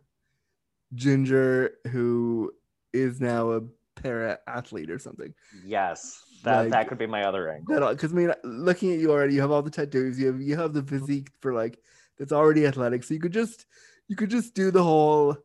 ginger 0.94 1.74
who 1.92 2.52
is 2.94 3.22
now 3.22 3.52
a 3.52 3.62
para 3.96 4.40
athlete 4.48 4.90
or 4.90 5.00
something. 5.00 5.34
Yes. 5.66 6.24
That 6.44 6.64
Like- 6.64 6.72
that 6.72 6.88
could 6.88 6.98
be 6.98 7.08
my 7.08 7.24
other 7.24 7.50
angle. 7.50 7.90
Because 7.90 8.12
I 8.12 8.16
mean, 8.16 8.34
looking 8.44 8.92
at 8.94 9.00
you 9.00 9.12
already, 9.12 9.36
you 9.36 9.42
have 9.42 9.52
all 9.52 9.62
the 9.62 9.70
tattoos. 9.70 10.20
You 10.20 10.28
have 10.28 10.42
you 10.42 10.56
have 10.58 10.74
the 10.74 10.84
physique 10.84 11.30
for 11.40 11.54
like 11.54 11.80
that's 12.18 12.32
already 12.32 12.66
athletic. 12.66 13.04
So 13.04 13.14
you 13.14 13.20
could 13.20 13.34
just 13.34 13.66
you 14.08 14.16
could 14.16 14.30
just 14.30 14.54
do 14.54 14.72
the 14.72 14.84
whole 14.84 15.38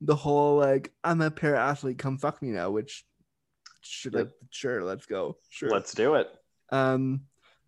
the 0.00 0.16
whole 0.16 0.56
like 0.58 0.92
I'm 1.04 1.20
a 1.20 1.30
para 1.30 1.60
athlete. 1.60 1.98
Come 1.98 2.18
fuck 2.18 2.40
me 2.42 2.50
now. 2.50 2.70
Which 2.70 3.04
should 3.82 4.14
like 4.14 4.30
sure 4.50 4.82
let's 4.82 5.06
go 5.06 5.36
sure. 5.48 5.70
Let's 5.70 5.94
do 5.94 6.14
it. 6.16 6.28
Um, 6.70 7.22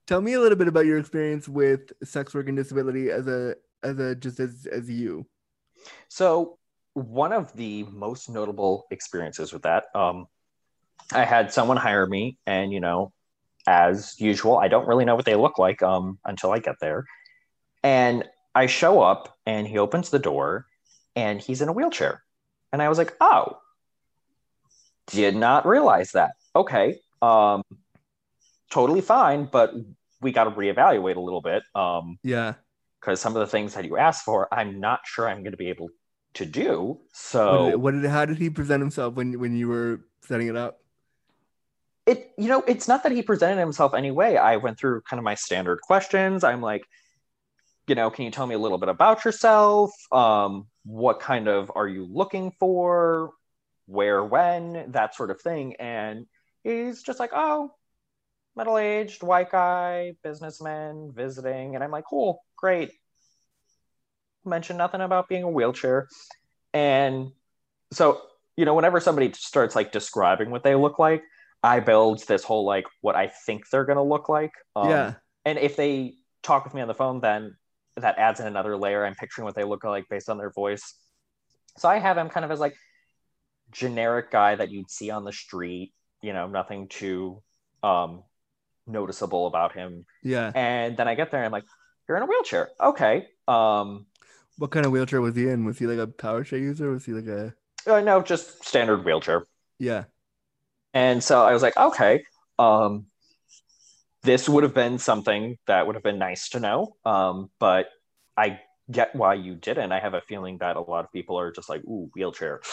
tell 0.06 0.20
me 0.20 0.32
a 0.32 0.40
little 0.40 0.58
bit 0.58 0.66
about 0.68 0.86
your 0.86 0.98
experience 0.98 1.48
with 1.48 1.92
sex 2.02 2.34
work 2.34 2.48
and 2.48 2.56
disability 2.56 3.10
as 3.10 3.26
a 3.28 3.56
as 3.82 3.98
a 3.98 4.14
just 4.14 4.40
as 4.40 4.66
as 4.66 4.90
you. 4.90 5.26
So 6.08 6.57
one 6.98 7.32
of 7.32 7.52
the 7.54 7.84
most 7.84 8.28
notable 8.28 8.86
experiences 8.90 9.52
with 9.52 9.62
that, 9.62 9.84
um, 9.94 10.26
I 11.12 11.24
had 11.24 11.52
someone 11.52 11.76
hire 11.76 12.06
me, 12.06 12.38
and 12.46 12.72
you 12.72 12.80
know, 12.80 13.12
as 13.66 14.20
usual, 14.20 14.58
I 14.58 14.68
don't 14.68 14.86
really 14.86 15.04
know 15.04 15.16
what 15.16 15.24
they 15.24 15.36
look 15.36 15.58
like 15.58 15.82
um, 15.82 16.18
until 16.24 16.52
I 16.52 16.58
get 16.58 16.76
there. 16.80 17.04
And 17.82 18.24
I 18.54 18.66
show 18.66 19.00
up, 19.00 19.36
and 19.46 19.66
he 19.66 19.78
opens 19.78 20.10
the 20.10 20.18
door, 20.18 20.66
and 21.16 21.40
he's 21.40 21.62
in 21.62 21.68
a 21.68 21.72
wheelchair, 21.72 22.22
and 22.72 22.82
I 22.82 22.88
was 22.88 22.98
like, 22.98 23.16
"Oh, 23.20 23.58
did 25.06 25.36
not 25.36 25.66
realize 25.66 26.12
that." 26.12 26.32
Okay, 26.54 27.00
um, 27.22 27.62
totally 28.70 29.00
fine, 29.00 29.48
but 29.50 29.72
we 30.20 30.32
got 30.32 30.44
to 30.44 30.50
reevaluate 30.50 31.16
a 31.16 31.20
little 31.20 31.40
bit. 31.42 31.62
Um, 31.74 32.18
Yeah. 32.22 32.54
because 33.00 33.20
some 33.20 33.36
of 33.36 33.40
the 33.40 33.46
things 33.46 33.74
that 33.74 33.84
you 33.84 33.96
asked 33.96 34.24
for, 34.24 34.52
I'm 34.52 34.80
not 34.80 35.00
sure 35.04 35.28
I'm 35.28 35.44
going 35.44 35.52
to 35.52 35.56
be 35.56 35.68
able 35.68 35.88
to 36.34 36.46
do. 36.46 37.00
What 37.46 37.58
So 37.58 37.62
did, 37.62 37.76
what 37.76 37.92
did 37.92 38.04
how 38.06 38.24
did 38.26 38.38
he 38.38 38.50
present 38.50 38.80
himself 38.80 39.14
when 39.14 39.38
when 39.40 39.56
you 39.56 39.68
were 39.68 40.06
setting 40.22 40.48
it 40.48 40.56
up? 40.56 40.80
it, 42.06 42.32
you 42.38 42.48
know, 42.48 42.62
it's 42.66 42.88
not 42.88 43.02
that 43.02 43.12
he 43.12 43.22
presented 43.22 43.60
himself 43.60 43.92
anyway. 43.94 44.36
I 44.36 44.56
went 44.56 44.78
through 44.78 45.02
kind 45.02 45.18
of 45.18 45.24
my 45.24 45.34
standard 45.34 45.80
questions. 45.82 46.42
I'm 46.42 46.62
like, 46.62 46.84
you 47.86 47.94
know, 47.94 48.10
can 48.10 48.24
you 48.24 48.30
tell 48.30 48.46
me 48.46 48.54
a 48.54 48.58
little 48.58 48.78
bit 48.78 48.88
about 48.88 49.24
yourself? 49.24 49.92
Um, 50.10 50.68
what 50.84 51.20
kind 51.20 51.48
of 51.48 51.70
are 51.74 51.88
you 51.88 52.06
looking 52.10 52.52
for? 52.58 53.32
Where, 53.86 54.24
when, 54.24 54.92
that 54.92 55.14
sort 55.14 55.30
of 55.30 55.40
thing. 55.40 55.76
And 55.76 56.26
he's 56.62 57.02
just 57.02 57.20
like, 57.20 57.30
oh, 57.34 57.72
middle 58.56 58.78
aged, 58.78 59.22
white 59.22 59.50
guy, 59.50 60.14
businessman 60.22 61.12
visiting. 61.14 61.74
And 61.74 61.84
I'm 61.84 61.90
like, 61.90 62.04
cool, 62.08 62.42
great. 62.56 62.92
Mention 64.48 64.76
nothing 64.76 65.00
about 65.00 65.28
being 65.28 65.42
a 65.42 65.50
wheelchair. 65.50 66.08
And 66.74 67.32
so, 67.92 68.22
you 68.56 68.64
know, 68.64 68.74
whenever 68.74 69.00
somebody 69.00 69.32
starts 69.32 69.76
like 69.76 69.92
describing 69.92 70.50
what 70.50 70.62
they 70.62 70.74
look 70.74 70.98
like, 70.98 71.22
I 71.62 71.80
build 71.80 72.26
this 72.26 72.44
whole 72.44 72.64
like 72.64 72.86
what 73.00 73.16
I 73.16 73.28
think 73.28 73.68
they're 73.70 73.84
gonna 73.84 74.02
look 74.02 74.28
like. 74.28 74.52
Um, 74.76 74.90
yeah. 74.90 75.14
And 75.44 75.58
if 75.58 75.76
they 75.76 76.14
talk 76.42 76.64
with 76.64 76.74
me 76.74 76.80
on 76.80 76.88
the 76.88 76.94
phone, 76.94 77.20
then 77.20 77.56
that 77.96 78.18
adds 78.18 78.40
in 78.40 78.46
another 78.46 78.76
layer. 78.76 79.04
I'm 79.04 79.14
picturing 79.14 79.44
what 79.44 79.54
they 79.54 79.64
look 79.64 79.84
like 79.84 80.08
based 80.08 80.28
on 80.28 80.38
their 80.38 80.50
voice. 80.50 80.94
So 81.76 81.88
I 81.88 81.98
have 81.98 82.16
him 82.16 82.28
kind 82.28 82.44
of 82.44 82.50
as 82.50 82.60
like 82.60 82.74
generic 83.70 84.30
guy 84.30 84.54
that 84.54 84.70
you'd 84.70 84.90
see 84.90 85.10
on 85.10 85.24
the 85.24 85.32
street, 85.32 85.92
you 86.22 86.32
know, 86.32 86.46
nothing 86.46 86.88
too 86.88 87.42
um 87.82 88.22
noticeable 88.86 89.46
about 89.46 89.74
him. 89.74 90.06
Yeah. 90.22 90.50
And 90.54 90.96
then 90.96 91.08
I 91.08 91.14
get 91.14 91.30
there 91.30 91.40
and 91.40 91.46
I'm 91.46 91.52
like, 91.52 91.64
you're 92.08 92.16
in 92.16 92.22
a 92.22 92.26
wheelchair. 92.26 92.70
Okay. 92.80 93.28
Um 93.46 94.06
What 94.58 94.70
kind 94.70 94.84
of 94.84 94.92
wheelchair 94.92 95.20
was 95.20 95.36
he 95.36 95.48
in? 95.48 95.64
Was 95.64 95.78
he 95.78 95.86
like 95.86 95.98
a 95.98 96.06
power 96.06 96.44
chair 96.44 96.58
user? 96.58 96.90
Was 96.90 97.06
he 97.06 97.12
like 97.12 97.26
a 97.26 97.54
uh, 97.86 98.00
no, 98.00 98.20
just 98.20 98.64
standard 98.64 99.04
wheelchair. 99.04 99.46
yeah. 99.78 100.04
And 100.94 101.22
so 101.22 101.44
I 101.44 101.52
was 101.52 101.62
like, 101.62 101.76
okay, 101.76 102.24
um, 102.58 103.06
this 104.22 104.48
would 104.48 104.64
have 104.64 104.74
been 104.74 104.98
something 104.98 105.56
that 105.66 105.86
would 105.86 105.94
have 105.94 106.02
been 106.02 106.18
nice 106.18 106.48
to 106.50 106.60
know. 106.60 106.96
Um, 107.04 107.50
but 107.58 107.88
I 108.36 108.60
get 108.90 109.14
why 109.14 109.34
you 109.34 109.54
didn't. 109.54 109.92
I 109.92 110.00
have 110.00 110.14
a 110.14 110.20
feeling 110.22 110.58
that 110.58 110.76
a 110.76 110.80
lot 110.80 111.04
of 111.04 111.12
people 111.12 111.38
are 111.38 111.52
just 111.52 111.68
like, 111.68 111.82
ooh, 111.84 112.10
wheelchair. 112.14 112.60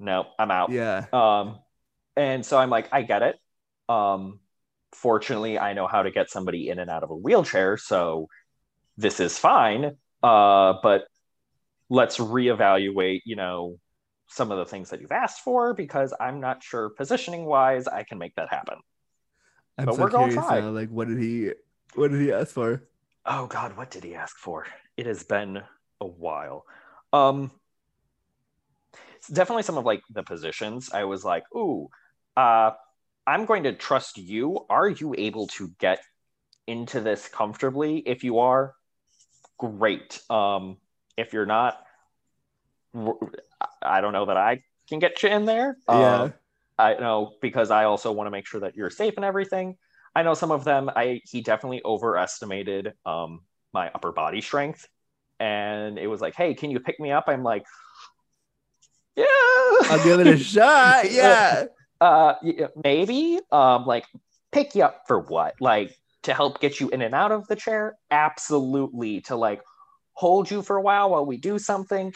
No, 0.00 0.26
I'm 0.40 0.50
out. 0.50 0.72
Yeah. 0.72 1.06
Um, 1.12 1.60
and 2.16 2.44
so 2.44 2.58
I'm 2.58 2.68
like, 2.68 2.88
I 2.90 3.02
get 3.02 3.22
it. 3.22 3.36
Um, 3.88 4.40
fortunately, 4.92 5.56
I 5.56 5.72
know 5.72 5.86
how 5.86 6.02
to 6.02 6.10
get 6.10 6.30
somebody 6.30 6.68
in 6.68 6.80
and 6.80 6.90
out 6.90 7.04
of 7.04 7.10
a 7.10 7.16
wheelchair, 7.16 7.76
so 7.76 8.28
this 8.96 9.20
is 9.20 9.38
fine. 9.38 9.96
Uh, 10.24 10.74
but 10.82 11.04
let's 11.90 12.16
reevaluate, 12.18 13.20
you 13.24 13.36
know, 13.36 13.78
some 14.26 14.50
of 14.50 14.58
the 14.58 14.64
things 14.64 14.90
that 14.90 15.00
you've 15.00 15.12
asked 15.12 15.40
for 15.40 15.74
because 15.74 16.14
I'm 16.18 16.40
not 16.40 16.62
sure 16.62 16.90
positioning 16.90 17.44
wise 17.44 17.86
I 17.86 18.04
can 18.04 18.18
make 18.18 18.34
that 18.36 18.48
happen. 18.48 18.78
I'm 19.78 19.86
But 19.86 19.96
so 19.96 20.02
we're 20.02 20.10
gonna 20.10 20.32
try. 20.32 20.60
now. 20.60 20.70
Like 20.70 20.88
what 20.88 21.08
did 21.08 21.18
he 21.18 21.50
what 21.94 22.10
did 22.10 22.20
he 22.22 22.32
ask 22.32 22.54
for? 22.54 22.82
Oh 23.26 23.46
God, 23.46 23.76
what 23.76 23.90
did 23.90 24.04
he 24.04 24.14
ask 24.14 24.36
for? 24.36 24.66
It 24.96 25.06
has 25.06 25.24
been 25.24 25.60
a 26.00 26.06
while. 26.06 26.64
Um, 27.12 27.50
definitely 29.32 29.62
some 29.62 29.78
of 29.78 29.84
like 29.84 30.02
the 30.10 30.22
positions. 30.22 30.90
I 30.92 31.04
was 31.04 31.24
like, 31.24 31.44
ooh, 31.54 31.88
uh, 32.36 32.72
I'm 33.26 33.44
going 33.46 33.64
to 33.64 33.72
trust 33.72 34.18
you. 34.18 34.66
Are 34.68 34.88
you 34.88 35.14
able 35.16 35.46
to 35.48 35.70
get 35.78 36.00
into 36.66 37.00
this 37.00 37.28
comfortably? 37.28 37.98
If 37.98 38.24
you 38.24 38.38
are, 38.40 38.74
great. 39.58 40.20
Um, 40.30 40.78
if 41.16 41.32
you're 41.32 41.46
not, 41.46 41.80
I 43.82 44.00
don't 44.00 44.12
know 44.12 44.26
that 44.26 44.36
I 44.36 44.62
can 44.88 44.98
get 44.98 45.22
you 45.22 45.28
in 45.28 45.44
there. 45.44 45.76
Yeah. 45.88 46.22
Um, 46.22 46.34
I 46.78 46.94
know 46.94 47.34
because 47.40 47.70
I 47.70 47.84
also 47.84 48.12
want 48.12 48.26
to 48.26 48.30
make 48.30 48.46
sure 48.46 48.60
that 48.60 48.76
you're 48.76 48.90
safe 48.90 49.14
and 49.16 49.24
everything. 49.24 49.76
I 50.14 50.22
know 50.22 50.34
some 50.34 50.50
of 50.50 50.64
them. 50.64 50.90
I 50.94 51.20
he 51.24 51.40
definitely 51.40 51.82
overestimated 51.84 52.94
um, 53.04 53.42
my 53.72 53.90
upper 53.94 54.12
body 54.12 54.40
strength, 54.40 54.88
and 55.38 55.98
it 55.98 56.06
was 56.06 56.20
like, 56.20 56.34
"Hey, 56.34 56.54
can 56.54 56.70
you 56.70 56.80
pick 56.80 56.98
me 56.98 57.10
up?" 57.12 57.24
I'm 57.28 57.42
like, 57.42 57.64
"Yeah, 59.16 59.24
I'll 59.26 60.04
give 60.04 60.20
it 60.20 60.26
a 60.26 60.36
shot. 60.36 61.06
Yeah. 61.10 61.64
uh, 62.00 62.34
yeah, 62.42 62.68
maybe. 62.82 63.38
Um, 63.50 63.86
like, 63.86 64.06
pick 64.52 64.74
you 64.74 64.84
up 64.84 65.02
for 65.06 65.20
what? 65.20 65.54
Like 65.60 65.96
to 66.24 66.34
help 66.34 66.60
get 66.60 66.80
you 66.80 66.88
in 66.90 67.00
and 67.02 67.14
out 67.14 67.32
of 67.32 67.46
the 67.48 67.56
chair? 67.56 67.96
Absolutely. 68.10 69.20
To 69.22 69.36
like 69.36 69.60
hold 70.12 70.50
you 70.50 70.62
for 70.62 70.76
a 70.76 70.82
while 70.82 71.10
while 71.10 71.24
we 71.26 71.36
do 71.36 71.58
something? 71.58 72.12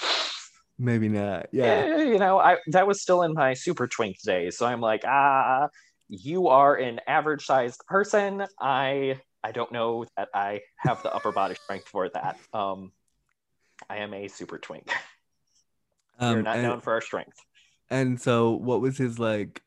Maybe 0.79 1.09
not. 1.09 1.47
Yeah. 1.53 1.65
Eh, 1.65 2.03
you 2.05 2.19
know, 2.19 2.39
I 2.39 2.59
that 2.69 2.87
was 2.87 3.03
still 3.03 3.23
in 3.23 3.35
my 3.35 3.55
super 3.55 3.87
twink 3.89 4.17
days, 4.23 4.57
so 4.59 4.67
I'm 4.67 4.81
like, 4.81 5.03
ah, 5.07 5.69
you 6.09 6.49
are 6.49 6.77
an 6.77 7.01
average 7.07 7.45
sized 7.45 7.81
person. 7.89 8.47
I 8.61 9.21
I 9.43 9.53
don't 9.53 9.73
know 9.73 10.05
that 10.17 10.29
I 10.35 10.61
have 10.79 11.03
the 11.03 11.13
upper 11.13 11.33
body 11.33 11.55
strength 11.55 11.89
for 11.89 12.09
that. 12.11 12.37
Um, 12.53 12.93
I 13.89 13.99
am 13.99 14.13
a 14.15 14.29
super 14.29 14.59
twink. 14.59 14.93
We're 16.21 16.39
Um, 16.39 16.43
not 16.45 16.57
and, 16.57 16.63
known 16.67 16.81
for 16.81 16.93
our 16.93 17.01
strength. 17.01 17.39
and 17.91 18.21
so 18.21 18.53
what 18.53 18.81
was 18.81 18.99
his 18.99 19.19
like 19.19 19.63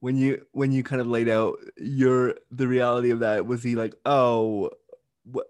when 0.00 0.16
you 0.16 0.44
when 0.52 0.70
you 0.72 0.82
kind 0.82 1.00
of 1.00 1.06
laid 1.06 1.28
out 1.28 1.56
your 1.76 2.36
the 2.50 2.66
reality 2.68 3.10
of 3.10 3.20
that 3.20 3.46
was 3.46 3.62
he 3.62 3.74
like 3.74 3.94
oh 4.04 4.70
what 5.24 5.46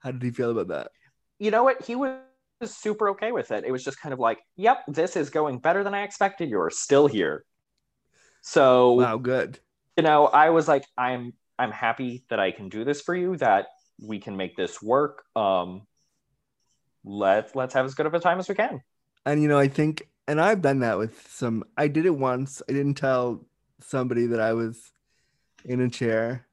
how 0.00 0.10
did 0.10 0.22
he 0.22 0.30
feel 0.30 0.50
about 0.50 0.68
that 0.68 0.90
You 1.38 1.50
know 1.50 1.64
what? 1.64 1.82
He 1.84 1.96
was 1.96 2.18
super 2.64 3.08
okay 3.10 3.32
with 3.32 3.50
it. 3.50 3.64
It 3.64 3.72
was 3.72 3.82
just 3.82 4.00
kind 4.00 4.12
of 4.12 4.20
like, 4.20 4.38
yep, 4.56 4.78
this 4.86 5.16
is 5.16 5.30
going 5.30 5.58
better 5.58 5.82
than 5.82 5.94
I 5.94 6.02
expected. 6.02 6.48
You're 6.48 6.70
still 6.70 7.06
here. 7.08 7.44
So 8.42 8.92
wow 8.92 9.16
good 9.18 9.58
you 9.96 10.02
know, 10.02 10.26
I 10.26 10.50
was 10.50 10.68
like, 10.68 10.84
I'm 10.96 11.34
I'm 11.58 11.70
happy 11.70 12.24
that 12.30 12.40
I 12.40 12.50
can 12.50 12.68
do 12.68 12.84
this 12.84 13.02
for 13.02 13.14
you, 13.14 13.36
that 13.36 13.66
we 14.00 14.18
can 14.18 14.36
make 14.36 14.56
this 14.56 14.82
work. 14.82 15.24
Um 15.36 15.82
let's 17.04 17.54
let's 17.54 17.74
have 17.74 17.84
as 17.84 17.94
good 17.94 18.06
of 18.06 18.14
a 18.14 18.20
time 18.20 18.38
as 18.38 18.48
we 18.48 18.54
can. 18.54 18.80
and 19.26 19.42
you 19.42 19.48
know 19.48 19.58
i 19.58 19.66
think 19.68 20.08
and 20.28 20.40
i've 20.40 20.62
done 20.62 20.80
that 20.80 20.98
with 20.98 21.26
some 21.28 21.64
i 21.76 21.88
did 21.88 22.06
it 22.06 22.14
once 22.14 22.62
i 22.68 22.72
didn't 22.72 22.94
tell 22.94 23.44
somebody 23.84 24.26
that 24.26 24.40
i 24.40 24.52
was 24.52 24.92
in 25.64 25.80
a 25.80 25.88
chair 25.88 26.46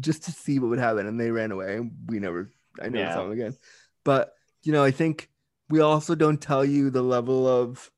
just 0.00 0.24
to 0.24 0.32
see 0.32 0.58
what 0.58 0.68
would 0.70 0.78
happen 0.78 1.06
and 1.06 1.20
they 1.20 1.30
ran 1.30 1.52
away. 1.52 1.76
And 1.76 1.92
we 2.06 2.18
never 2.18 2.50
i 2.80 2.88
never 2.88 3.04
Yeah. 3.04 3.14
saw 3.14 3.22
them 3.22 3.32
again. 3.32 3.56
But 4.04 4.34
you 4.62 4.72
know 4.72 4.82
i 4.82 4.90
think 4.90 5.28
we 5.68 5.80
also 5.80 6.14
don't 6.14 6.40
tell 6.40 6.64
you 6.64 6.90
the 6.90 7.02
level 7.02 7.46
of 7.46 7.90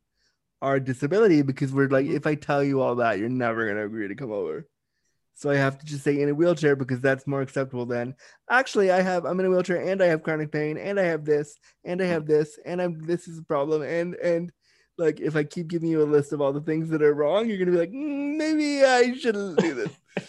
our 0.63 0.81
disability 0.81 1.43
because 1.43 1.73
we're 1.73 1.89
like 1.89 2.07
if 2.07 2.27
i 2.27 2.35
tell 2.35 2.63
you 2.65 2.81
all 2.81 2.97
that 2.97 3.19
you're 3.19 3.29
never 3.29 3.65
going 3.65 3.77
to 3.77 3.85
agree 3.85 4.09
to 4.09 4.15
come 4.15 4.33
over. 4.33 4.67
So 5.35 5.51
i 5.51 5.57
have 5.57 5.79
to 5.79 5.87
just 5.87 6.05
say 6.05 6.21
in 6.21 6.29
a 6.29 6.35
wheelchair 6.35 6.77
because 6.77 7.01
that's 7.01 7.27
more 7.27 7.43
acceptable 7.43 7.87
than 7.87 8.15
actually 8.51 8.91
i 8.91 9.01
have 9.01 9.25
i'm 9.25 9.41
in 9.41 9.47
a 9.47 9.51
wheelchair 9.51 9.81
and 9.81 10.03
i 10.03 10.07
have 10.07 10.23
chronic 10.23 10.53
pain 10.53 10.79
and 10.79 10.99
i 11.01 11.03
have 11.05 11.25
this 11.25 11.57
and 11.85 12.01
i 12.01 12.07
have 12.07 12.25
this 12.27 12.59
and 12.65 12.81
i'm 12.81 13.01
this 13.07 13.27
is 13.29 13.39
a 13.39 13.43
problem 13.43 13.83
and 13.83 14.15
and 14.17 14.53
like 14.97 15.21
if 15.21 15.37
I 15.37 15.45
keep 15.45 15.69
giving 15.69 15.89
you 15.89 16.03
a 16.03 16.05
list 16.05 16.33
of 16.33 16.41
all 16.41 16.53
the 16.53 16.61
things 16.61 16.91
that 16.91 17.03
are 17.03 17.15
wrong, 17.15 17.49
you're 17.49 17.59
gonna 17.59 17.73
be 17.73 17.79
like, 17.79 17.91
mm, 17.91 18.37
maybe 18.37 18.85
I 18.85 19.15
shouldn't 19.15 19.59
do 19.59 19.75
this. 19.75 19.91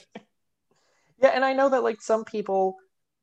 yeah, 1.21 1.29
and 1.29 1.45
I 1.45 1.53
know 1.53 1.69
that 1.69 1.83
like 1.83 2.01
some 2.01 2.25
people, 2.25 2.77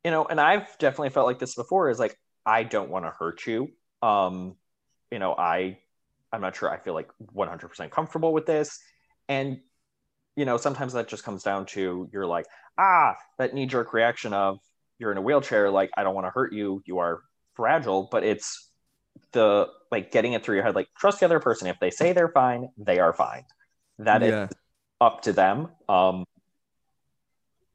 you 0.05 0.11
know, 0.11 0.25
and 0.25 0.41
I've 0.41 0.67
definitely 0.79 1.11
felt 1.11 1.27
like 1.27 1.39
this 1.39 1.55
before. 1.55 1.91
Is 1.91 1.99
like 1.99 2.17
I 2.47 2.63
don't 2.63 2.91
want 2.91 3.05
to 3.05 3.11
hurt 3.11 3.47
you. 3.47 3.69
Um, 4.03 4.57
you 5.11 5.19
know, 5.19 5.35
I 5.37 5.79
I'm 6.33 6.41
not 6.41 6.57
sure 6.57 6.71
I 6.71 6.79
feel 6.79 6.95
like 6.95 7.11
100% 7.35 7.91
comfortable 7.91 8.33
with 8.33 8.47
this, 8.47 8.79
and 9.29 9.59
you 10.37 10.45
know, 10.45 10.57
sometimes 10.57 10.95
that 10.95 11.09
just 11.09 11.25
comes 11.25 11.43
down 11.43 11.67
to 11.67 12.09
you're 12.13 12.27
like, 12.27 12.47
ah, 12.79 13.17
that 13.39 13.53
knee 13.55 13.67
jerk 13.67 13.93
reaction 13.93 14.33
of 14.33 14.59
you're 14.99 15.13
in 15.13 15.19
a 15.19 15.23
wheelchair, 15.23 15.71
like 15.71 15.91
I 15.97 16.05
don't 16.05 16.15
want 16.15 16.27
to 16.27 16.31
hurt 16.31 16.53
you, 16.53 16.83
you 16.87 16.99
are 16.99 17.23
fragile, 17.55 18.09
but 18.11 18.25
it's 18.25 18.71
the 19.33 19.69
like 19.91 20.11
getting 20.11 20.33
it 20.33 20.45
through 20.45 20.57
your 20.57 20.65
head, 20.65 20.75
like 20.75 20.89
trust 20.97 21.21
the 21.21 21.27
other 21.27 21.41
person. 21.41 21.69
If 21.69 21.79
they 21.81 21.91
say 21.91 22.13
they're 22.13 22.29
fine, 22.29 22.69
they 22.77 22.99
are 22.99 23.13
fine. 23.13 23.45
That 23.99 24.23
yeah. 24.23 24.45
is 24.45 24.51
up 25.01 25.23
to 25.23 25.33
them. 25.33 25.69
Um, 25.89 26.25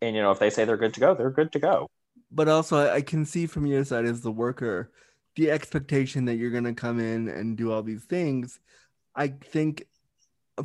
and 0.02 0.16
you 0.16 0.22
know, 0.22 0.32
if 0.32 0.40
they 0.40 0.50
say 0.50 0.66
they're 0.66 0.78
good 0.78 0.94
to 0.96 1.00
go, 1.00 1.14
they're 1.14 1.32
good 1.32 1.52
to 1.54 1.60
go. 1.60 1.88
But 2.32 2.48
also, 2.48 2.92
I 2.92 3.02
can 3.02 3.26
see 3.26 3.46
from 3.46 3.66
your 3.66 3.86
side 3.86 4.06
as 4.06 4.22
the 4.22 4.32
worker, 4.32 4.92
the 5.36 5.52
expectation 5.52 6.26
that 6.26 6.36
you're 6.36 6.52
going 6.52 6.64
to 6.66 6.74
come 6.74 7.00
in 7.00 7.30
and 7.30 7.56
do 7.56 7.72
all 7.72 7.84
these 7.84 8.04
things. 8.04 8.60
I 9.16 9.30
think 9.30 9.86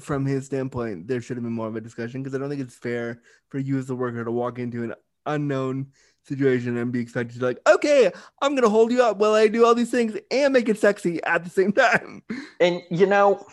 from 0.00 0.26
his 0.26 0.46
standpoint, 0.46 1.06
there 1.06 1.20
should 1.20 1.36
have 1.36 1.44
been 1.44 1.52
more 1.52 1.68
of 1.68 1.76
a 1.76 1.80
discussion 1.80 2.22
because 2.22 2.34
I 2.34 2.38
don't 2.38 2.48
think 2.48 2.62
it's 2.62 2.76
fair 2.76 3.22
for 3.48 3.58
you 3.58 3.78
as 3.78 3.86
the 3.86 3.94
worker 3.94 4.24
to 4.24 4.30
walk 4.30 4.58
into 4.58 4.82
an 4.82 4.94
unknown 5.26 5.88
situation 6.24 6.76
and 6.76 6.92
be 6.92 7.00
expected 7.00 7.38
to 7.40 7.46
like, 7.46 7.60
okay, 7.66 8.10
I'm 8.40 8.54
gonna 8.54 8.68
hold 8.68 8.92
you 8.92 9.02
up 9.02 9.18
while 9.18 9.34
I 9.34 9.48
do 9.48 9.64
all 9.64 9.74
these 9.74 9.90
things 9.90 10.16
and 10.30 10.52
make 10.52 10.68
it 10.68 10.78
sexy 10.78 11.22
at 11.24 11.44
the 11.44 11.50
same 11.50 11.72
time. 11.72 12.22
And 12.60 12.82
you 12.90 13.06
know, 13.06 13.46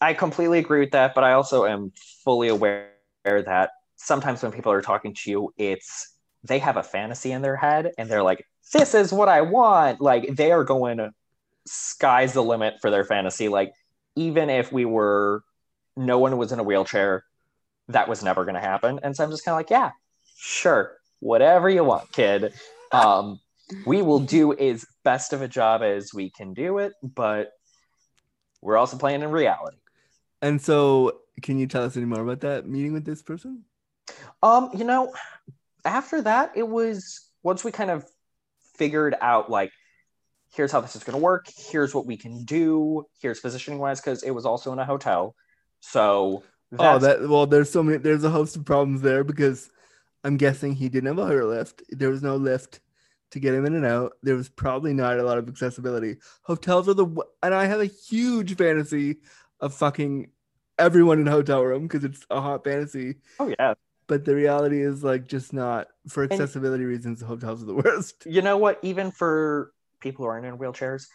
I 0.00 0.14
completely 0.14 0.58
agree 0.58 0.80
with 0.80 0.92
that, 0.92 1.14
but 1.14 1.24
I 1.24 1.32
also 1.32 1.66
am 1.66 1.92
fully 2.24 2.48
aware 2.48 2.90
that 3.24 3.70
sometimes 3.96 4.42
when 4.42 4.52
people 4.52 4.72
are 4.72 4.82
talking 4.82 5.14
to 5.14 5.30
you, 5.30 5.54
it's 5.56 6.16
they 6.44 6.58
have 6.58 6.76
a 6.76 6.82
fantasy 6.82 7.30
in 7.30 7.42
their 7.42 7.56
head 7.56 7.92
and 7.98 8.10
they're 8.10 8.22
like, 8.22 8.44
this 8.72 8.94
is 8.94 9.12
what 9.12 9.28
I 9.28 9.42
want. 9.42 10.00
Like 10.00 10.34
they 10.34 10.50
are 10.50 10.64
going 10.64 11.10
sky's 11.66 12.32
the 12.32 12.42
limit 12.42 12.74
for 12.80 12.90
their 12.90 13.04
fantasy. 13.04 13.48
Like 13.48 13.72
even 14.16 14.50
if 14.50 14.72
we 14.72 14.84
were 14.84 15.44
no 15.96 16.18
one 16.18 16.36
was 16.36 16.52
in 16.52 16.58
a 16.58 16.62
wheelchair. 16.62 17.24
That 17.88 18.08
was 18.08 18.22
never 18.22 18.44
to 18.46 18.60
happen. 18.60 19.00
And 19.02 19.14
so 19.14 19.24
I'm 19.24 19.30
just 19.30 19.44
kind 19.44 19.54
of 19.54 19.58
like, 19.58 19.70
yeah, 19.70 19.90
sure, 20.36 20.96
whatever 21.22 21.70
you 21.70 21.84
want, 21.84 22.10
kid. 22.12 22.52
Um, 22.90 23.40
we 23.86 24.02
will 24.02 24.18
do 24.18 24.52
as 24.58 24.84
best 25.04 25.32
of 25.32 25.40
a 25.40 25.48
job 25.48 25.82
as 25.82 26.12
we 26.12 26.30
can 26.30 26.52
do 26.52 26.78
it, 26.78 26.92
but 27.02 27.52
we're 28.60 28.76
also 28.76 28.98
playing 28.98 29.22
in 29.22 29.30
reality. 29.30 29.78
And 30.42 30.60
so, 30.60 31.20
can 31.40 31.58
you 31.58 31.66
tell 31.66 31.84
us 31.84 31.96
any 31.96 32.06
more 32.06 32.20
about 32.20 32.40
that 32.40 32.68
meeting 32.68 32.92
with 32.92 33.04
this 33.04 33.22
person? 33.22 33.64
Um, 34.42 34.70
you 34.74 34.84
know, 34.84 35.14
after 35.84 36.20
that, 36.22 36.52
it 36.56 36.68
was 36.68 37.28
once 37.42 37.64
we 37.64 37.70
kind 37.70 37.90
of 37.90 38.04
figured 38.76 39.14
out 39.20 39.50
like 39.50 39.70
here's 40.54 40.72
how 40.72 40.80
this 40.80 40.96
is 40.96 41.04
going 41.04 41.16
to 41.16 41.22
work 41.22 41.46
here's 41.70 41.94
what 41.94 42.06
we 42.06 42.16
can 42.16 42.44
do 42.44 43.04
here's 43.20 43.38
positioning 43.38 43.78
wise 43.78 44.00
because 44.00 44.22
it 44.22 44.30
was 44.30 44.46
also 44.46 44.72
in 44.72 44.78
a 44.78 44.84
hotel 44.84 45.36
so 45.80 46.42
oh, 46.78 46.98
that 46.98 47.28
well, 47.28 47.46
there's 47.46 47.70
so 47.70 47.82
many. 47.82 47.98
There's 47.98 48.24
a 48.24 48.30
host 48.30 48.56
of 48.56 48.64
problems 48.64 49.02
there 49.02 49.24
because 49.24 49.68
I'm 50.24 50.36
guessing 50.36 50.74
he 50.74 50.88
didn't 50.88 51.08
have 51.08 51.18
a 51.18 51.26
Hoyer 51.26 51.44
lift. 51.44 51.82
There 51.90 52.10
was 52.10 52.22
no 52.22 52.36
lift 52.36 52.80
to 53.32 53.40
get 53.40 53.54
him 53.54 53.66
in 53.66 53.74
and 53.74 53.86
out. 53.86 54.12
There 54.22 54.36
was 54.36 54.48
probably 54.48 54.92
not 54.92 55.18
a 55.18 55.22
lot 55.22 55.38
of 55.38 55.48
accessibility. 55.48 56.16
Hotels 56.42 56.88
are 56.88 56.94
the 56.94 57.06
and 57.42 57.54
I 57.54 57.66
have 57.66 57.80
a 57.80 57.86
huge 57.86 58.56
fantasy 58.56 59.16
of 59.60 59.74
fucking 59.74 60.30
everyone 60.78 61.20
in 61.20 61.28
a 61.28 61.30
hotel 61.30 61.62
room 61.62 61.82
because 61.84 62.04
it's 62.04 62.24
a 62.30 62.40
hot 62.40 62.64
fantasy. 62.64 63.16
Oh 63.38 63.52
yeah. 63.58 63.74
But 64.06 64.24
the 64.24 64.34
reality 64.34 64.82
is 64.82 65.02
like 65.02 65.26
just 65.26 65.52
not 65.52 65.88
for 66.08 66.24
accessibility 66.24 66.84
and, 66.84 66.92
reasons. 66.92 67.22
Hotels 67.22 67.62
are 67.62 67.66
the 67.66 67.74
worst. 67.74 68.26
You 68.26 68.42
know 68.42 68.58
what? 68.58 68.78
Even 68.82 69.10
for 69.10 69.72
people 70.00 70.24
who 70.24 70.30
aren't 70.30 70.46
in 70.46 70.58
wheelchairs, 70.58 71.06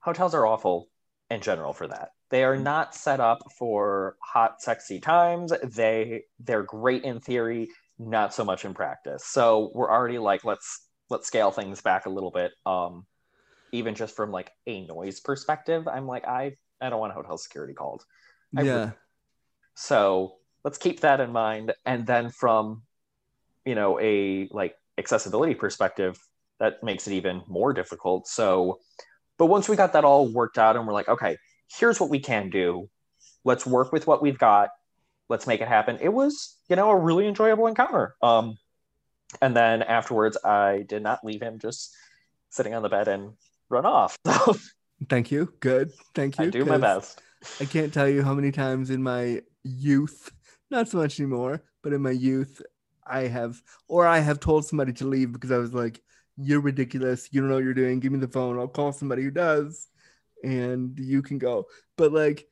hotels 0.00 0.34
are 0.34 0.46
awful 0.46 0.88
in 1.30 1.40
general 1.40 1.72
for 1.72 1.86
that. 1.88 2.12
They 2.30 2.44
are 2.44 2.54
mm-hmm. 2.54 2.64
not 2.64 2.94
set 2.94 3.20
up 3.20 3.42
for 3.58 4.16
hot, 4.20 4.62
sexy 4.62 5.00
times. 5.00 5.52
They 5.62 6.24
they're 6.40 6.62
great 6.62 7.04
in 7.04 7.20
theory, 7.20 7.68
not 7.98 8.32
so 8.34 8.44
much 8.44 8.64
in 8.64 8.74
practice. 8.74 9.24
So 9.26 9.70
we're 9.74 9.90
already 9.90 10.18
like, 10.18 10.44
let's 10.44 10.86
let's 11.10 11.26
scale 11.26 11.50
things 11.50 11.80
back 11.80 12.06
a 12.06 12.10
little 12.10 12.30
bit. 12.30 12.52
Um, 12.66 13.06
even 13.72 13.94
just 13.94 14.16
from 14.16 14.30
like 14.30 14.50
a 14.66 14.86
noise 14.86 15.20
perspective, 15.20 15.88
I'm 15.88 16.06
like, 16.06 16.26
I 16.26 16.52
I 16.80 16.90
don't 16.90 17.00
want 17.00 17.12
hotel 17.12 17.38
security 17.38 17.74
called. 17.74 18.04
I 18.56 18.62
yeah. 18.62 18.74
Really, 18.74 18.92
so 19.74 20.34
let's 20.64 20.78
keep 20.78 21.00
that 21.00 21.20
in 21.20 21.32
mind. 21.32 21.72
And 21.84 22.06
then 22.06 22.30
from 22.30 22.82
you 23.64 23.74
know 23.74 23.98
a 24.00 24.48
like 24.50 24.74
accessibility 24.96 25.54
perspective, 25.54 26.18
that 26.60 26.82
makes 26.82 27.06
it 27.06 27.14
even 27.14 27.42
more 27.46 27.72
difficult. 27.72 28.26
So, 28.26 28.80
but 29.38 29.46
once 29.46 29.68
we 29.68 29.76
got 29.76 29.92
that 29.92 30.04
all 30.04 30.28
worked 30.28 30.58
out 30.58 30.76
and 30.76 30.86
we're 30.86 30.92
like, 30.92 31.08
okay, 31.08 31.36
here's 31.78 32.00
what 32.00 32.10
we 32.10 32.20
can 32.20 32.50
do. 32.50 32.88
Let's 33.44 33.66
work 33.66 33.92
with 33.92 34.06
what 34.06 34.22
we've 34.22 34.38
got. 34.38 34.70
Let's 35.28 35.46
make 35.46 35.60
it 35.60 35.68
happen. 35.68 35.98
It 36.00 36.12
was, 36.12 36.56
you 36.68 36.76
know, 36.76 36.90
a 36.90 36.96
really 36.96 37.26
enjoyable 37.26 37.66
encounter. 37.66 38.14
Um, 38.22 38.56
and 39.42 39.54
then 39.54 39.82
afterwards, 39.82 40.38
I 40.42 40.84
did 40.88 41.02
not 41.02 41.24
leave 41.24 41.42
him 41.42 41.58
just 41.58 41.94
sitting 42.50 42.74
on 42.74 42.82
the 42.82 42.88
bed 42.88 43.08
and 43.08 43.32
run 43.68 43.84
off. 43.84 44.18
Thank 45.08 45.30
you. 45.30 45.52
Good. 45.60 45.92
Thank 46.14 46.38
you. 46.38 46.46
I 46.46 46.50
do 46.50 46.64
my 46.64 46.78
best. 46.78 47.20
I 47.60 47.66
can't 47.66 47.92
tell 47.92 48.08
you 48.08 48.22
how 48.22 48.34
many 48.34 48.50
times 48.50 48.90
in 48.90 49.02
my 49.02 49.42
youth, 49.62 50.32
not 50.70 50.88
so 50.88 50.98
much 50.98 51.20
anymore, 51.20 51.62
but 51.82 51.92
in 51.92 52.02
my 52.02 52.10
youth, 52.10 52.60
I 53.06 53.22
have, 53.22 53.60
or 53.86 54.06
I 54.06 54.18
have 54.18 54.40
told 54.40 54.66
somebody 54.66 54.92
to 54.94 55.06
leave 55.06 55.32
because 55.32 55.52
I 55.52 55.58
was 55.58 55.72
like, 55.72 56.00
you're 56.36 56.60
ridiculous. 56.60 57.28
You 57.30 57.40
don't 57.40 57.48
know 57.48 57.56
what 57.56 57.64
you're 57.64 57.74
doing. 57.74 58.00
Give 58.00 58.12
me 58.12 58.18
the 58.18 58.28
phone. 58.28 58.58
I'll 58.58 58.68
call 58.68 58.92
somebody 58.92 59.22
who 59.22 59.30
does 59.30 59.88
and 60.42 60.98
you 60.98 61.22
can 61.22 61.38
go. 61.38 61.66
But 61.96 62.12
like, 62.12 62.46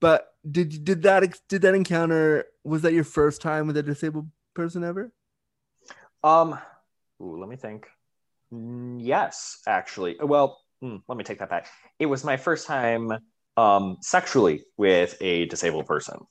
but 0.00 0.34
did 0.50 0.84
did 0.84 1.02
that 1.02 1.38
did 1.48 1.62
that 1.62 1.74
encounter 1.74 2.46
was 2.64 2.82
that 2.82 2.92
your 2.92 3.04
first 3.04 3.40
time 3.40 3.66
with 3.66 3.76
a 3.76 3.82
disabled 3.82 4.28
person 4.54 4.82
ever? 4.82 5.12
Um, 6.24 6.58
ooh, 7.22 7.38
let 7.38 7.48
me 7.48 7.56
think. 7.56 7.86
Mm, 8.52 8.98
yes, 9.00 9.60
actually. 9.66 10.16
Well, 10.20 10.58
mm, 10.82 11.02
let 11.08 11.16
me 11.16 11.24
take 11.24 11.38
that 11.38 11.50
back. 11.50 11.68
It 11.98 12.06
was 12.06 12.24
my 12.24 12.36
first 12.36 12.66
time 12.66 13.12
um 13.56 13.98
sexually 14.00 14.64
with 14.76 15.16
a 15.20 15.46
disabled 15.46 15.86
person. 15.86 16.26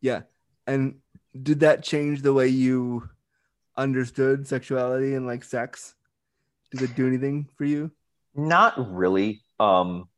Yeah. 0.00 0.22
And 0.66 0.96
did 1.40 1.60
that 1.60 1.82
change 1.82 2.22
the 2.22 2.32
way 2.32 2.48
you 2.48 3.08
understood 3.76 4.46
sexuality 4.46 5.14
and 5.14 5.26
like 5.26 5.44
sex? 5.44 5.94
Did 6.70 6.82
it 6.82 6.96
do 6.96 7.06
anything 7.06 7.48
for 7.56 7.64
you? 7.64 7.90
Not 8.34 8.74
really. 8.94 9.42
Um, 9.58 10.08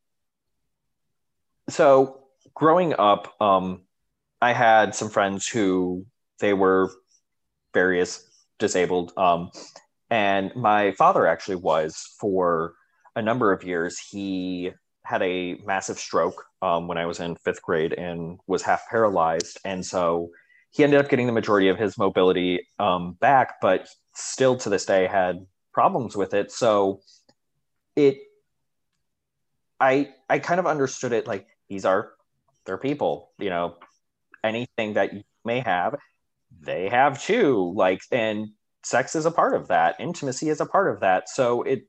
so 1.68 2.19
growing 2.54 2.94
up, 2.98 3.34
um, 3.40 3.82
I 4.40 4.52
had 4.52 4.94
some 4.94 5.10
friends 5.10 5.46
who 5.46 6.06
they 6.40 6.52
were 6.54 6.90
various 7.74 8.26
disabled. 8.58 9.12
Um, 9.16 9.50
and 10.10 10.54
my 10.56 10.92
father 10.92 11.26
actually 11.26 11.56
was 11.56 12.14
for 12.18 12.74
a 13.14 13.22
number 13.22 13.52
of 13.52 13.64
years. 13.64 13.98
He 13.98 14.72
had 15.04 15.22
a 15.22 15.56
massive 15.64 15.98
stroke 15.98 16.44
um, 16.62 16.88
when 16.88 16.98
I 16.98 17.06
was 17.06 17.20
in 17.20 17.36
fifth 17.36 17.62
grade 17.62 17.92
and 17.92 18.38
was 18.46 18.62
half 18.62 18.88
paralyzed. 18.88 19.58
And 19.64 19.84
so 19.84 20.30
he 20.70 20.84
ended 20.84 21.00
up 21.00 21.08
getting 21.08 21.26
the 21.26 21.32
majority 21.32 21.68
of 21.68 21.78
his 21.78 21.98
mobility 21.98 22.66
um, 22.78 23.12
back, 23.20 23.60
but 23.60 23.88
still 24.14 24.56
to 24.56 24.68
this 24.68 24.86
day 24.86 25.06
had 25.06 25.46
problems 25.72 26.16
with 26.16 26.34
it. 26.34 26.50
So 26.52 27.00
it 27.96 28.18
I 29.80 30.10
I 30.28 30.38
kind 30.38 30.60
of 30.60 30.66
understood 30.66 31.12
it 31.12 31.26
like 31.26 31.46
these 31.68 31.84
are 31.84 32.12
they're 32.66 32.78
people, 32.78 33.32
you 33.38 33.50
know, 33.50 33.76
anything 34.44 34.94
that 34.94 35.12
you 35.12 35.22
may 35.44 35.60
have, 35.60 35.96
they 36.60 36.88
have 36.88 37.22
too. 37.22 37.72
Like 37.74 38.00
and 38.10 38.48
sex 38.82 39.14
is 39.14 39.26
a 39.26 39.30
part 39.30 39.54
of 39.54 39.68
that, 39.68 39.96
intimacy 39.98 40.48
is 40.48 40.60
a 40.60 40.66
part 40.66 40.92
of 40.92 41.00
that. 41.00 41.28
So 41.28 41.62
it 41.62 41.82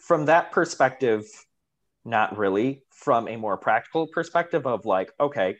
from 0.00 0.26
that 0.26 0.52
perspective, 0.52 1.24
not 2.04 2.36
really. 2.36 2.82
From 2.90 3.28
a 3.28 3.36
more 3.36 3.56
practical 3.56 4.06
perspective 4.08 4.66
of 4.66 4.84
like, 4.84 5.10
okay, 5.18 5.56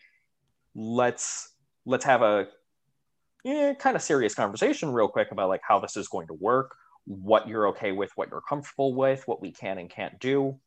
let's 0.74 1.54
let's 1.86 2.04
have 2.04 2.22
a 2.22 2.48
kind 3.44 3.96
of 3.96 4.02
serious 4.02 4.34
conversation 4.34 4.92
real 4.92 5.08
quick 5.08 5.28
about 5.32 5.48
like 5.48 5.62
how 5.66 5.78
this 5.80 5.96
is 5.96 6.08
going 6.08 6.26
to 6.26 6.34
work, 6.34 6.74
what 7.06 7.48
you're 7.48 7.68
okay 7.68 7.92
with, 7.92 8.10
what 8.16 8.28
you're 8.30 8.42
comfortable 8.42 8.94
with, 8.94 9.26
what 9.26 9.40
we 9.40 9.52
can 9.52 9.78
and 9.78 9.88
can't 9.88 10.18
do 10.20 10.60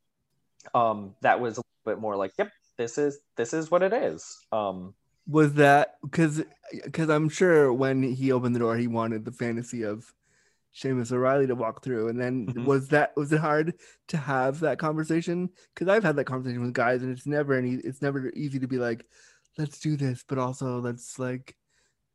um, 0.74 1.16
that 1.22 1.40
was 1.40 1.58
a 1.58 1.62
little 1.62 1.96
bit 1.98 2.02
more 2.02 2.16
like, 2.16 2.32
yep, 2.38 2.52
this 2.78 2.98
is 2.98 3.20
this 3.36 3.54
is 3.54 3.72
what 3.72 3.84
it 3.84 3.94
is. 3.94 4.46
Um, 4.52 4.94
was 5.28 5.54
that 5.54 5.96
because 6.02 6.44
because 6.84 7.10
I'm 7.10 7.30
sure 7.30 7.72
when 7.74 8.04
he 8.04 8.32
opened 8.32 8.56
the 8.56 8.60
door, 8.60 8.76
he 8.78 8.88
wanted 8.88 9.26
the 9.26 9.32
fantasy 9.32 9.84
of 9.84 10.14
Seamus 10.76 11.12
O'Reilly 11.12 11.48
to 11.48 11.56
walk 11.56 11.84
through. 11.84 12.10
And 12.10 12.20
then 12.20 12.48
Mhm. 12.48 12.66
was 12.66 12.90
that 12.90 13.14
was 13.16 13.32
it 13.34 13.40
hard 13.40 13.76
to 14.10 14.18
have 14.18 14.60
that 14.62 14.80
conversation? 14.80 15.50
Because 15.74 15.88
I've 15.88 16.04
had 16.04 16.16
that 16.18 16.26
conversation 16.26 16.62
with 16.62 16.74
guys, 16.74 17.04
and 17.04 17.12
it's 17.12 17.28
never 17.28 17.54
any. 17.54 17.76
It's 17.76 18.02
never 18.02 18.30
easy 18.32 18.60
to 18.60 18.68
be 18.68 18.78
like, 18.78 19.06
let's 19.58 19.80
do 19.80 19.96
this, 19.98 20.24
but 20.28 20.38
also 20.38 20.80
let's 20.80 21.20
like 21.20 21.56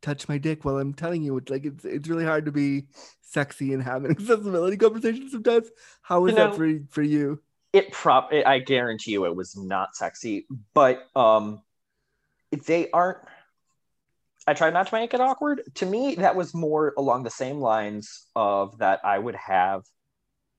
touch 0.02 0.28
my 0.28 0.38
dick 0.38 0.64
while 0.64 0.78
I'm 0.78 0.94
telling 0.94 1.22
you. 1.22 1.36
It's 1.38 1.50
like 1.50 1.64
it's 1.66 1.84
it's 1.84 2.08
really 2.08 2.24
hard 2.24 2.46
to 2.46 2.52
be 2.52 2.86
sexy 3.22 3.72
and 3.74 3.82
have 3.82 4.04
an 4.04 4.10
accessibility 4.18 4.76
conversation 4.76 5.30
sometimes. 5.30 5.70
How 6.02 6.20
was 6.20 6.34
You 6.36 6.36
that 6.36 6.54
for 6.54 6.68
for 6.90 7.02
you? 7.02 7.42
It 7.72 7.92
prop 7.92 8.32
i 8.46 8.58
guarantee 8.58 9.12
you 9.12 9.26
it 9.26 9.34
was 9.36 9.56
not 9.56 9.94
sexy 9.94 10.46
but 10.74 11.06
um 11.14 11.60
they 12.66 12.90
aren't 12.90 13.18
i 14.46 14.54
tried 14.54 14.72
not 14.72 14.86
to 14.86 14.94
make 14.94 15.12
it 15.12 15.20
awkward. 15.20 15.62
To 15.76 15.86
me 15.86 16.14
that 16.16 16.34
was 16.34 16.54
more 16.54 16.94
along 16.96 17.24
the 17.24 17.30
same 17.30 17.58
lines 17.60 18.26
of 18.34 18.78
that 18.78 19.00
i 19.04 19.18
would 19.18 19.36
have 19.36 19.82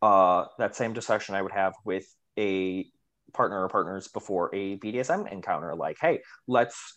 uh 0.02 0.46
that 0.60 0.76
same 0.76 0.94
discussion 0.94 1.36
i 1.36 1.42
would 1.42 1.52
have 1.52 1.74
with 1.84 2.06
a 2.38 2.86
partner 3.34 3.64
or 3.64 3.70
partners 3.70 4.08
before 4.08 4.54
a 4.54 4.78
bdsm 4.78 5.32
encounter. 5.32 5.76
Like 5.76 5.98
hey 6.00 6.22
let's 6.48 6.96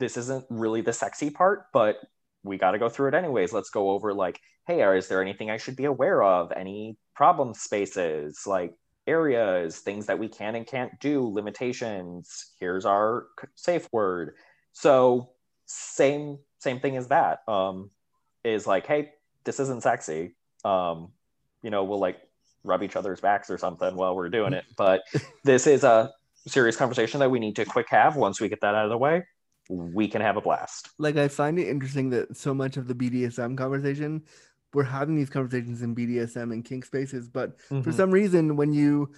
this 0.00 0.16
isn't 0.16 0.44
really 0.50 0.80
the 0.80 0.92
sexy 0.92 1.30
part 1.30 1.66
but 1.72 1.96
we 2.42 2.58
got 2.58 2.72
to 2.72 2.78
go 2.78 2.90
through 2.90 3.08
it 3.08 3.14
anyways. 3.14 3.52
Let's 3.52 3.70
go 3.70 3.90
over 3.90 4.12
like 4.12 4.38
hey 4.66 4.82
is 4.96 5.08
there 5.08 5.22
anything 5.22 5.50
i 5.50 5.56
should 5.56 5.76
be 5.76 5.84
aware 5.84 6.22
of? 6.22 6.52
Any 6.52 6.96
problem 7.14 7.54
spaces? 7.54 8.42
Like 8.46 8.74
areas, 9.06 9.78
things 9.78 10.06
that 10.06 10.18
we 10.18 10.28
can 10.28 10.54
and 10.54 10.66
can't 10.66 10.98
do, 11.00 11.28
limitations. 11.28 12.52
Here's 12.58 12.84
our 12.84 13.26
safe 13.54 13.88
word. 13.92 14.34
So 14.72 15.30
same 15.66 16.38
same 16.58 16.80
thing 16.80 16.96
as 16.96 17.08
that. 17.08 17.40
Um, 17.48 17.90
is 18.44 18.66
like, 18.66 18.86
hey, 18.86 19.12
this 19.44 19.60
isn't 19.60 19.82
sexy. 19.82 20.34
Um, 20.64 21.12
you 21.62 21.70
know, 21.70 21.84
we'll 21.84 21.98
like 21.98 22.18
rub 22.62 22.82
each 22.82 22.96
other's 22.96 23.20
backs 23.20 23.50
or 23.50 23.58
something 23.58 23.94
while 23.96 24.14
we're 24.14 24.30
doing 24.30 24.52
it. 24.52 24.64
But 24.76 25.02
this 25.44 25.66
is 25.66 25.84
a 25.84 26.12
serious 26.46 26.76
conversation 26.76 27.20
that 27.20 27.30
we 27.30 27.38
need 27.38 27.56
to 27.56 27.64
quick 27.64 27.88
have. 27.90 28.16
Once 28.16 28.40
we 28.40 28.48
get 28.48 28.60
that 28.62 28.74
out 28.74 28.84
of 28.84 28.90
the 28.90 28.98
way, 28.98 29.24
we 29.68 30.08
can 30.08 30.20
have 30.20 30.36
a 30.36 30.40
blast. 30.40 30.90
like 30.98 31.16
I 31.16 31.28
find 31.28 31.58
it 31.58 31.68
interesting 31.68 32.10
that 32.10 32.36
so 32.36 32.52
much 32.52 32.76
of 32.76 32.86
the 32.86 32.94
BDSM 32.94 33.56
conversation, 33.56 34.22
we're 34.74 34.82
having 34.84 35.16
these 35.16 35.30
conversations 35.30 35.82
in 35.82 35.94
BDSM 35.94 36.52
and 36.52 36.64
kink 36.64 36.84
spaces, 36.84 37.28
but 37.28 37.60
for 37.60 37.90
Mhm. 37.90 37.94
some 37.94 38.10
reason, 38.10 38.56
when 38.56 38.72
you 38.72 39.12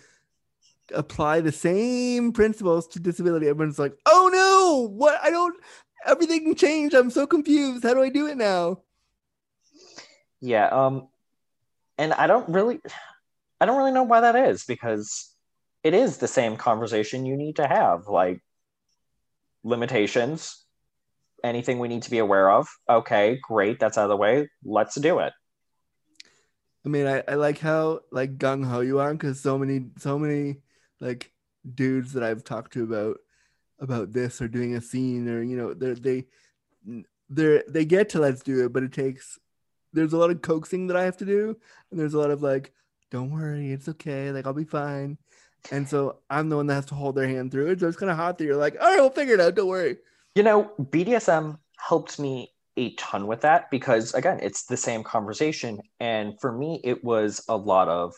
apply 0.94 1.40
the 1.40 1.52
same 1.52 2.32
principles 2.32 2.86
to 2.88 3.00
disability, 3.00 3.48
everyone's 3.48 3.78
like, 3.78 3.98
"Oh 4.06 4.30
no, 4.32 4.88
what? 4.88 5.18
I 5.22 5.30
don't. 5.30 5.56
Everything 6.04 6.54
changed. 6.54 6.94
I'm 6.94 7.10
so 7.10 7.26
confused. 7.26 7.82
How 7.82 7.94
do 7.94 8.02
I 8.02 8.08
do 8.08 8.26
it 8.26 8.36
now?" 8.36 8.82
Yeah, 10.40 10.66
um 10.68 11.08
and 11.98 12.12
I 12.12 12.26
don't 12.26 12.48
really 12.48 12.80
I 13.60 13.66
don't 13.66 13.78
really 13.78 13.92
know 13.92 14.02
why 14.02 14.20
that 14.20 14.36
is 14.36 14.64
because 14.64 15.34
it 15.82 15.94
is 15.94 16.18
the 16.18 16.28
same 16.28 16.56
conversation 16.56 17.24
you 17.26 17.36
need 17.36 17.56
to 17.56 17.66
have 17.66 18.06
like 18.06 18.42
limitations 19.64 20.64
anything 21.42 21.78
we 21.78 21.88
need 21.88 22.02
to 22.02 22.10
be 22.10 22.18
aware 22.18 22.50
of 22.50 22.68
okay 22.88 23.38
great 23.42 23.78
that's 23.78 23.98
out 23.98 24.04
of 24.04 24.10
the 24.10 24.16
way 24.16 24.48
let's 24.64 24.94
do 25.00 25.18
it 25.18 25.32
I 26.86 26.88
mean, 26.88 27.06
I, 27.06 27.22
I 27.28 27.34
like 27.34 27.58
how 27.58 28.00
like 28.12 28.38
gung 28.38 28.64
ho 28.64 28.80
you 28.80 29.00
are 29.00 29.12
because 29.12 29.40
so 29.40 29.58
many 29.58 29.86
so 29.98 30.18
many 30.18 30.58
like 31.00 31.32
dudes 31.74 32.12
that 32.12 32.22
I've 32.22 32.44
talked 32.44 32.72
to 32.74 32.84
about 32.84 33.18
about 33.80 34.12
this 34.12 34.40
or 34.40 34.48
doing 34.48 34.76
a 34.76 34.80
scene 34.80 35.28
or 35.28 35.42
you 35.42 35.56
know 35.56 35.74
they 35.74 35.94
they 35.94 36.26
they 37.28 37.62
they 37.68 37.84
get 37.84 38.10
to 38.10 38.20
let's 38.20 38.42
do 38.42 38.64
it, 38.64 38.72
but 38.72 38.84
it 38.84 38.92
takes 38.92 39.38
there's 39.92 40.12
a 40.12 40.18
lot 40.18 40.30
of 40.30 40.42
coaxing 40.42 40.86
that 40.88 40.96
I 40.96 41.04
have 41.04 41.16
to 41.18 41.24
do, 41.24 41.56
and 41.90 41.98
there's 41.98 42.14
a 42.14 42.18
lot 42.18 42.30
of 42.30 42.42
like, 42.42 42.72
don't 43.10 43.30
worry, 43.30 43.72
it's 43.72 43.88
okay, 43.88 44.30
like 44.30 44.46
I'll 44.46 44.52
be 44.52 44.64
fine. 44.64 45.18
And 45.72 45.88
so 45.88 46.20
I'm 46.30 46.48
the 46.48 46.56
one 46.56 46.66
that 46.68 46.74
has 46.74 46.86
to 46.86 46.94
hold 46.94 47.16
their 47.16 47.26
hand 47.26 47.50
through 47.50 47.70
it. 47.72 47.80
So 47.80 47.88
it's 47.88 47.96
kind 47.96 48.10
of 48.10 48.16
hot 48.16 48.38
that 48.38 48.44
you're 48.44 48.56
like, 48.56 48.76
all 48.80 48.86
right, 48.88 49.00
we'll 49.00 49.10
figure 49.10 49.34
it 49.34 49.40
out. 49.40 49.56
Don't 49.56 49.66
worry. 49.68 49.96
you 50.34 50.42
know 50.42 50.70
bdsm 50.80 51.58
helped 51.78 52.18
me 52.20 52.50
a 52.76 52.94
ton 52.94 53.26
with 53.26 53.40
that 53.42 53.70
because 53.70 54.14
again 54.14 54.38
it's 54.42 54.64
the 54.66 54.76
same 54.76 55.02
conversation. 55.02 55.80
And 56.00 56.38
for 56.40 56.52
me 56.52 56.80
it 56.84 57.02
was 57.04 57.44
a 57.48 57.56
lot 57.56 57.88
of 57.88 58.14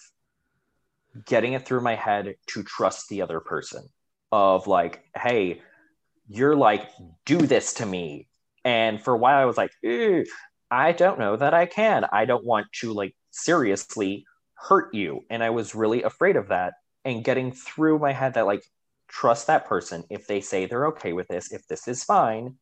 getting 1.24 1.52
it 1.54 1.64
through 1.64 1.80
my 1.80 1.94
head 1.94 2.34
to 2.48 2.62
trust 2.62 3.08
the 3.08 3.22
other 3.22 3.40
person 3.40 3.88
of 4.30 4.66
like 4.66 5.04
hey 5.16 5.60
you're 6.28 6.56
like 6.56 6.88
do 7.24 7.38
this 7.38 7.74
to 7.74 7.86
me. 7.86 8.28
And 8.64 9.02
for 9.02 9.14
a 9.14 9.18
while 9.18 9.38
i 9.38 9.44
was 9.44 9.56
like 9.56 9.72
"Ew, 9.82 10.24
i 10.70 10.92
don't 10.92 11.18
know 11.18 11.36
that 11.36 11.54
i 11.54 11.66
can. 11.66 12.04
I 12.12 12.24
don't 12.24 12.44
want 12.44 12.66
to 12.80 12.92
like 12.92 13.14
seriously 13.30 14.26
hurt 14.54 14.94
you. 14.94 15.24
And 15.30 15.42
i 15.42 15.50
was 15.50 15.74
really 15.74 16.02
afraid 16.02 16.36
of 16.36 16.48
that 16.48 16.74
and 17.04 17.24
getting 17.24 17.52
through 17.52 17.98
my 18.00 18.12
head 18.12 18.34
that 18.34 18.46
like 18.46 18.64
trust 19.08 19.46
that 19.46 19.66
person. 19.66 20.04
If 20.10 20.26
they 20.26 20.40
say 20.40 20.66
they're 20.66 20.88
okay 20.88 21.12
with 21.12 21.28
this 21.28 21.52
if 21.52 21.66
this 21.68 21.88
is 21.88 22.04
fine 22.04 22.56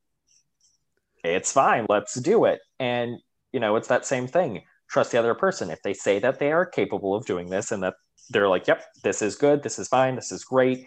it's 1.35 1.53
fine 1.53 1.87
let's 1.89 2.15
do 2.21 2.45
it 2.45 2.61
and 2.79 3.19
you 3.53 3.61
know 3.61 3.77
it's 3.77 3.89
that 3.89 4.07
same 4.07 4.27
thing 4.27 4.63
trust 4.89 5.13
the 5.13 5.19
other 5.19 5.35
person 5.35 5.71
if 5.71 5.83
they 5.83 5.93
say 5.95 6.19
that 6.19 6.39
they 6.39 6.53
are 6.53 6.65
capable 6.67 7.15
of 7.15 7.27
doing 7.27 7.49
this 7.51 7.73
and 7.73 7.83
that 7.83 7.95
they're 8.31 8.49
like 8.49 8.67
yep 8.67 8.85
this 9.03 9.23
is 9.23 9.37
good 9.37 9.63
this 9.63 9.79
is 9.79 9.89
fine 9.89 10.15
this 10.15 10.31
is 10.33 10.45
great 10.45 10.87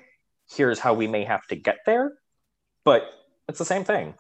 here's 0.52 0.80
how 0.80 0.94
we 0.94 1.08
may 1.08 1.24
have 1.24 1.46
to 1.48 1.56
get 1.56 1.78
there 1.86 2.14
but 2.86 3.04
it's 3.48 3.60
the 3.60 3.66
same 3.66 3.84
thing 3.84 4.14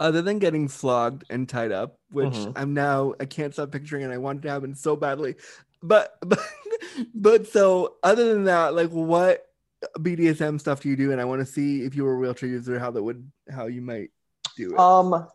Other 0.00 0.22
than 0.22 0.38
getting 0.40 0.66
flogged 0.66 1.24
and 1.30 1.48
tied 1.48 1.70
up, 1.70 1.94
which 2.10 2.32
Mhm. 2.34 2.52
I'm 2.56 2.74
now 2.74 3.14
I 3.20 3.24
can't 3.26 3.52
stop 3.52 3.70
picturing 3.70 4.02
and 4.02 4.12
I 4.12 4.18
want 4.18 4.38
it 4.40 4.42
to 4.42 4.50
happen 4.50 4.74
so 4.74 4.96
badly. 4.96 5.36
But 5.82 6.16
but 6.26 6.40
but 7.14 7.46
so 7.46 7.96
other 8.02 8.32
than 8.32 8.44
that, 8.44 8.74
like 8.74 8.90
what 8.90 9.46
BDSM 10.00 10.58
stuff 10.58 10.80
do 10.80 10.88
you 10.88 10.96
do? 10.96 11.12
And 11.12 11.20
I 11.20 11.24
want 11.24 11.40
to 11.40 11.46
see 11.46 11.82
if 11.82 11.94
you 11.94 12.04
were 12.04 12.14
a 12.14 12.18
wheelchair 12.18 12.48
user, 12.48 12.78
how 12.78 12.90
that 12.90 13.02
would 13.02 13.30
how 13.50 13.66
you 13.66 13.82
might 13.82 14.10
do 14.56 14.72
it. 14.74 14.78
Um, 14.80 15.28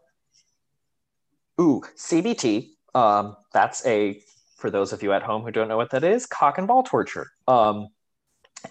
ooh, 1.59 1.81
CBT. 1.95 2.69
Um, 2.95 3.35
that's 3.53 3.85
a 3.85 4.21
for 4.57 4.71
those 4.71 4.91
of 4.91 5.03
you 5.03 5.13
at 5.13 5.21
home 5.21 5.43
who 5.43 5.51
don't 5.51 5.67
know 5.67 5.77
what 5.77 5.91
that 5.91 6.03
is, 6.03 6.25
cock 6.25 6.57
and 6.57 6.67
ball 6.67 6.83
torture. 6.83 7.27
Um, 7.47 7.89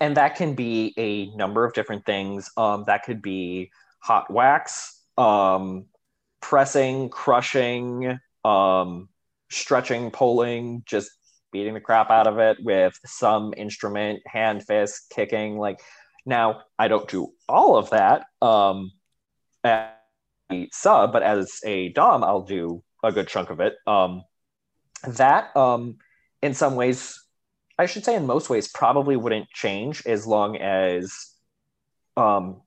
and 0.00 0.16
that 0.16 0.34
can 0.36 0.54
be 0.54 0.92
a 0.96 1.34
number 1.36 1.64
of 1.64 1.72
different 1.74 2.04
things. 2.04 2.50
Um, 2.56 2.84
that 2.88 3.04
could 3.04 3.22
be 3.22 3.70
hot 4.00 4.30
wax, 4.32 5.00
um, 5.16 5.86
pressing, 6.40 7.08
crushing, 7.08 8.18
um, 8.44 9.08
stretching, 9.50 10.10
pulling, 10.10 10.82
just 10.86 11.10
beating 11.52 11.74
the 11.74 11.80
crap 11.80 12.10
out 12.10 12.26
of 12.26 12.38
it 12.38 12.58
with 12.62 12.98
some 13.04 13.54
instrument, 13.56 14.20
hand, 14.26 14.64
fist, 14.64 15.12
kicking. 15.14 15.56
Like 15.56 15.80
now, 16.24 16.62
I 16.78 16.88
don't 16.88 17.08
do 17.08 17.32
all 17.48 17.76
of 17.76 17.90
that. 17.90 18.26
Sub, 20.72 21.12
but 21.12 21.22
as 21.22 21.60
a 21.64 21.90
dom, 21.90 22.22
I'll 22.22 22.42
do 22.42 22.82
a 23.02 23.12
good 23.12 23.28
chunk 23.28 23.50
of 23.50 23.60
it. 23.60 23.76
Um, 23.86 24.22
that, 25.06 25.56
um, 25.56 25.98
in 26.42 26.54
some 26.54 26.76
ways, 26.76 27.20
I 27.78 27.86
should 27.86 28.04
say, 28.04 28.14
in 28.14 28.26
most 28.26 28.48
ways, 28.48 28.68
probably 28.68 29.16
wouldn't 29.16 29.50
change 29.50 30.04
as 30.06 30.26
long 30.26 30.56
as 30.56 31.12
um, 32.16 32.62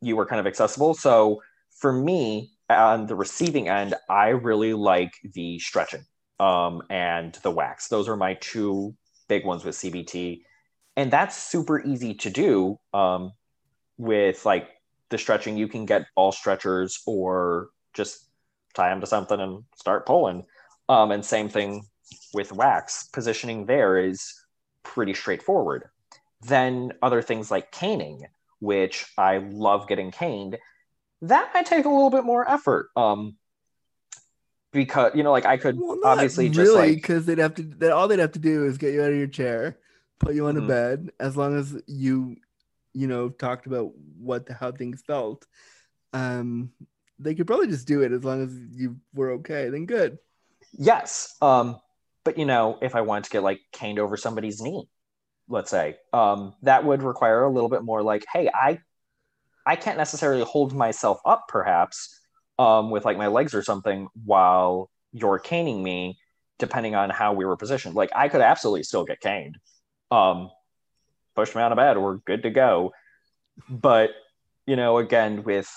you 0.00 0.16
were 0.16 0.26
kind 0.26 0.40
of 0.40 0.46
accessible. 0.46 0.94
So 0.94 1.42
for 1.78 1.92
me, 1.92 2.52
on 2.70 3.06
the 3.06 3.14
receiving 3.14 3.68
end, 3.68 3.94
I 4.08 4.28
really 4.28 4.72
like 4.72 5.14
the 5.34 5.58
stretching 5.58 6.04
um, 6.40 6.82
and 6.88 7.34
the 7.42 7.50
wax. 7.50 7.88
Those 7.88 8.08
are 8.08 8.16
my 8.16 8.34
two 8.34 8.94
big 9.28 9.44
ones 9.44 9.64
with 9.64 9.74
CBT. 9.76 10.42
And 10.96 11.10
that's 11.10 11.36
super 11.36 11.82
easy 11.82 12.14
to 12.14 12.30
do 12.30 12.78
um, 12.92 13.32
with 13.98 14.46
like 14.46 14.68
the 15.14 15.18
stretching. 15.18 15.56
You 15.56 15.68
can 15.68 15.86
get 15.86 16.06
ball 16.16 16.32
stretchers 16.32 17.00
or 17.06 17.70
just 17.94 18.28
tie 18.74 18.90
them 18.90 19.00
to 19.00 19.06
something 19.06 19.40
and 19.40 19.64
start 19.76 20.06
pulling. 20.06 20.44
Um, 20.88 21.12
and 21.12 21.24
same 21.24 21.48
thing 21.48 21.86
with 22.34 22.52
wax. 22.52 23.08
Positioning 23.12 23.66
there 23.66 23.96
is 23.96 24.34
pretty 24.82 25.14
straightforward. 25.14 25.84
Then 26.42 26.92
other 27.00 27.22
things 27.22 27.50
like 27.50 27.70
caning, 27.70 28.26
which 28.58 29.06
I 29.16 29.38
love 29.38 29.88
getting 29.88 30.10
caned, 30.10 30.58
that 31.22 31.50
might 31.54 31.66
take 31.66 31.84
a 31.86 31.88
little 31.88 32.10
bit 32.10 32.24
more 32.24 32.48
effort. 32.50 32.90
Um, 32.96 33.36
because 34.72 35.12
you 35.14 35.22
know, 35.22 35.30
like 35.30 35.46
I 35.46 35.56
could 35.56 35.78
Well, 35.78 35.98
obviously 36.04 36.48
just 36.48 36.58
really 36.58 36.88
like 36.90 36.96
because 36.96 37.24
they'd 37.26 37.38
have 37.38 37.54
to 37.54 37.62
that 37.62 37.92
all 37.92 38.08
they'd 38.08 38.18
have 38.18 38.32
to 38.32 38.40
do 38.40 38.66
is 38.66 38.76
get 38.76 38.92
you 38.92 39.02
out 39.02 39.12
of 39.12 39.16
your 39.16 39.28
chair, 39.28 39.78
put 40.18 40.34
you 40.34 40.46
on 40.48 40.56
Mhm. 40.56 40.64
a 40.64 40.68
bed, 40.68 41.10
as 41.20 41.36
long 41.36 41.56
as 41.56 41.80
you 41.86 42.36
you 42.94 43.06
know 43.08 43.28
talked 43.30 43.66
about 43.66 43.92
what 44.18 44.48
how 44.50 44.72
things 44.72 45.02
felt. 45.06 45.46
Um, 46.12 46.72
they 47.18 47.34
could 47.34 47.46
probably 47.46 47.68
just 47.68 47.86
do 47.88 48.02
it 48.02 48.12
as 48.12 48.24
long 48.24 48.42
as 48.44 48.54
you 48.72 48.98
were 49.14 49.32
okay. 49.32 49.70
Then 49.70 49.86
good. 49.86 50.18
Yes. 50.72 51.36
Um, 51.40 51.78
but 52.24 52.38
you 52.38 52.44
know, 52.46 52.78
if 52.82 52.94
I 52.94 53.02
wanted 53.02 53.24
to 53.24 53.30
get 53.30 53.42
like 53.42 53.60
caned 53.72 53.98
over 53.98 54.16
somebody's 54.16 54.60
knee, 54.60 54.88
let's 55.48 55.70
say, 55.70 55.96
um, 56.12 56.54
that 56.62 56.84
would 56.84 57.02
require 57.02 57.44
a 57.44 57.50
little 57.50 57.68
bit 57.68 57.82
more 57.84 58.02
like, 58.02 58.24
hey, 58.32 58.50
I 58.54 58.78
I 59.66 59.76
can't 59.76 59.98
necessarily 59.98 60.44
hold 60.44 60.74
myself 60.74 61.20
up 61.24 61.46
perhaps 61.48 62.20
um 62.58 62.90
with 62.90 63.04
like 63.04 63.18
my 63.18 63.28
legs 63.28 63.54
or 63.54 63.62
something 63.62 64.08
while 64.24 64.90
you're 65.12 65.38
caning 65.40 65.82
me. 65.82 66.18
depending 66.58 66.94
on 66.94 67.10
how 67.10 67.34
we 67.34 67.44
were 67.44 67.56
positioned. 67.56 67.94
Like 67.96 68.10
I 68.16 68.28
could 68.28 68.40
absolutely 68.42 68.84
still 68.84 69.04
get 69.04 69.20
caned. 69.20 69.58
Um, 70.10 70.50
push 71.34 71.54
me 71.54 71.62
out 71.62 71.72
of 71.72 71.76
bed, 71.76 71.98
we're 71.98 72.16
good 72.18 72.42
to 72.42 72.50
go. 72.50 72.92
But 73.68 74.10
you 74.66 74.76
know, 74.76 74.98
again, 74.98 75.42
with 75.42 75.70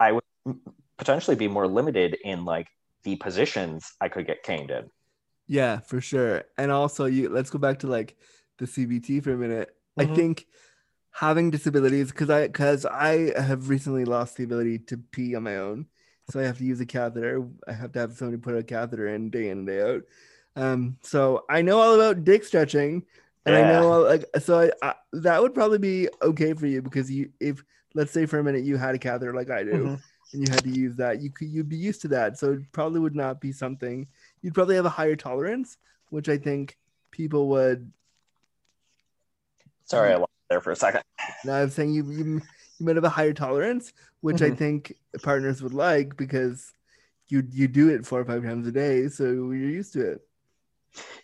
I 0.00 0.12
would 0.12 0.24
potentially 0.96 1.36
be 1.36 1.48
more 1.48 1.66
limited 1.66 2.16
in 2.24 2.44
like 2.44 2.68
the 3.04 3.16
positions 3.16 3.92
I 4.00 4.08
could 4.08 4.26
get 4.26 4.42
caned 4.42 4.70
in. 4.70 4.90
Yeah, 5.46 5.80
for 5.80 6.00
sure. 6.00 6.44
And 6.58 6.72
also, 6.72 7.04
you 7.04 7.28
let's 7.28 7.50
go 7.50 7.58
back 7.58 7.80
to 7.80 7.86
like 7.86 8.16
the 8.58 8.66
CBT 8.66 9.22
for 9.22 9.32
a 9.32 9.36
minute. 9.36 9.76
Mhm. 9.98 10.10
I 10.10 10.14
think 10.14 10.46
having 11.12 11.50
disabilities 11.50 12.10
because 12.10 12.30
I 12.30 12.46
because 12.46 12.84
I 12.84 13.38
have 13.40 13.68
recently 13.68 14.04
lost 14.04 14.36
the 14.36 14.44
ability 14.44 14.80
to 14.80 14.98
pee 14.98 15.34
on 15.34 15.44
my 15.44 15.56
own, 15.56 15.86
so 16.30 16.40
I 16.40 16.44
have 16.44 16.58
to 16.58 16.64
use 16.64 16.80
a 16.80 16.86
catheter. 16.86 17.46
I 17.66 17.72
have 17.72 17.92
to 17.92 17.98
have 18.00 18.14
somebody 18.14 18.38
put 18.38 18.56
a 18.56 18.62
catheter 18.62 19.08
in 19.08 19.30
day 19.30 19.48
in 19.48 19.58
and 19.58 19.66
day 19.66 19.80
out. 19.82 20.02
Um, 20.56 20.96
so 21.02 21.44
I 21.50 21.62
know 21.62 21.78
all 21.78 21.94
about 21.94 22.24
dick 22.24 22.42
stretching, 22.44 23.04
and 23.46 23.54
I 23.56 23.62
know 23.62 24.00
like 24.00 24.24
so 24.40 24.60
I, 24.60 24.70
I 24.90 24.94
that 25.12 25.40
would 25.40 25.54
probably 25.54 25.78
be 25.78 26.08
okay 26.22 26.52
for 26.54 26.66
you 26.66 26.82
because 26.82 27.10
you 27.10 27.30
if 27.40 27.62
let's 27.94 28.12
say 28.12 28.26
for 28.26 28.38
a 28.38 28.44
minute 28.44 28.64
you 28.64 28.76
had 28.76 28.94
a 28.94 28.98
catheter 28.98 29.32
like 29.32 29.50
I 29.50 29.62
do 29.64 29.70
Mhm. 29.72 30.00
and 30.32 30.42
you 30.42 30.48
had 30.50 30.64
to 30.64 30.70
use 30.70 30.96
that, 30.96 31.22
you 31.22 31.30
could 31.30 31.48
you'd 31.48 31.68
be 31.68 31.76
used 31.76 32.02
to 32.02 32.08
that. 32.08 32.38
So 32.38 32.52
it 32.54 32.72
probably 32.72 33.00
would 33.00 33.14
not 33.16 33.40
be 33.40 33.52
something 33.52 34.06
you'd 34.42 34.54
probably 34.54 34.74
have 34.76 34.84
a 34.86 34.90
higher 34.90 35.16
tolerance, 35.16 35.78
which 36.10 36.28
I 36.28 36.36
think 36.36 36.76
people 37.10 37.48
would. 37.48 37.90
Sorry, 39.84 40.12
I 40.12 40.16
lost 40.16 40.32
there 40.50 40.60
for 40.60 40.72
a 40.72 40.76
second. 40.76 41.02
No, 41.44 41.52
I'm 41.62 41.70
saying 41.70 41.92
you 41.92 42.04
you, 42.10 42.24
you 42.78 42.86
might 42.86 42.96
have 42.96 43.04
a 43.04 43.08
higher 43.08 43.32
tolerance, 43.32 43.92
which 44.20 44.42
I 44.42 44.50
Mhm. 44.50 44.58
think 44.58 44.98
partners 45.22 45.62
would 45.62 45.74
like 45.74 46.16
because 46.16 46.72
you 47.28 47.42
you 47.50 47.68
do 47.68 47.88
it 47.88 48.04
four 48.04 48.20
or 48.20 48.24
five 48.24 48.42
times 48.42 48.66
a 48.66 48.72
day, 48.72 49.08
so 49.08 49.24
you're 49.24 49.54
used 49.54 49.92
to 49.94 50.00
it. 50.12 50.20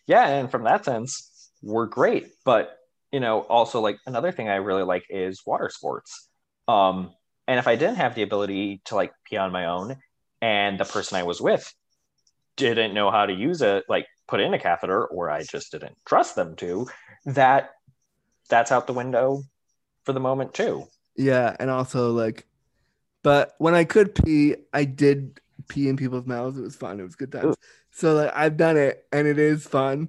yeah 0.07 0.27
and 0.29 0.51
from 0.51 0.65
that 0.65 0.85
sense 0.85 1.31
we're 1.63 1.87
great 1.87 2.29
but 2.45 2.77
you 3.13 3.21
know 3.21 3.41
also 3.41 3.81
like 3.81 3.99
another 4.07 4.33
thing 4.33 4.49
i 4.49 4.57
really 4.57 4.83
like 4.83 5.05
is 5.11 5.43
water 5.47 5.71
sports 5.73 6.29
um 6.69 7.13
and 7.47 7.59
if 7.59 7.67
i 7.67 7.77
didn't 7.77 7.97
have 7.97 8.15
the 8.15 8.23
ability 8.23 8.81
to 8.85 8.95
like 8.95 9.13
pee 9.25 9.37
on 9.37 9.53
my 9.53 9.67
own 9.67 9.97
and 10.41 10.79
the 10.79 10.85
person 10.85 11.19
i 11.19 11.23
was 11.23 11.41
with 11.41 11.73
didn't 12.57 12.95
know 12.95 13.11
how 13.11 13.27
to 13.27 13.33
use 13.33 13.63
it 13.63 13.85
like 13.89 14.07
put 14.29 14.41
in 14.41 14.55
a 14.55 14.59
catheter 14.59 15.07
or 15.07 15.31
i 15.31 15.43
just 15.43 15.73
didn't 15.73 15.97
trust 16.05 16.37
them 16.37 16.55
to 16.57 16.87
that 17.25 17.71
that's 18.49 18.73
out 18.73 18.87
the 18.87 18.93
window 18.93 19.43
for 20.05 20.13
the 20.13 20.21
moment 20.21 20.53
too 20.53 20.87
Yeah, 21.17 21.57
and 21.61 21.71
also 21.71 22.13
like, 22.13 22.47
but 23.23 23.55
when 23.59 23.75
I 23.75 23.85
could 23.85 24.15
pee, 24.15 24.57
I 24.73 24.85
did 24.85 25.41
pee 25.69 25.89
in 25.89 25.97
people's 25.97 26.27
mouths. 26.27 26.59
It 26.59 26.63
was 26.63 26.77
fun. 26.77 27.01
It 27.01 27.05
was 27.05 27.17
good 27.17 27.33
times. 27.33 27.55
Ooh. 27.55 27.55
So 27.91 28.15
like 28.15 28.33
I've 28.35 28.57
done 28.57 28.77
it, 28.77 29.05
and 29.13 29.27
it 29.27 29.39
is 29.39 29.67
fun. 29.67 30.09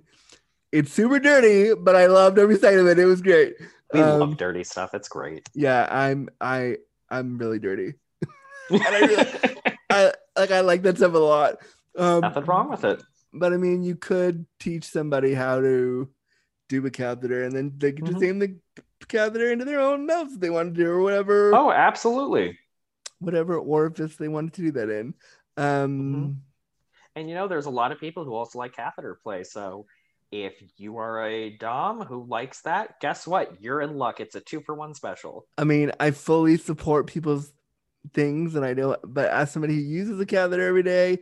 It's 0.73 0.91
super 0.91 1.19
dirty, 1.19 1.75
but 1.75 1.95
I 1.95 2.07
loved 2.07 2.39
every 2.39 2.57
second 2.57 2.79
of 2.79 2.87
it. 2.87 2.97
It 2.97 3.05
was 3.05 3.21
great. 3.21 3.53
we 3.93 4.01
Um, 4.01 4.19
love 4.19 4.37
dirty 4.37 4.63
stuff 4.63 4.95
it's 4.95 5.07
great 5.07 5.47
Yeah, 5.53 5.87
I'm 5.89 6.29
I 6.41 6.77
I'm 7.11 7.37
really 7.37 7.59
dirty. 7.59 7.93
I 8.71 8.99
really- 8.99 9.55
I 9.91 10.11
like 10.35 10.49
I 10.51 10.61
like 10.61 10.81
that 10.81 10.97
stuff 10.97 11.13
a 11.13 11.17
lot. 11.19 11.57
Um, 11.95 12.21
nothing 12.21 12.45
wrong 12.45 12.71
with 12.71 12.83
it 12.85 13.03
But 13.33 13.53
I 13.53 13.57
mean, 13.57 13.83
you 13.83 13.95
could 13.95 14.47
teach 14.59 14.85
somebody 14.85 15.35
how 15.35 15.61
to 15.61 16.09
do 16.69 16.83
a 16.87 16.89
catheter, 16.89 17.43
and 17.43 17.51
then 17.55 17.73
they 17.77 17.91
could 17.91 18.07
just 18.07 18.17
Mhm. 18.17 18.27
aim 18.29 18.39
the 18.39 18.57
catheter 19.07 19.51
into 19.51 19.65
their 19.65 19.79
own 19.79 20.07
mouth 20.07 20.29
if 20.33 20.39
they 20.39 20.49
want 20.49 20.73
to 20.73 20.81
do, 20.83 20.89
or 20.89 21.01
whatever. 21.01 21.53
oh 21.53 21.69
absolutely 21.71 22.57
whatever 23.19 23.57
orifice 23.59 24.15
they 24.15 24.27
wanted 24.27 24.53
to 24.53 24.61
do 24.63 24.71
that 24.71 24.89
in. 24.89 25.13
Um, 25.55 26.41
And 27.15 27.29
you 27.29 27.35
know, 27.35 27.47
there's 27.47 27.67
a 27.67 27.77
lot 27.81 27.91
of 27.91 27.99
people 27.99 28.25
who 28.25 28.33
also 28.33 28.57
like 28.57 28.73
catheter 28.75 29.19
play. 29.23 29.43
So 29.43 29.85
if 30.33 30.55
you 30.77 30.97
are 30.97 31.23
a 31.23 31.51
Dom 31.51 32.01
who 32.01 32.25
likes 32.25 32.61
that, 32.61 32.99
guess 32.99 33.27
what? 33.27 33.61
You're 33.61 33.81
in 33.81 33.97
luck. 33.97 34.19
It's 34.19 34.33
a 34.33 34.39
two 34.41 34.61
for 34.61 34.73
one 34.73 34.95
special. 34.95 35.45
I 35.59 35.63
mean, 35.63 35.91
I 35.99 36.09
fully 36.09 36.57
support 36.57 37.05
people's 37.05 37.53
things, 38.15 38.55
and 38.55 38.65
I 38.65 38.73
know, 38.73 38.97
but 39.03 39.29
as 39.29 39.51
somebody 39.51 39.75
who 39.75 39.81
uses 39.81 40.19
a 40.19 40.25
catheter 40.25 40.67
every 40.67 40.81
day, 40.81 41.19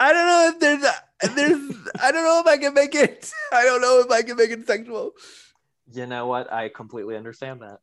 I 0.00 0.12
don't 0.14 0.26
know 0.26 0.48
if 0.54 0.58
there's, 0.58 0.84
a, 0.84 1.34
there's, 1.34 1.76
I 2.00 2.12
don't 2.12 2.24
know 2.24 2.40
if 2.40 2.46
I 2.46 2.56
can 2.56 2.72
make 2.72 2.94
it. 2.94 3.30
I 3.52 3.64
don't 3.64 3.82
know 3.82 4.00
if 4.00 4.10
I 4.10 4.22
can 4.22 4.36
make 4.36 4.50
it 4.50 4.66
sexual. 4.66 5.12
You 5.92 6.06
know 6.06 6.26
what? 6.26 6.50
I 6.50 6.70
completely 6.70 7.18
understand 7.18 7.60
that. 7.60 7.80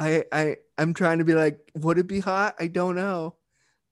I, 0.00 0.24
I, 0.32 0.56
I'm 0.76 0.92
trying 0.92 1.18
to 1.18 1.24
be 1.24 1.34
like, 1.34 1.70
would 1.76 1.98
it 1.98 2.08
be 2.08 2.18
hot? 2.18 2.56
I 2.58 2.66
don't 2.66 2.96
know. 2.96 3.36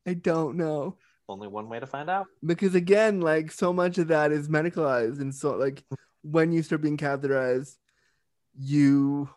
I 0.05 0.15
don't 0.15 0.57
know. 0.57 0.97
Only 1.33 1.49
one 1.49 1.68
way 1.68 1.80
to 1.80 1.87
find 1.87 2.11
out. 2.11 2.26
because 2.45 2.74
again 2.74 3.20
like 3.20 3.51
so 3.51 3.72
much 3.72 3.97
of 3.99 4.09
that 4.09 4.33
is 4.33 4.49
medicalized 4.49 5.20
and 5.20 5.35
so 5.35 5.57
like 5.57 5.83
when 6.22 6.53
you 6.53 6.62
start 6.62 6.83
being 6.83 6.99
catheterized 6.99 7.76
you 8.59 9.28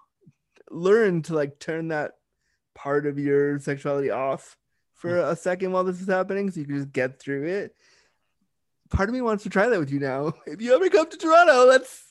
learn 0.70 1.22
to 1.22 1.34
like 1.34 1.58
turn 1.58 1.88
that 1.88 2.12
part 2.74 3.06
of 3.06 3.18
your 3.18 3.58
sexuality 3.60 4.10
off 4.12 4.58
for 4.94 5.18
a 5.18 5.36
second 5.36 5.72
while 5.72 5.84
this 5.86 6.02
is 6.02 6.08
happening 6.08 6.52
so 6.52 6.60
you 6.60 6.66
can 6.66 6.76
just 6.76 6.92
get 6.92 7.18
through 7.20 7.46
it 7.48 7.76
part 8.90 9.08
of 9.08 9.16
me 9.16 9.22
wants 9.22 9.44
to 9.44 9.50
try 9.50 9.68
that 9.70 9.80
with 9.80 9.92
you 9.92 10.00
now 10.00 10.34
if 10.46 10.62
you 10.62 10.76
ever 10.76 10.90
come 10.90 11.10
to 11.10 11.18
toronto 11.18 11.66
let's 11.66 12.04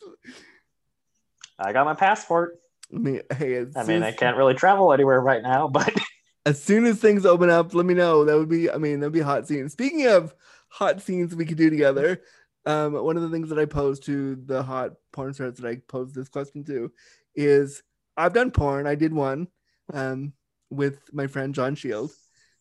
I 1.59 1.73
got 1.73 1.85
my 1.85 1.95
passport. 1.95 2.59
i 2.93 2.97
mean 2.99 3.21
hey 3.37 3.67
I 3.77 3.85
mean, 3.85 4.03
I 4.03 4.13
can't 4.13 4.37
really 4.37 4.55
travel 4.55 4.93
anywhere 4.93 5.21
right 5.21 5.43
now, 5.43 5.69
but 5.69 5.93
as 6.47 6.63
soon 6.63 6.85
as 6.85 6.99
things 6.99 7.25
open 7.25 7.51
up, 7.51 7.75
let 7.75 7.87
me 7.87 7.95
know. 7.95 8.25
That 8.25 8.37
would 8.37 8.49
be, 8.49 8.71
I 8.71 8.77
mean, 8.77 9.01
that'd 9.01 9.13
be 9.13 9.21
a 9.21 9.25
hot 9.25 9.49
scene. 9.49 9.69
Speaking 9.69 10.07
of 10.07 10.35
hot 10.69 11.01
scenes 11.01 11.35
we 11.35 11.47
could 11.47 11.57
do 11.57 11.71
together, 11.71 12.23
um, 12.67 12.93
one 12.95 13.17
of 13.17 13.23
the 13.23 13.31
things 13.31 13.49
that 13.49 13.59
I 13.59 13.65
pose 13.65 14.01
to 14.01 14.37
the 14.37 14.63
hot 14.63 14.93
porn 15.13 15.35
stars 15.35 15.59
that 15.59 15.69
I 15.69 15.77
pose 15.89 16.13
this 16.13 16.29
question 16.29 16.65
to 16.65 16.93
is 17.35 17.83
I've 18.17 18.33
done 18.35 18.51
porn. 18.51 18.87
I 18.87 18.95
did 18.95 19.13
one 19.13 19.49
um, 19.93 20.33
with 20.71 20.99
my 21.13 21.27
friend 21.27 21.55
John 21.55 21.75
Shield. 21.75 22.11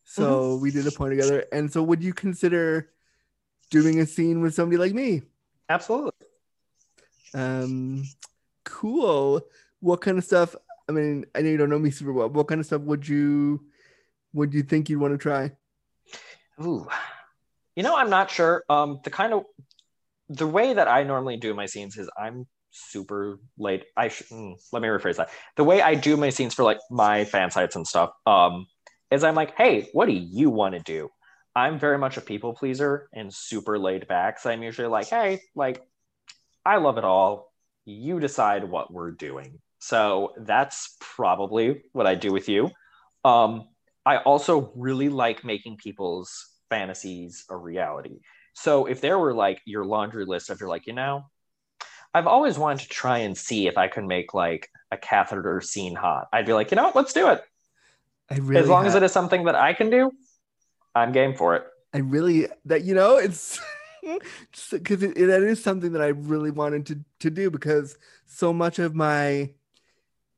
So 0.05 0.57
we 0.57 0.71
did 0.71 0.85
a 0.87 0.91
porn 0.91 1.11
together. 1.11 1.45
And 1.51 1.71
so 1.71 1.81
would 1.81 2.03
you 2.03 2.13
consider 2.13 2.89
doing 3.69 3.99
a 3.99 4.05
scene 4.05 4.41
with 4.41 4.53
somebody 4.53 4.77
like 4.77 4.93
me? 4.93 5.21
absolutely. 5.69 6.11
Um, 7.33 8.03
cool. 8.63 9.41
What 9.79 10.01
kind 10.01 10.17
of 10.17 10.23
stuff? 10.23 10.55
I 10.87 10.91
mean, 10.91 11.25
I 11.33 11.41
know 11.41 11.49
you 11.49 11.57
don't 11.57 11.69
know 11.69 11.79
me 11.79 11.91
super 11.91 12.13
well. 12.13 12.29
What 12.29 12.47
kind 12.47 12.59
of 12.59 12.65
stuff 12.65 12.81
would 12.81 13.07
you 13.07 13.65
would 14.33 14.53
you 14.53 14.63
think 14.63 14.89
you'd 14.89 14.99
want 14.99 15.13
to 15.13 15.17
try? 15.17 15.51
Ooh. 16.61 16.87
You 17.75 17.83
know, 17.83 17.95
I'm 17.95 18.09
not 18.09 18.29
sure. 18.29 18.63
Um, 18.69 18.99
the 19.03 19.09
kind 19.09 19.33
of 19.33 19.43
the 20.29 20.47
way 20.47 20.73
that 20.73 20.87
I 20.87 21.03
normally 21.03 21.37
do 21.37 21.53
my 21.53 21.65
scenes 21.65 21.97
is 21.97 22.09
I'm 22.17 22.47
super 22.71 23.39
late. 23.57 23.85
I 23.95 24.09
sh- 24.09 24.23
mm, 24.31 24.55
let 24.71 24.81
me 24.81 24.87
rephrase 24.87 25.17
that. 25.17 25.29
The 25.55 25.63
way 25.63 25.81
I 25.81 25.95
do 25.95 26.17
my 26.17 26.29
scenes 26.29 26.53
for 26.53 26.63
like 26.63 26.79
my 26.89 27.25
fan 27.25 27.51
sites 27.51 27.75
and 27.75 27.87
stuff, 27.87 28.11
um, 28.25 28.65
is 29.11 29.23
I'm 29.23 29.35
like, 29.35 29.55
hey, 29.55 29.89
what 29.93 30.07
do 30.07 30.13
you 30.13 30.49
want 30.49 30.75
to 30.75 30.81
do? 30.81 31.09
I'm 31.55 31.77
very 31.77 31.99
much 31.99 32.17
a 32.17 32.21
people 32.21 32.53
pleaser 32.53 33.09
and 33.13 33.31
super 33.31 33.77
laid 33.77 34.07
back. 34.07 34.39
So 34.39 34.49
I'm 34.49 34.63
usually 34.63 34.87
like, 34.87 35.07
hey, 35.07 35.39
like, 35.55 35.81
I 36.65 36.77
love 36.77 36.97
it 36.97 37.03
all. 37.03 37.51
You 37.85 38.19
decide 38.19 38.63
what 38.63 38.91
we're 38.91 39.11
doing. 39.11 39.59
So 39.77 40.33
that's 40.37 40.95
probably 40.99 41.83
what 41.91 42.07
I 42.07 42.15
do 42.15 42.31
with 42.31 42.49
you. 42.49 42.71
Um, 43.23 43.67
I 44.05 44.17
also 44.17 44.71
really 44.75 45.09
like 45.09 45.43
making 45.43 45.77
people's 45.77 46.49
fantasies 46.69 47.45
a 47.49 47.55
reality. 47.55 48.19
So 48.53 48.85
if 48.85 49.01
there 49.01 49.17
were 49.17 49.33
like 49.33 49.61
your 49.65 49.85
laundry 49.85 50.25
list 50.25 50.49
of 50.49 50.59
you're 50.59 50.69
like, 50.69 50.87
you 50.87 50.93
know, 50.93 51.25
I've 52.13 52.27
always 52.27 52.57
wanted 52.57 52.83
to 52.83 52.89
try 52.89 53.19
and 53.19 53.37
see 53.37 53.67
if 53.67 53.77
I 53.77 53.87
could 53.87 54.05
make 54.05 54.33
like 54.33 54.69
a 54.91 54.97
catheter 54.97 55.61
scene 55.61 55.95
hot. 55.95 56.27
I'd 56.31 56.45
be 56.45 56.53
like, 56.53 56.71
you 56.71 56.75
know 56.75 56.83
what, 56.85 56.95
let's 56.95 57.13
do 57.13 57.29
it. 57.29 57.41
I 58.29 58.35
really 58.35 58.61
as 58.61 58.69
long 58.69 58.85
as 58.85 58.95
it 58.95 59.03
is 59.03 59.11
something 59.11 59.45
that 59.45 59.55
I 59.55 59.73
can 59.73 59.89
do, 59.89 60.11
I'm 60.93 61.11
game 61.11 61.35
for 61.35 61.55
it. 61.55 61.65
I 61.93 61.99
really 61.99 62.47
that 62.65 62.83
you 62.83 62.95
know 62.95 63.17
it's 63.17 63.59
because 64.71 65.03
it, 65.03 65.17
it, 65.17 65.27
that 65.27 65.43
is 65.43 65.63
something 65.63 65.93
that 65.93 66.01
I 66.01 66.07
really 66.07 66.51
wanted 66.51 66.85
to 66.87 66.99
to 67.19 67.29
do 67.29 67.49
because 67.49 67.97
so 68.25 68.53
much 68.53 68.79
of 68.79 68.95
my 68.95 69.51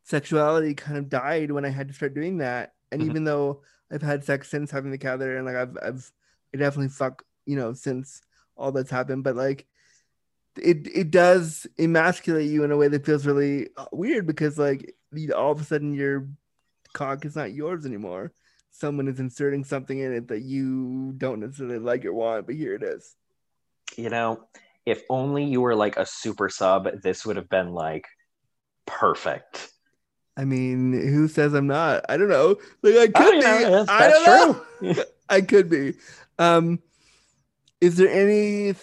sexuality 0.03 0.73
kind 0.73 0.97
of 0.97 1.09
died 1.09 1.51
when 1.51 1.65
I 1.65 1.69
had 1.69 1.87
to 1.87 1.93
start 1.93 2.13
doing 2.13 2.37
that. 2.37 2.73
And 2.95 3.03
even 3.03 3.23
though 3.25 3.61
I've 3.91 4.01
had 4.01 4.23
sex 4.23 4.49
since 4.49 4.71
having 4.71 4.91
the 4.91 4.97
catheter 4.97 5.37
and 5.37 5.45
like 5.45 5.55
I've 5.55 5.77
I've 5.81 6.11
I 6.53 6.57
definitely 6.57 6.89
fuck 6.89 7.23
you 7.45 7.55
know 7.55 7.73
since 7.73 8.21
all 8.55 8.71
that's 8.71 8.91
happened, 8.91 9.23
but 9.23 9.35
like 9.35 9.67
it 10.57 10.87
it 10.87 11.11
does 11.11 11.67
emasculate 11.77 12.49
you 12.49 12.63
in 12.63 12.71
a 12.71 12.77
way 12.77 12.87
that 12.87 13.05
feels 13.05 13.25
really 13.25 13.69
uh, 13.77 13.85
weird 13.91 14.25
because 14.25 14.57
like 14.57 14.95
all 15.35 15.51
of 15.51 15.61
a 15.61 15.63
sudden 15.63 15.93
your 15.93 16.27
cock 16.93 17.25
is 17.25 17.35
not 17.35 17.53
yours 17.53 17.85
anymore 17.85 18.31
someone 18.75 19.07
is 19.07 19.19
inserting 19.19 19.63
something 19.63 19.99
in 19.99 20.13
it 20.13 20.27
that 20.27 20.41
you 20.41 21.13
don't 21.17 21.39
necessarily 21.39 21.79
like 21.79 22.03
or 22.05 22.13
want, 22.13 22.45
but 22.45 22.55
here 22.55 22.75
it 22.75 22.83
is. 22.83 23.15
You 23.95 24.09
know, 24.09 24.47
if 24.85 25.03
only 25.09 25.45
you 25.45 25.61
were 25.61 25.75
like 25.75 25.97
a 25.97 26.05
super 26.05 26.49
sub, 26.49 27.01
this 27.01 27.25
would 27.25 27.37
have 27.37 27.49
been 27.49 27.71
like 27.71 28.05
perfect. 28.85 29.71
I 30.37 30.45
mean, 30.45 30.93
who 30.93 31.27
says 31.27 31.53
I'm 31.53 31.67
not? 31.67 32.05
I 32.09 32.17
don't 32.17 32.29
know. 32.29 32.57
Like 32.81 33.15
I 33.15 33.23
could 33.23 33.39
be. 33.39 33.45
I 33.45 33.69
that's 33.69 34.25
don't 34.25 34.57
know. 34.81 35.03
I 35.29 35.41
could 35.41 35.69
be. 35.69 35.93
Um, 36.37 36.79
is 37.79 37.95
there 37.95 38.09
any 38.09 38.75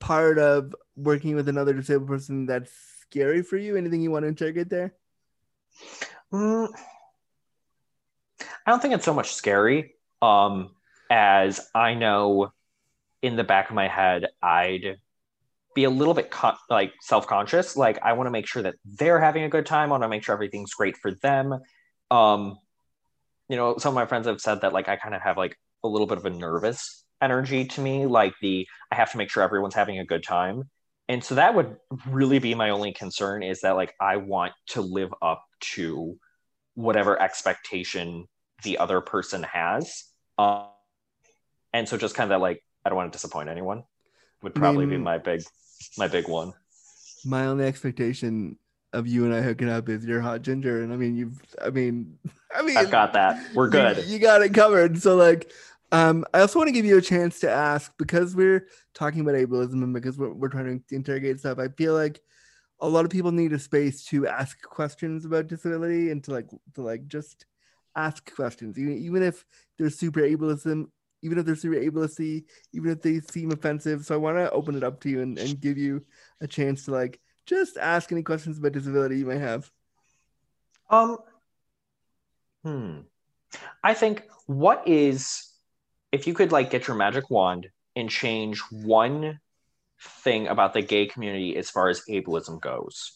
part 0.00 0.38
of 0.38 0.74
working 0.96 1.36
with 1.36 1.48
another 1.48 1.72
disabled 1.72 2.08
person 2.08 2.46
that's 2.46 2.72
scary 3.00 3.42
for 3.42 3.56
you? 3.56 3.76
Anything 3.76 4.02
you 4.02 4.10
want 4.10 4.24
to 4.24 4.28
interrogate 4.28 4.68
there? 4.68 4.94
Mm, 6.32 6.68
I 8.40 8.70
don't 8.70 8.80
think 8.80 8.94
it's 8.94 9.04
so 9.04 9.14
much 9.14 9.34
scary 9.34 9.94
um, 10.22 10.70
as 11.10 11.68
I 11.74 11.94
know 11.94 12.52
in 13.20 13.36
the 13.36 13.44
back 13.44 13.68
of 13.68 13.74
my 13.74 13.88
head, 13.88 14.28
I'd 14.40 14.98
be 15.74 15.84
a 15.84 15.90
little 15.90 16.14
bit 16.14 16.30
con- 16.30 16.56
like 16.68 16.92
self-conscious. 17.00 17.76
Like 17.76 17.98
I 18.02 18.12
want 18.12 18.26
to 18.26 18.30
make 18.30 18.46
sure 18.46 18.62
that 18.62 18.74
they're 18.84 19.20
having 19.20 19.44
a 19.44 19.48
good 19.48 19.66
time. 19.66 19.88
I 19.88 19.92
want 19.92 20.02
to 20.02 20.08
make 20.08 20.24
sure 20.24 20.34
everything's 20.34 20.74
great 20.74 20.96
for 20.96 21.12
them. 21.12 21.58
Um, 22.10 22.58
you 23.48 23.56
know, 23.56 23.76
some 23.78 23.90
of 23.90 23.94
my 23.94 24.06
friends 24.06 24.26
have 24.26 24.40
said 24.40 24.62
that 24.62 24.72
like 24.72 24.88
I 24.88 24.96
kind 24.96 25.14
of 25.14 25.22
have 25.22 25.36
like 25.36 25.56
a 25.84 25.88
little 25.88 26.06
bit 26.06 26.18
of 26.18 26.26
a 26.26 26.30
nervous 26.30 27.04
energy 27.20 27.64
to 27.64 27.80
me. 27.80 28.06
Like 28.06 28.34
the 28.40 28.66
I 28.90 28.96
have 28.96 29.12
to 29.12 29.18
make 29.18 29.30
sure 29.30 29.42
everyone's 29.42 29.74
having 29.74 29.98
a 29.98 30.04
good 30.04 30.22
time. 30.22 30.64
And 31.08 31.22
so 31.22 31.34
that 31.34 31.54
would 31.54 31.76
really 32.08 32.38
be 32.38 32.54
my 32.54 32.70
only 32.70 32.92
concern 32.92 33.42
is 33.42 33.60
that 33.60 33.76
like 33.76 33.94
I 34.00 34.16
want 34.16 34.52
to 34.68 34.80
live 34.80 35.12
up 35.20 35.44
to 35.74 36.18
whatever 36.74 37.20
expectation 37.20 38.26
the 38.62 38.78
other 38.78 39.00
person 39.00 39.42
has. 39.42 40.04
Um, 40.38 40.66
and 41.72 41.88
so 41.88 41.96
just 41.96 42.14
kind 42.14 42.30
of 42.30 42.36
that 42.36 42.42
like 42.42 42.62
I 42.84 42.88
don't 42.88 42.96
want 42.96 43.12
to 43.12 43.16
disappoint 43.16 43.48
anyone 43.48 43.84
would 44.42 44.54
probably 44.54 44.86
mean- 44.86 44.98
be 44.98 45.04
my 45.04 45.18
big 45.18 45.42
my 45.96 46.08
big 46.08 46.28
one. 46.28 46.52
My 47.24 47.46
only 47.46 47.66
expectation 47.66 48.58
of 48.92 49.06
you 49.06 49.24
and 49.24 49.34
I 49.34 49.40
hooking 49.40 49.68
up 49.68 49.88
is 49.88 50.04
you're 50.04 50.20
hot 50.20 50.42
ginger, 50.42 50.82
and 50.82 50.92
I 50.92 50.96
mean 50.96 51.16
you've. 51.16 51.40
I 51.60 51.70
mean, 51.70 52.18
I 52.54 52.62
mean, 52.62 52.76
I've 52.76 52.90
got 52.90 53.12
that. 53.14 53.54
We're 53.54 53.66
you- 53.66 53.70
good. 53.70 54.04
You, 54.06 54.18
got 54.18 54.42
it 54.42 54.52
covered. 54.54 55.00
So 55.00 55.16
like, 55.16 55.50
um, 55.92 56.24
I 56.34 56.40
also 56.40 56.58
want 56.58 56.68
to 56.68 56.72
give 56.72 56.84
you 56.84 56.98
a 56.98 57.02
chance 57.02 57.40
to 57.40 57.50
ask 57.50 57.92
because 57.98 58.34
we're 58.36 58.66
talking 58.94 59.20
about 59.20 59.34
ableism 59.34 59.82
and 59.82 59.94
because 59.94 60.18
we're, 60.18 60.32
we're 60.32 60.48
trying 60.48 60.82
to 60.88 60.94
interrogate 60.94 61.38
stuff. 61.38 61.58
I 61.58 61.68
feel 61.68 61.94
like 61.94 62.20
a 62.80 62.88
lot 62.88 63.04
of 63.04 63.10
people 63.10 63.30
need 63.30 63.52
a 63.52 63.58
space 63.58 64.04
to 64.06 64.26
ask 64.26 64.60
questions 64.62 65.24
about 65.24 65.46
disability 65.46 66.10
and 66.10 66.22
to 66.24 66.32
like 66.32 66.48
to 66.74 66.82
like 66.82 67.06
just 67.06 67.46
ask 67.96 68.34
questions, 68.34 68.78
even, 68.78 68.98
even 68.98 69.22
if 69.22 69.44
they're 69.78 69.90
super 69.90 70.20
ableism, 70.20 70.86
even 71.22 71.38
if 71.38 71.46
they're 71.46 71.54
super 71.54 71.76
ableisty, 71.76 72.44
even 72.72 72.90
if 72.90 73.02
they 73.02 73.20
seem 73.20 73.52
offensive. 73.52 74.04
So 74.04 74.14
I 74.14 74.18
want 74.18 74.36
to 74.36 74.50
open 74.50 74.74
it 74.74 74.84
up 74.84 75.00
to 75.00 75.08
you 75.08 75.22
and, 75.22 75.38
and 75.38 75.60
give 75.60 75.78
you 75.78 76.04
a 76.40 76.46
chance 76.46 76.84
to 76.84 76.90
like 76.90 77.20
just 77.46 77.76
ask 77.76 78.10
any 78.12 78.22
questions 78.22 78.58
about 78.58 78.72
disability 78.72 79.18
you 79.18 79.26
may 79.26 79.38
have. 79.38 79.70
Um, 80.90 81.18
hmm. 82.64 82.98
I 83.82 83.94
think 83.94 84.24
what 84.46 84.86
is 84.86 85.48
if 86.10 86.26
you 86.26 86.34
could 86.34 86.52
like 86.52 86.70
get 86.70 86.86
your 86.86 86.96
magic 86.96 87.30
wand 87.30 87.68
and 87.96 88.08
change 88.08 88.60
one 88.70 89.40
thing 90.00 90.48
about 90.48 90.74
the 90.74 90.82
gay 90.82 91.06
community 91.06 91.56
as 91.56 91.70
far 91.70 91.88
as 91.88 92.02
ableism 92.08 92.60
goes, 92.60 93.12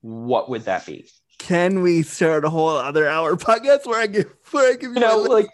what 0.00 0.48
would 0.50 0.64
that 0.64 0.86
be? 0.86 1.08
Can 1.38 1.82
we 1.82 2.02
start 2.02 2.44
a 2.44 2.50
whole 2.50 2.70
other 2.70 3.08
hour 3.08 3.36
podcast 3.36 3.86
where 3.86 4.00
I 4.00 4.06
give 4.06 4.32
where 4.50 4.72
I 4.72 4.76
give 4.76 4.90
you, 4.90 4.94
You 4.94 5.00
know, 5.00 5.18
like 5.22 5.48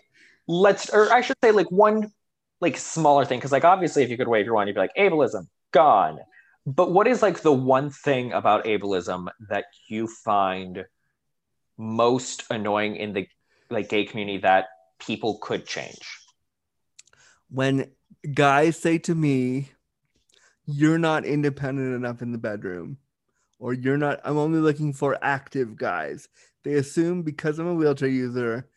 let's, 0.46 0.90
or 0.90 1.12
I 1.12 1.20
should 1.20 1.36
say, 1.42 1.50
like 1.50 1.70
one 1.70 2.12
like 2.60 2.76
smaller 2.76 3.24
thing, 3.24 3.38
because 3.38 3.52
like 3.52 3.64
obviously, 3.64 4.02
if 4.02 4.10
you 4.10 4.16
could 4.16 4.28
wave 4.28 4.46
your 4.46 4.54
wand, 4.54 4.68
you'd 4.68 4.74
be 4.74 4.80
like 4.80 4.94
ableism 4.96 5.48
gone. 5.72 6.18
But 6.64 6.92
what 6.92 7.06
is 7.06 7.22
like 7.22 7.40
the 7.40 7.52
one 7.52 7.90
thing 7.90 8.32
about 8.32 8.64
ableism 8.64 9.28
that 9.48 9.64
you 9.88 10.06
find 10.06 10.84
most 11.76 12.44
annoying 12.50 12.96
in 12.96 13.12
the 13.12 13.28
like 13.70 13.88
gay 13.88 14.04
community 14.04 14.38
that 14.38 14.66
people 15.00 15.38
could 15.38 15.66
change? 15.66 15.98
when 17.52 17.90
guys 18.32 18.78
say 18.78 18.98
to 18.98 19.14
me, 19.14 19.70
"You're 20.66 20.98
not 20.98 21.24
independent 21.24 21.94
enough 21.94 22.22
in 22.22 22.32
the 22.32 22.38
bedroom," 22.38 22.98
or 23.58 23.74
"You're 23.74 23.98
not," 23.98 24.20
I'm 24.24 24.38
only 24.38 24.58
looking 24.58 24.92
for 24.92 25.18
active 25.22 25.76
guys. 25.76 26.28
They 26.64 26.74
assume 26.74 27.22
because 27.22 27.58
I'm 27.58 27.66
a 27.66 27.74
wheelchair 27.74 28.08
user 28.08 28.68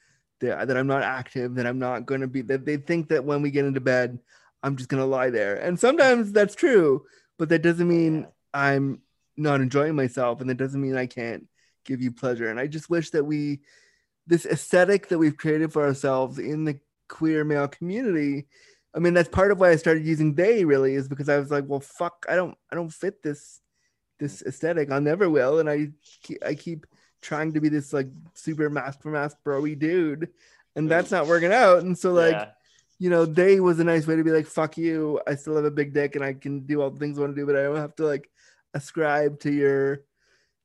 that, 0.42 0.68
that 0.68 0.78
I'm 0.78 0.88
not 0.88 1.04
active, 1.04 1.56
that 1.56 1.66
I'm 1.66 1.80
not 1.80 2.06
going 2.06 2.22
to 2.22 2.28
be. 2.28 2.42
That 2.42 2.66
they 2.66 2.78
think 2.78 3.10
that 3.10 3.24
when 3.24 3.42
we 3.42 3.52
get 3.52 3.66
into 3.66 3.82
bed, 3.82 4.20
I'm 4.64 4.76
just 4.76 4.90
going 4.90 5.02
to 5.02 5.08
lie 5.08 5.30
there. 5.30 5.56
And 5.58 5.80
sometimes 5.80 6.32
that's 6.32 6.56
true, 6.56 7.06
but 7.38 7.50
that 7.50 7.62
doesn't 7.62 7.88
mean 7.88 8.28
I'm 8.54 9.02
not 9.38 9.62
enjoying 9.62 9.96
myself, 9.96 10.42
and 10.42 10.50
that 10.50 10.58
doesn't 10.58 10.82
mean 10.82 10.98
I 10.98 11.06
can't 11.08 11.48
give 11.86 12.02
you 12.02 12.12
pleasure. 12.12 12.50
And 12.50 12.60
I 12.60 12.68
just 12.68 12.90
wish 12.90 13.12
that 13.12 13.24
we, 13.24 13.62
this 14.28 14.46
aesthetic 14.46 15.10
that 15.10 15.20
we've 15.20 15.38
created 15.38 15.72
for 15.72 15.86
ourselves 15.86 16.40
in 16.40 16.66
the 16.66 16.80
queer 17.08 17.44
male 17.44 17.68
community. 17.68 18.48
I 18.96 19.00
mean, 19.00 19.14
that's 19.14 19.30
part 19.30 19.52
of 19.52 19.60
why 19.60 19.70
I 19.70 19.76
started 19.76 20.06
using 20.06 20.34
they 20.34 20.66
really 20.66 20.96
is 20.96 21.08
because 21.08 21.30
I 21.30 21.38
was 21.38 21.52
like, 21.52 21.66
well, 21.68 21.82
fuck, 21.82 22.26
I 22.28 22.36
don't, 22.36 22.58
I 22.72 22.76
don't 22.76 22.90
fit 22.90 23.22
this, 23.22 23.60
this 24.20 24.42
aesthetic. 24.42 24.92
I 24.92 25.00
never 25.00 25.30
will. 25.30 25.60
And 25.60 25.70
I, 25.70 25.90
I 26.46 26.56
keep 26.56 26.88
trying 27.22 27.54
to 27.54 27.62
be 27.62 27.70
this 27.70 27.92
like 27.94 28.08
super 28.34 28.70
masc 28.70 29.02
for 29.02 29.10
masc 29.12 29.38
broy 29.46 29.78
dude, 29.78 30.30
and 30.76 30.90
that's 30.90 31.12
not 31.12 31.28
working 31.28 31.52
out. 31.54 31.80
And 31.80 31.98
so 31.98 32.14
like, 32.14 32.34
Yeah. 32.34 32.52
you 33.00 33.10
know, 33.10 33.26
they 33.26 33.60
was 33.60 33.80
a 33.80 33.84
nice 33.84 34.06
way 34.08 34.16
to 34.16 34.24
be 34.24 34.32
like, 34.32 34.46
fuck 34.48 34.78
you. 34.78 35.20
I 35.28 35.36
still 35.36 35.56
have 35.56 35.66
a 35.66 35.72
big 35.72 35.94
dick 35.94 36.16
and 36.16 36.24
I 36.24 36.34
can 36.34 36.62
do 36.66 36.82
all 36.82 36.90
the 36.92 37.00
things 37.00 37.18
I 37.18 37.22
want 37.22 37.36
to 37.36 37.42
do, 37.42 37.46
but 37.46 37.56
I 37.56 37.64
don't 37.64 37.78
have 37.78 37.96
to 37.98 38.06
like 38.06 38.30
ascribe 38.74 39.40
to 39.42 39.52
your, 39.52 40.04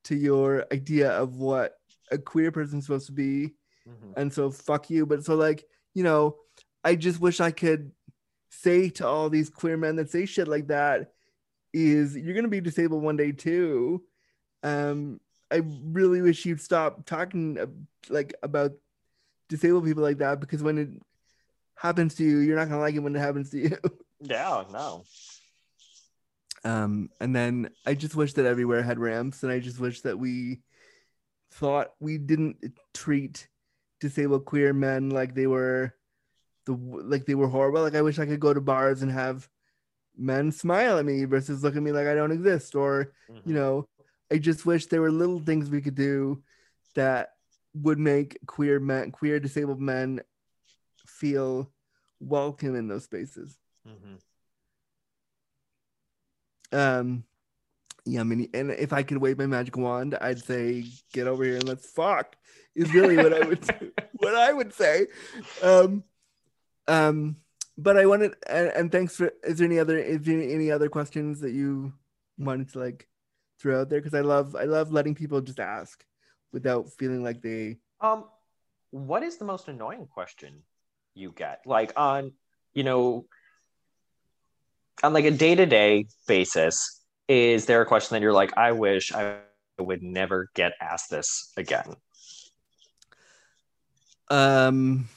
to 0.05 0.15
your 0.17 0.67
idea 0.73 1.11
of 1.13 1.37
what 1.37 1.75
a 2.11 2.19
queer 2.19 2.51
person's 2.51 2.87
supposed 2.87 3.07
to 3.07 3.13
be 3.13 3.55
Mhm. 3.89 4.13
and 4.17 4.33
so 4.33 4.51
fuck 4.51 4.91
you 4.91 5.07
but 5.07 5.25
so 5.25 5.37
like 5.37 5.65
you 5.95 6.03
know 6.03 6.37
i 6.85 6.95
just 6.95 7.19
wish 7.21 7.41
i 7.41 7.51
could 7.51 7.93
say 8.51 8.91
to 8.91 9.07
all 9.07 9.31
these 9.31 9.49
queer 9.49 9.77
men 9.77 9.97
that 9.97 10.11
say 10.11 10.27
shit 10.27 10.47
like 10.49 10.67
that 10.69 11.13
is 11.73 12.17
you're 12.17 12.35
gonna 12.35 12.49
be 12.49 12.61
disabled 12.61 13.03
one 13.03 13.17
day 13.17 13.33
too 13.33 14.03
um 14.65 15.19
i 15.51 15.61
really 15.83 16.23
wish 16.23 16.45
you'd 16.47 16.61
stop 16.61 17.05
talking 17.07 17.59
uh, 17.59 17.67
like 18.09 18.35
about 18.43 18.73
disabled 19.49 19.85
people 19.85 20.03
like 20.03 20.19
that 20.19 20.41
because 20.41 20.63
when 20.63 20.79
it 20.79 20.89
happens 21.75 22.15
to 22.15 22.25
you 22.25 22.39
you're 22.39 22.57
not 22.57 22.69
gonna 22.69 22.81
like 22.81 22.95
it 22.95 23.01
when 23.01 23.17
it 23.17 23.21
happens 23.21 23.51
to 23.51 23.59
you. 23.59 23.77
Yeah, 24.23 24.65
no. 24.71 25.05
um 26.63 27.09
and 27.21 27.35
then 27.35 27.71
i 27.87 27.95
just 27.95 28.15
wish 28.15 28.35
that 28.35 28.45
everywhere 28.45 28.83
had 28.83 28.99
ramps 28.99 29.43
and 29.43 29.51
i 29.51 29.59
just 29.61 29.81
wish 29.81 30.03
that 30.03 30.19
we 30.19 30.61
thought 31.53 31.93
we 32.01 32.19
didn't 32.19 32.59
treat 32.93 33.49
disabled 33.99 34.45
queer 34.45 34.75
men 34.75 35.09
like 35.09 35.35
they 35.35 35.47
were 35.47 35.95
the 36.67 36.73
like 36.73 37.25
they 37.25 37.35
were 37.35 37.49
horrible. 37.49 37.81
Like 37.83 37.95
i 37.95 38.03
wish 38.03 38.19
i 38.19 38.27
could 38.27 38.41
go 38.41 38.53
to 38.53 38.61
bars 38.61 39.01
and 39.01 39.11
have 39.11 39.49
men 40.19 40.53
smile 40.53 40.99
at 40.99 41.07
me 41.07 41.25
versus 41.25 41.63
look 41.65 41.77
at 41.77 41.83
me 41.83 41.93
like 41.93 42.07
i 42.07 42.15
don't 42.15 42.31
exist 42.33 42.75
or 42.75 43.13
you 43.47 43.55
know 43.55 43.89
i 44.31 44.39
just 44.39 44.65
wish 44.67 44.87
there 44.87 45.01
were 45.01 45.11
little 45.11 45.41
things 45.41 45.71
we 45.71 45.81
could 45.81 45.95
do 45.95 46.43
that 46.95 47.31
would 47.75 47.99
make 47.99 48.39
queer 48.47 48.81
men 48.81 49.11
queer 49.11 49.39
disabled 49.41 49.81
men 49.81 50.21
feel 51.07 51.71
welcome 52.21 52.75
in 52.77 52.89
those 52.89 53.05
spaces 53.05 53.59
Mhm. 53.87 54.19
um, 56.73 57.25
yeah, 58.07 58.21
I 58.21 58.25
mean, 58.25 58.49
and 58.55 58.71
if 58.71 58.93
I 58.93 59.03
could 59.03 59.19
wave 59.19 59.39
my 59.39 59.47
magic 59.47 59.77
wand, 59.77 60.17
I'd 60.21 60.43
say, 60.43 60.85
"Get 61.13 61.27
over 61.27 61.45
here 61.45 61.57
and 61.57 61.69
let's 61.69 61.87
fuck." 61.87 62.37
Is 62.75 62.93
really 62.95 63.17
what 63.17 63.33
I 63.35 63.47
would 63.47 63.61
what 64.15 64.35
I 64.35 64.53
would 64.53 64.73
say. 64.73 65.07
Um, 65.63 66.03
um, 66.89 67.37
but 67.77 67.97
I 67.97 68.07
wanted, 68.07 68.35
and, 68.49 68.69
and 68.69 68.93
thanks 68.93 69.17
for. 69.17 69.31
Is 69.45 69.59
there 69.59 69.67
any 69.67 69.79
other? 69.79 69.99
Is 69.99 70.23
there 70.23 70.41
any 70.41 70.71
other 70.71 70.89
questions 70.89 71.41
that 71.41 71.53
you 71.53 71.93
wanted 72.39 72.71
to 72.73 72.79
like 72.79 73.07
throw 73.61 73.81
out 73.81 73.89
there? 73.91 74.01
Because 74.01 74.15
I 74.15 74.21
love, 74.23 74.57
I 74.57 74.65
love 74.65 74.93
letting 74.93 75.15
people 75.15 75.41
just 75.41 75.61
ask 75.61 76.05
without 76.53 76.91
feeling 76.91 77.23
like 77.23 77.43
they. 77.43 77.79
Um, 78.01 78.25
what 78.91 79.23
is 79.23 79.37
the 79.37 79.45
most 79.45 79.69
annoying 79.69 80.07
question 80.07 80.63
you 81.15 81.33
get? 81.33 81.61
Like 81.67 81.93
on, 81.97 82.33
you 82.73 82.83
know, 82.85 83.27
on 85.03 85.13
like 85.13 85.25
a 85.25 85.31
day 85.31 85.55
to 85.55 85.67
day 85.67 86.07
basis, 86.27 87.03
is 87.29 87.67
there 87.67 87.81
a 87.83 87.87
question 87.87 88.15
that 88.15 88.23
you're 88.23 88.33
like, 88.33 88.57
I 88.57 88.73
wish 88.73 89.13
I 89.13 89.39
would 89.79 90.03
never 90.03 90.51
get 90.55 90.73
asked 90.81 91.11
this 91.11 91.53
again? 91.57 91.97
Um, 94.31 95.09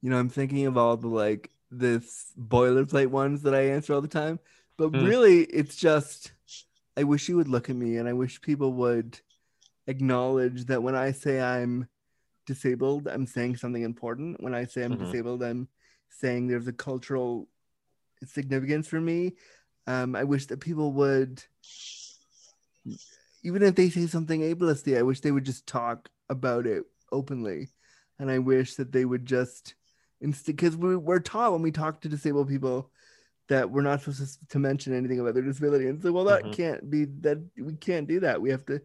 you 0.00 0.10
know, 0.10 0.18
I'm 0.18 0.28
thinking 0.28 0.66
of 0.66 0.76
all 0.76 0.96
the 0.96 1.08
like 1.08 1.50
this 1.70 2.32
boilerplate 2.38 3.08
ones 3.08 3.42
that 3.42 3.54
I 3.54 3.68
answer 3.68 3.94
all 3.94 4.00
the 4.00 4.08
time, 4.08 4.38
but 4.76 4.90
Hmm. 4.92 5.00
really, 5.00 5.42
it's 5.44 5.76
just 5.76 6.32
I 6.98 7.04
wish 7.04 7.28
you 7.28 7.36
would 7.36 7.46
look 7.46 7.70
at 7.70 7.76
me, 7.76 7.98
and 7.98 8.08
I 8.08 8.12
wish 8.12 8.40
people 8.40 8.72
would 8.72 9.20
acknowledge 9.86 10.64
that 10.64 10.82
when 10.82 10.96
I 10.96 11.12
say 11.12 11.40
I'm 11.40 11.86
disabled, 12.44 13.06
I'm 13.06 13.24
saying 13.24 13.56
something 13.58 13.84
important. 13.84 14.42
When 14.42 14.52
I 14.52 14.64
say 14.64 14.82
I'm 14.82 14.96
Mhm. 14.96 15.04
disabled, 15.04 15.44
I'm 15.44 15.68
saying 16.08 16.48
there's 16.48 16.66
a 16.66 16.72
cultural 16.72 17.48
significance 18.24 18.88
for 18.88 19.00
me. 19.00 19.36
Um, 19.86 20.16
I 20.16 20.24
wish 20.24 20.46
that 20.46 20.58
people 20.58 20.92
would, 20.94 21.40
even 23.44 23.62
if 23.62 23.76
they 23.76 23.90
say 23.90 24.08
something 24.08 24.40
ableisty, 24.40 24.98
I 24.98 25.02
wish 25.02 25.20
they 25.20 25.30
would 25.30 25.44
just 25.44 25.68
talk 25.68 26.10
about 26.28 26.66
it 26.66 26.82
openly. 27.12 27.68
And 28.18 28.28
I 28.28 28.40
wish 28.40 28.74
that 28.74 28.90
they 28.90 29.04
would 29.04 29.24
just, 29.24 29.76
because 30.20 30.76
we, 30.76 30.96
we're 30.96 31.20
taught 31.20 31.52
when 31.52 31.62
we 31.62 31.70
talk 31.70 32.00
to 32.00 32.08
disabled 32.08 32.48
people, 32.48 32.90
that 33.48 33.70
we're 33.70 33.82
not 33.82 34.00
supposed 34.02 34.38
to, 34.50 34.58
mention 34.58 34.94
anything 34.94 35.20
about 35.20 35.34
their 35.34 35.42
disability. 35.42 35.88
And 35.88 36.02
so, 36.02 36.12
well, 36.12 36.24
that 36.26 36.44
Mhm. 36.44 36.52
can't 36.52 36.90
be 36.90 37.06
that 37.22 37.38
we 37.56 37.74
can't 37.74 38.06
do 38.08 38.20
that. 38.20 38.40
We 38.40 38.50
have 38.50 38.64
to 38.66 38.80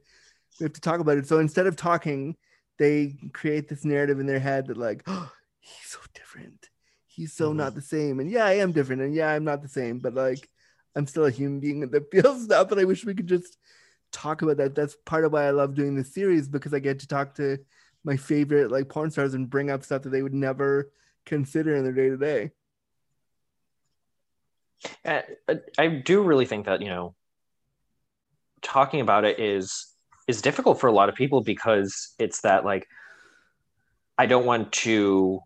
we 0.59 0.64
have 0.66 0.74
to 0.74 0.82
talk 0.82 0.99
about 0.99 1.18
it. 1.18 1.28
So 1.28 1.39
instead 1.39 1.68
of 1.68 1.76
talking, 1.76 2.38
they 2.78 3.16
create 3.34 3.68
this 3.68 3.86
narrative 3.86 4.20
in 4.20 4.26
their 4.28 4.39
head 4.39 4.68
that 4.68 4.78
like, 4.78 5.03
oh, 5.07 5.32
he's 5.59 5.88
so 5.89 5.99
different. 6.14 6.70
He's 7.07 7.34
so 7.34 7.53
Mhm. 7.53 7.57
not 7.57 7.76
the 7.76 7.82
same. 7.82 8.20
And 8.20 8.30
yeah, 8.32 8.45
I 8.45 8.53
am 8.53 8.72
different. 8.72 9.01
And 9.01 9.14
yeah, 9.16 9.30
I'm 9.32 9.43
not 9.43 9.61
the 9.61 9.68
same, 9.68 9.99
but 9.99 10.14
like 10.14 10.49
I'm 10.95 11.07
still 11.07 11.26
a 11.26 11.32
human 11.32 11.59
being 11.59 11.80
that 11.82 12.11
feels 12.11 12.43
stuff. 12.45 12.72
And 12.72 12.80
I 12.80 12.86
wish 12.86 13.05
we 13.05 13.16
could 13.16 13.28
just 13.28 13.57
talk 14.11 14.41
about 14.41 14.57
that. 14.57 14.76
That's 14.76 14.95
part 15.05 15.26
of 15.26 15.34
why 15.34 15.45
I 15.47 15.51
love 15.51 15.74
doing 15.76 15.95
this 15.95 16.14
series 16.14 16.47
because 16.47 16.74
I 16.74 16.80
get 16.80 16.99
to 16.99 17.07
talk 17.07 17.36
to 17.36 17.57
my 18.03 18.18
favorite 18.18 18.72
like 18.72 18.89
porn 18.89 19.11
stars 19.11 19.34
and 19.34 19.49
bring 19.49 19.70
up 19.72 19.84
stuff 19.84 20.03
that 20.03 20.09
they 20.09 20.22
would 20.22 20.34
never 20.34 20.91
consider 21.26 21.76
in 21.76 21.84
their 21.84 21.93
day 21.93 22.09
to 22.09 22.18
day. 22.18 22.51
Uh, 25.06 25.22
I 25.78 25.88
do 25.88 26.24
really 26.24 26.46
think 26.46 26.66
that 26.66 26.82
you 26.82 26.90
know, 26.90 27.16
talking 28.62 29.02
about 29.02 29.26
it 29.26 29.40
is 29.40 29.88
is 30.28 30.42
difficult 30.42 30.80
for 30.80 30.88
a 30.88 30.94
lot 30.94 31.10
of 31.10 31.16
people 31.16 31.42
because 31.42 32.14
it's 32.18 32.42
that 32.42 32.64
like, 32.64 32.88
I 34.18 34.26
don't 34.26 34.46
want 34.46 34.72
to, 34.72 35.42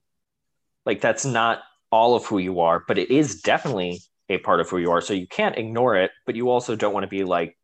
like 0.85 1.01
that's 1.01 1.25
not 1.25 1.61
all 1.91 2.15
of 2.15 2.25
who 2.25 2.37
you 2.37 2.59
are, 2.59 2.83
but 2.87 2.97
it 2.97 3.09
is 3.09 3.41
definitely 3.41 4.01
a 4.29 4.37
part 4.37 4.59
of 4.59 4.69
who 4.69 4.77
you 4.77 4.91
are. 4.91 5.01
So 5.01 5.13
you 5.13 5.27
can't 5.27 5.57
ignore 5.57 5.95
it, 5.95 6.11
but 6.25 6.35
you 6.35 6.49
also 6.49 6.75
don't 6.75 6.93
want 6.93 7.05
to 7.05 7.09
be 7.09 7.23
like 7.23 7.57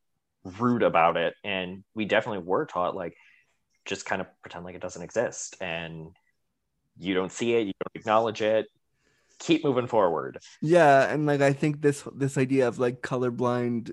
rude 0.59 0.81
about 0.81 1.17
it. 1.17 1.35
And 1.43 1.83
we 1.93 2.05
definitely 2.05 2.43
were 2.43 2.65
taught 2.65 2.95
like, 2.95 3.15
just 3.85 4.05
kind 4.05 4.21
of 4.21 4.27
pretend 4.41 4.63
like 4.63 4.75
it 4.75 4.81
doesn't 4.81 5.01
exist, 5.01 5.57
and 5.59 6.15
you 6.97 7.13
don't 7.13 7.33
see 7.33 7.53
it, 7.53 7.67
you 7.67 7.73
don't 7.83 7.95
acknowledge 8.01 8.41
it. 8.41 8.67
Keep 9.39 9.63
moving 9.63 9.87
forward. 9.87 10.39
Yeah, 10.61 11.11
and 11.11 11.25
like 11.25 11.41
I 11.41 11.53
think 11.53 11.81
this 11.81 12.03
this 12.15 12.37
idea 12.37 12.67
of 12.67 12.79
like 12.79 13.01
colorblind, 13.01 13.91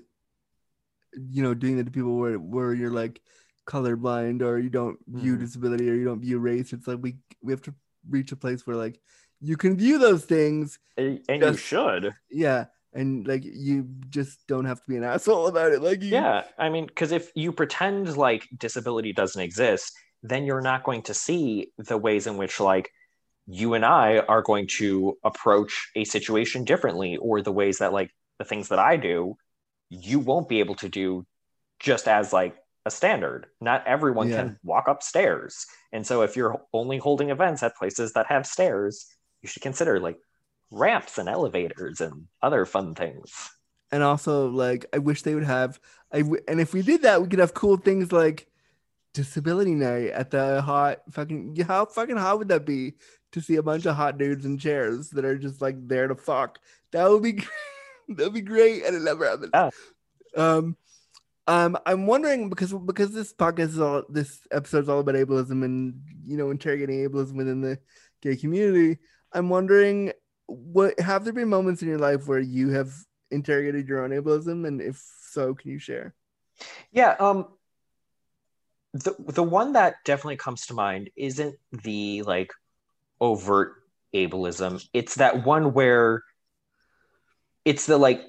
you 1.13 1.43
know, 1.43 1.53
doing 1.53 1.77
that 1.77 1.85
to 1.85 1.91
people 1.91 2.17
where 2.17 2.37
where 2.37 2.73
you're 2.73 2.91
like 2.91 3.21
colorblind 3.67 4.41
or 4.41 4.57
you 4.57 4.69
don't 4.69 4.97
view 5.07 5.35
Mhm. 5.35 5.39
disability 5.39 5.89
or 5.89 5.93
you 5.93 6.05
don't 6.05 6.21
view 6.21 6.39
race. 6.39 6.73
It's 6.73 6.87
like 6.87 6.99
we 7.01 7.17
we 7.41 7.51
have 7.53 7.61
to 7.63 7.73
reach 8.09 8.31
a 8.31 8.35
place 8.35 8.65
where 8.65 8.75
like 8.75 8.99
you 9.39 9.57
can 9.57 9.75
view 9.75 9.97
those 9.97 10.25
things, 10.25 10.79
And 10.97 11.19
you 11.27 11.39
Just- 11.39 11.59
should. 11.63 12.13
yeah, 12.29 12.65
and 12.93 13.27
like 13.27 13.43
you 13.43 13.87
just 14.09 14.45
don't 14.47 14.65
have 14.65 14.77
to 14.81 14.87
be 14.87 14.97
an 14.97 15.03
asshole 15.03 15.47
about 15.47 15.71
it. 15.73 15.81
Like 15.81 16.01
you, 16.01 16.09
Yeah, 16.09 16.43
I 16.57 16.69
mean, 16.69 16.85
because 16.85 17.11
if 17.11 17.31
you 17.35 17.51
pretend 17.51 18.15
like 18.17 18.47
disability 18.57 19.13
doesn't 19.13 19.41
exist, 19.41 19.91
then 20.23 20.45
you're 20.45 20.61
not 20.61 20.83
going 20.83 21.01
to 21.03 21.13
see 21.13 21.71
the 21.77 21.97
ways 21.97 22.27
in 22.27 22.37
which 22.37 22.59
like 22.59 22.91
you 23.47 23.73
and 23.73 23.83
I 23.85 24.19
are 24.19 24.41
going 24.41 24.67
to 24.77 25.17
approach 25.23 25.89
a 25.95 26.03
situation 26.05 26.63
differently, 26.63 27.17
or 27.17 27.41
the 27.41 27.51
ways 27.51 27.79
that 27.79 27.93
like 27.93 28.11
the 28.39 28.45
things 28.45 28.69
that 28.69 28.79
I 28.79 28.97
do, 28.97 29.35
you 29.89 30.19
won't 30.19 30.49
be 30.49 30.59
able 30.59 30.75
to 30.75 30.89
do 30.89 31.25
just 31.79 32.07
as 32.07 32.31
like 32.31 32.55
a 32.85 32.91
standard. 32.91 33.47
Not 33.59 33.85
everyone 33.85 34.29
Yeah. 34.29 34.37
can 34.37 34.59
walk 34.63 34.87
upstairs, 34.87 35.65
and 35.91 36.05
so 36.05 36.21
if 36.21 36.35
you're 36.35 36.61
only 36.73 36.97
holding 36.97 37.29
events 37.29 37.61
at 37.63 37.75
places 37.75 38.13
that 38.13 38.27
have 38.27 38.45
stairs, 38.47 39.05
you 39.41 39.49
should 39.49 39.61
consider 39.63 39.99
like 39.99 40.17
ramps 40.71 41.17
and 41.17 41.27
elevators 41.27 41.99
and 42.01 42.27
other 42.41 42.65
fun 42.65 42.95
things. 42.95 43.49
and 43.93 44.03
also 44.03 44.47
like 44.49 44.85
I 44.93 44.99
wish 44.99 45.23
they 45.23 45.35
would 45.35 45.43
have. 45.43 45.77
I 46.13 46.19
w- 46.21 46.41
and 46.47 46.61
if 46.61 46.73
we 46.73 46.81
did 46.81 47.01
that, 47.01 47.21
we 47.21 47.27
could 47.27 47.39
have 47.39 47.53
cool 47.53 47.75
things 47.75 48.11
like 48.13 48.47
disability 49.13 49.75
night 49.75 50.11
at 50.11 50.31
the 50.31 50.61
hot 50.61 50.99
fucking. 51.11 51.57
How 51.67 51.85
fucking 51.85 52.15
hot 52.17 52.39
would 52.39 52.47
that 52.47 52.65
be 52.65 52.93
to 53.31 53.41
see 53.41 53.55
a 53.55 53.63
bunch 53.63 53.85
of 53.85 53.95
hot 53.95 54.17
dudes 54.17 54.45
in 54.45 54.57
chairs 54.57 55.09
that 55.11 55.25
are 55.25 55.37
just 55.37 55.61
like 55.61 55.87
there 55.87 56.07
to 56.07 56.15
fuck? 56.15 56.59
That 56.91 57.09
would 57.09 57.23
be 57.23 57.33
that 58.09 58.25
would 58.25 58.33
be 58.33 58.41
great, 58.41 58.83
and 58.83 58.95
it 58.95 59.01
never 59.01 59.27
happens. 59.27 59.51
Yeah. 59.53 59.69
Um, 60.35 60.77
um, 61.47 61.77
I'm 61.85 62.05
wondering 62.05 62.49
because 62.49 62.73
because 62.73 63.13
this 63.13 63.33
podcast 63.33 63.69
is 63.69 63.79
all 63.79 64.03
this 64.09 64.41
episode 64.51 64.83
is 64.83 64.89
all 64.89 64.99
about 64.99 65.15
ableism 65.15 65.63
and 65.63 66.01
you 66.25 66.37
know 66.37 66.51
interrogating 66.51 67.07
ableism 67.07 67.33
within 67.33 67.61
the 67.61 67.79
gay 68.21 68.35
community. 68.35 68.99
I'm 69.33 69.49
wondering 69.49 70.13
what 70.47 70.99
have 70.99 71.23
there 71.23 71.33
been 71.33 71.49
moments 71.49 71.81
in 71.81 71.87
your 71.87 71.97
life 71.97 72.27
where 72.27 72.39
you 72.39 72.69
have 72.69 72.93
interrogated 73.31 73.87
your 73.87 74.03
own 74.03 74.11
ableism, 74.11 74.67
and 74.67 74.81
if 74.81 75.01
so, 75.31 75.53
can 75.53 75.71
you 75.71 75.79
share? 75.79 76.13
Yeah, 76.91 77.15
um 77.19 77.47
the 78.93 79.15
the 79.19 79.43
one 79.43 79.73
that 79.73 79.95
definitely 80.05 80.37
comes 80.37 80.65
to 80.67 80.73
mind 80.73 81.09
isn't 81.15 81.55
the 81.71 82.21
like 82.23 82.51
overt 83.21 83.75
ableism. 84.13 84.85
It's 84.93 85.15
that 85.15 85.45
one 85.45 85.73
where 85.73 86.23
it's 87.63 87.85
the 87.85 87.97
like 87.97 88.23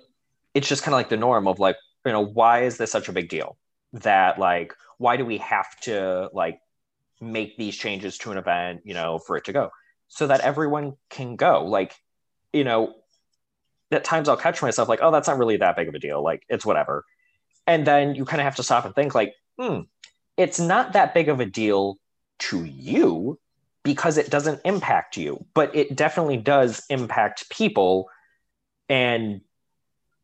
it's 0.54 0.68
just 0.68 0.82
kind 0.84 0.94
of 0.94 0.98
like 0.98 1.08
the 1.08 1.16
norm 1.16 1.48
of 1.48 1.58
like, 1.58 1.76
you 2.04 2.12
know, 2.12 2.20
why 2.20 2.64
is 2.64 2.76
this 2.76 2.92
such 2.92 3.08
a 3.08 3.12
big 3.12 3.28
deal? 3.28 3.56
That 3.94 4.38
like 4.38 4.74
why 4.98 5.16
do 5.16 5.24
we 5.24 5.38
have 5.38 5.74
to 5.80 6.30
like 6.32 6.60
make 7.20 7.56
these 7.56 7.76
changes 7.76 8.18
to 8.18 8.30
an 8.30 8.38
event, 8.38 8.82
you 8.84 8.94
know, 8.94 9.18
for 9.18 9.36
it 9.36 9.44
to 9.46 9.52
go? 9.52 9.70
So 10.08 10.26
that 10.26 10.40
everyone 10.40 10.92
can 11.10 11.36
go. 11.36 11.64
Like, 11.64 11.94
you 12.52 12.64
know, 12.64 12.94
at 13.90 14.04
times 14.04 14.28
I'll 14.28 14.36
catch 14.36 14.62
myself 14.62 14.88
like, 14.88 15.00
oh, 15.02 15.10
that's 15.10 15.28
not 15.28 15.38
really 15.38 15.56
that 15.58 15.76
big 15.76 15.88
of 15.88 15.94
a 15.94 15.98
deal. 15.98 16.22
Like, 16.22 16.44
it's 16.48 16.66
whatever. 16.66 17.04
And 17.66 17.86
then 17.86 18.14
you 18.14 18.24
kind 18.24 18.40
of 18.40 18.44
have 18.44 18.56
to 18.56 18.62
stop 18.62 18.84
and 18.84 18.94
think, 18.94 19.14
like, 19.14 19.34
hmm, 19.58 19.80
it's 20.36 20.58
not 20.58 20.94
that 20.94 21.14
big 21.14 21.28
of 21.28 21.40
a 21.40 21.46
deal 21.46 21.96
to 22.40 22.64
you 22.64 23.38
because 23.84 24.18
it 24.18 24.30
doesn't 24.30 24.60
impact 24.64 25.16
you, 25.16 25.44
but 25.54 25.74
it 25.74 25.96
definitely 25.96 26.36
does 26.36 26.82
impact 26.88 27.50
people. 27.50 28.08
And 28.88 29.40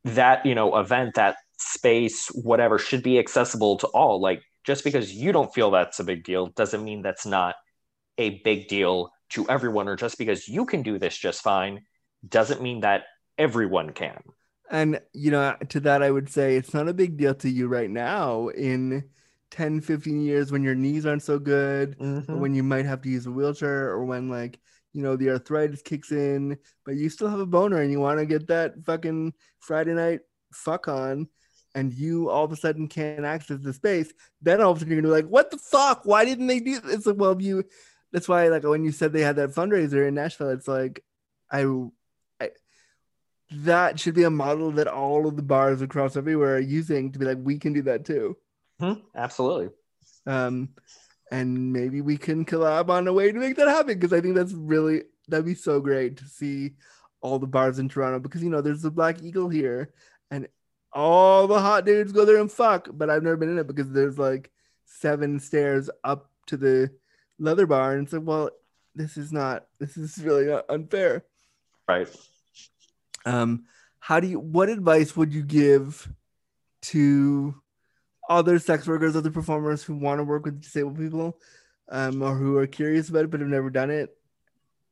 that, 0.04 0.46
you 0.46 0.54
know, 0.54 0.76
event, 0.76 1.14
that 1.14 1.36
space, 1.58 2.28
whatever, 2.28 2.78
should 2.78 3.02
be 3.02 3.18
accessible 3.18 3.78
to 3.78 3.86
all. 3.88 4.20
Like, 4.20 4.42
just 4.64 4.84
because 4.84 5.12
you 5.12 5.32
don't 5.32 5.52
feel 5.52 5.70
that's 5.70 5.98
a 5.98 6.04
big 6.04 6.24
deal 6.24 6.48
doesn't 6.48 6.84
mean 6.84 7.02
that's 7.02 7.26
not 7.26 7.54
a 8.18 8.40
big 8.40 8.68
deal 8.68 9.10
to 9.30 9.48
everyone, 9.48 9.88
or 9.88 9.96
just 9.96 10.18
because 10.18 10.48
you 10.48 10.66
can 10.66 10.82
do 10.82 10.98
this 10.98 11.16
just 11.16 11.42
fine 11.42 11.82
doesn't 12.26 12.62
mean 12.62 12.80
that 12.80 13.04
everyone 13.36 13.90
can. 13.90 14.20
And 14.70 15.00
you 15.12 15.30
know, 15.30 15.56
to 15.70 15.80
that 15.80 16.02
I 16.02 16.10
would 16.10 16.28
say 16.28 16.56
it's 16.56 16.74
not 16.74 16.88
a 16.88 16.94
big 16.94 17.16
deal 17.16 17.34
to 17.36 17.48
you 17.48 17.68
right 17.68 17.90
now 17.90 18.48
in 18.48 19.08
10, 19.50 19.80
15 19.80 20.20
years 20.20 20.52
when 20.52 20.62
your 20.62 20.74
knees 20.74 21.06
aren't 21.06 21.22
so 21.22 21.38
good, 21.38 21.96
or 22.00 22.04
mm-hmm. 22.04 22.38
when 22.38 22.54
you 22.54 22.62
might 22.62 22.86
have 22.86 23.02
to 23.02 23.08
use 23.08 23.26
a 23.26 23.30
wheelchair, 23.30 23.90
or 23.90 24.04
when 24.04 24.28
like 24.28 24.58
you 24.92 25.02
know 25.02 25.16
the 25.16 25.30
arthritis 25.30 25.82
kicks 25.82 26.12
in, 26.12 26.58
but 26.84 26.96
you 26.96 27.08
still 27.08 27.28
have 27.28 27.40
a 27.40 27.46
boner 27.46 27.80
and 27.80 27.92
you 27.92 28.00
want 28.00 28.18
to 28.18 28.26
get 28.26 28.46
that 28.48 28.74
fucking 28.84 29.32
Friday 29.60 29.94
night 29.94 30.20
fuck 30.52 30.88
on, 30.88 31.28
and 31.74 31.92
you 31.92 32.30
all 32.30 32.44
of 32.44 32.52
a 32.52 32.56
sudden 32.56 32.88
can't 32.88 33.24
access 33.24 33.60
the 33.60 33.72
space, 33.72 34.12
then 34.42 34.60
all 34.60 34.72
of 34.72 34.76
a 34.76 34.80
sudden 34.80 34.92
you're 34.92 35.02
gonna 35.02 35.14
be 35.14 35.22
like, 35.22 35.30
what 35.30 35.50
the 35.50 35.58
fuck? 35.58 36.02
Why 36.04 36.24
didn't 36.24 36.46
they 36.46 36.60
do 36.60 36.80
this? 36.80 36.94
It's 36.94 37.06
like, 37.06 37.16
well, 37.16 37.40
you 37.40 37.64
that's 38.12 38.28
why 38.28 38.48
like 38.48 38.64
when 38.64 38.84
you 38.84 38.92
said 38.92 39.12
they 39.12 39.22
had 39.22 39.36
that 39.36 39.50
fundraiser 39.50 40.06
in 40.06 40.14
Nashville, 40.14 40.50
it's 40.50 40.68
like 40.68 41.04
I 41.50 41.64
I 42.40 42.50
that 43.50 44.00
should 44.00 44.14
be 44.14 44.24
a 44.24 44.30
model 44.30 44.72
that 44.72 44.88
all 44.88 45.26
of 45.26 45.36
the 45.36 45.42
bars 45.42 45.82
across 45.82 46.16
everywhere 46.16 46.56
are 46.56 46.60
using 46.60 47.12
to 47.12 47.18
be 47.18 47.24
like, 47.24 47.38
we 47.40 47.58
can 47.58 47.72
do 47.72 47.82
that 47.82 48.04
too. 48.04 48.36
Mhm, 48.80 49.02
Absolutely. 49.14 49.70
Um, 50.26 50.70
and 51.30 51.72
maybe 51.72 52.00
we 52.00 52.16
can 52.16 52.44
collab 52.44 52.88
on 52.90 53.08
a 53.08 53.12
way 53.12 53.32
to 53.32 53.38
make 53.38 53.56
that 53.56 53.68
happen 53.68 53.98
because 53.98 54.12
I 54.12 54.20
think 54.20 54.34
that's 54.34 54.52
really 54.52 55.02
that'd 55.28 55.44
be 55.44 55.54
so 55.54 55.80
great 55.80 56.16
to 56.18 56.24
see 56.24 56.72
all 57.20 57.38
the 57.38 57.46
bars 57.46 57.78
in 57.78 57.88
Toronto 57.88 58.18
because 58.18 58.42
you 58.42 58.50
know 58.50 58.60
there's 58.60 58.82
the 58.82 58.90
Black 58.90 59.22
Eagle 59.22 59.48
here 59.48 59.92
and 60.30 60.48
all 60.92 61.46
the 61.46 61.60
hot 61.60 61.84
dudes 61.84 62.12
go 62.12 62.24
there 62.24 62.38
and 62.38 62.50
fuck, 62.50 62.88
but 62.92 63.10
I've 63.10 63.22
never 63.22 63.36
been 63.36 63.50
in 63.50 63.58
it 63.58 63.66
because 63.66 63.90
there's 63.90 64.18
like 64.18 64.50
seven 64.86 65.38
stairs 65.38 65.90
up 66.04 66.30
to 66.46 66.56
the 66.56 66.90
leather 67.38 67.66
bar 67.66 67.92
and 67.92 68.04
it's 68.04 68.12
like, 68.12 68.22
well, 68.24 68.50
this 68.94 69.16
is 69.16 69.32
not 69.32 69.66
this 69.78 69.96
is 69.96 70.18
really 70.22 70.46
not 70.46 70.64
unfair. 70.68 71.24
Right. 71.86 72.08
Um, 73.26 73.64
how 74.00 74.20
do 74.20 74.28
you 74.28 74.38
what 74.38 74.68
advice 74.68 75.16
would 75.16 75.32
you 75.32 75.42
give 75.42 76.10
to 76.82 77.54
other 78.28 78.58
sex 78.58 78.86
workers, 78.86 79.16
other 79.16 79.30
performers 79.30 79.82
who 79.82 79.94
want 79.94 80.18
to 80.18 80.24
work 80.24 80.44
with 80.44 80.60
disabled 80.60 80.98
people, 80.98 81.38
um, 81.88 82.22
or 82.22 82.34
who 82.34 82.56
are 82.56 82.66
curious 82.66 83.08
about 83.08 83.24
it 83.24 83.30
but 83.30 83.40
have 83.40 83.48
never 83.48 83.70
done 83.70 83.90
it? 83.90 84.14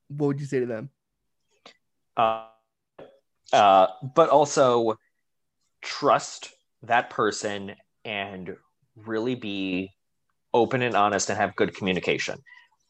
What 0.08 0.28
would 0.28 0.40
you 0.40 0.46
say 0.46 0.60
to 0.60 0.66
them? 0.66 0.90
Uh, 2.16 2.46
uh, 3.52 3.88
but 4.14 4.28
also 4.30 4.98
trust 5.82 6.50
that 6.82 7.10
person 7.10 7.74
and 8.04 8.56
really 8.96 9.34
be 9.34 9.92
open 10.54 10.82
and 10.82 10.96
honest 10.96 11.28
and 11.28 11.38
have 11.38 11.56
good 11.56 11.74
communication. 11.74 12.42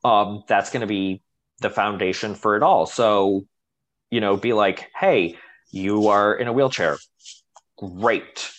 Um, 0.04 0.44
that's 0.46 0.70
going 0.70 0.82
to 0.82 0.86
be 0.86 1.22
the 1.60 1.70
foundation 1.70 2.34
for 2.34 2.56
it 2.56 2.62
all. 2.62 2.86
So, 2.86 3.46
you 4.10 4.20
know, 4.20 4.36
be 4.36 4.52
like, 4.52 4.88
hey, 4.98 5.36
you 5.70 6.08
are 6.08 6.34
in 6.34 6.46
a 6.46 6.52
wheelchair. 6.52 6.98
Great. 7.76 8.52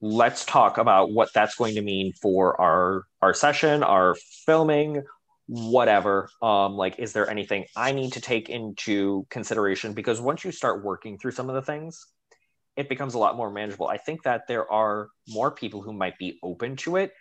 Let's 0.00 0.44
talk 0.44 0.78
about 0.78 1.12
what 1.12 1.32
that's 1.34 1.56
going 1.56 1.74
to 1.74 1.82
mean 1.82 2.12
for 2.12 2.60
our 2.60 3.04
our 3.20 3.34
session, 3.34 3.82
our 3.82 4.14
filming, 4.46 5.02
whatever. 5.46 6.28
Um 6.42 6.76
like 6.76 6.98
is 6.98 7.12
there 7.12 7.28
anything 7.28 7.66
i 7.76 7.92
need 7.92 8.12
to 8.12 8.20
take 8.20 8.48
into 8.48 9.26
consideration? 9.30 9.92
Because 9.94 10.20
once 10.20 10.44
you 10.44 10.52
start 10.52 10.84
working 10.84 11.18
through 11.18 11.32
some 11.32 11.48
of 11.48 11.54
the 11.54 11.62
things 11.62 12.06
it 12.76 12.88
becomes 12.88 13.14
a 13.14 13.18
lot 13.18 13.36
more 13.36 13.50
manageable. 13.50 13.88
I 13.88 13.96
think 13.96 14.22
that 14.22 14.46
there 14.46 14.70
are 14.70 15.08
more 15.28 15.50
people 15.50 15.82
who 15.82 15.92
might 15.92 16.16
be 16.16 16.38
open 16.44 16.76
to 16.76 16.96
it 16.96 17.12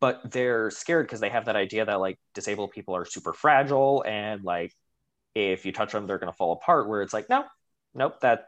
but 0.00 0.30
they're 0.30 0.70
scared 0.70 1.06
because 1.06 1.20
they 1.20 1.28
have 1.28 1.46
that 1.46 1.56
idea 1.56 1.84
that 1.84 2.00
like 2.00 2.18
disabled 2.34 2.70
people 2.70 2.94
are 2.96 3.04
super 3.04 3.32
fragile 3.32 4.04
and 4.06 4.44
like 4.44 4.72
if 5.34 5.66
you 5.66 5.72
touch 5.72 5.92
them 5.92 6.06
they're 6.06 6.18
going 6.18 6.32
to 6.32 6.36
fall 6.36 6.52
apart 6.52 6.88
where 6.88 7.02
it's 7.02 7.12
like 7.12 7.28
no 7.28 7.44
nope 7.94 8.20
that 8.20 8.46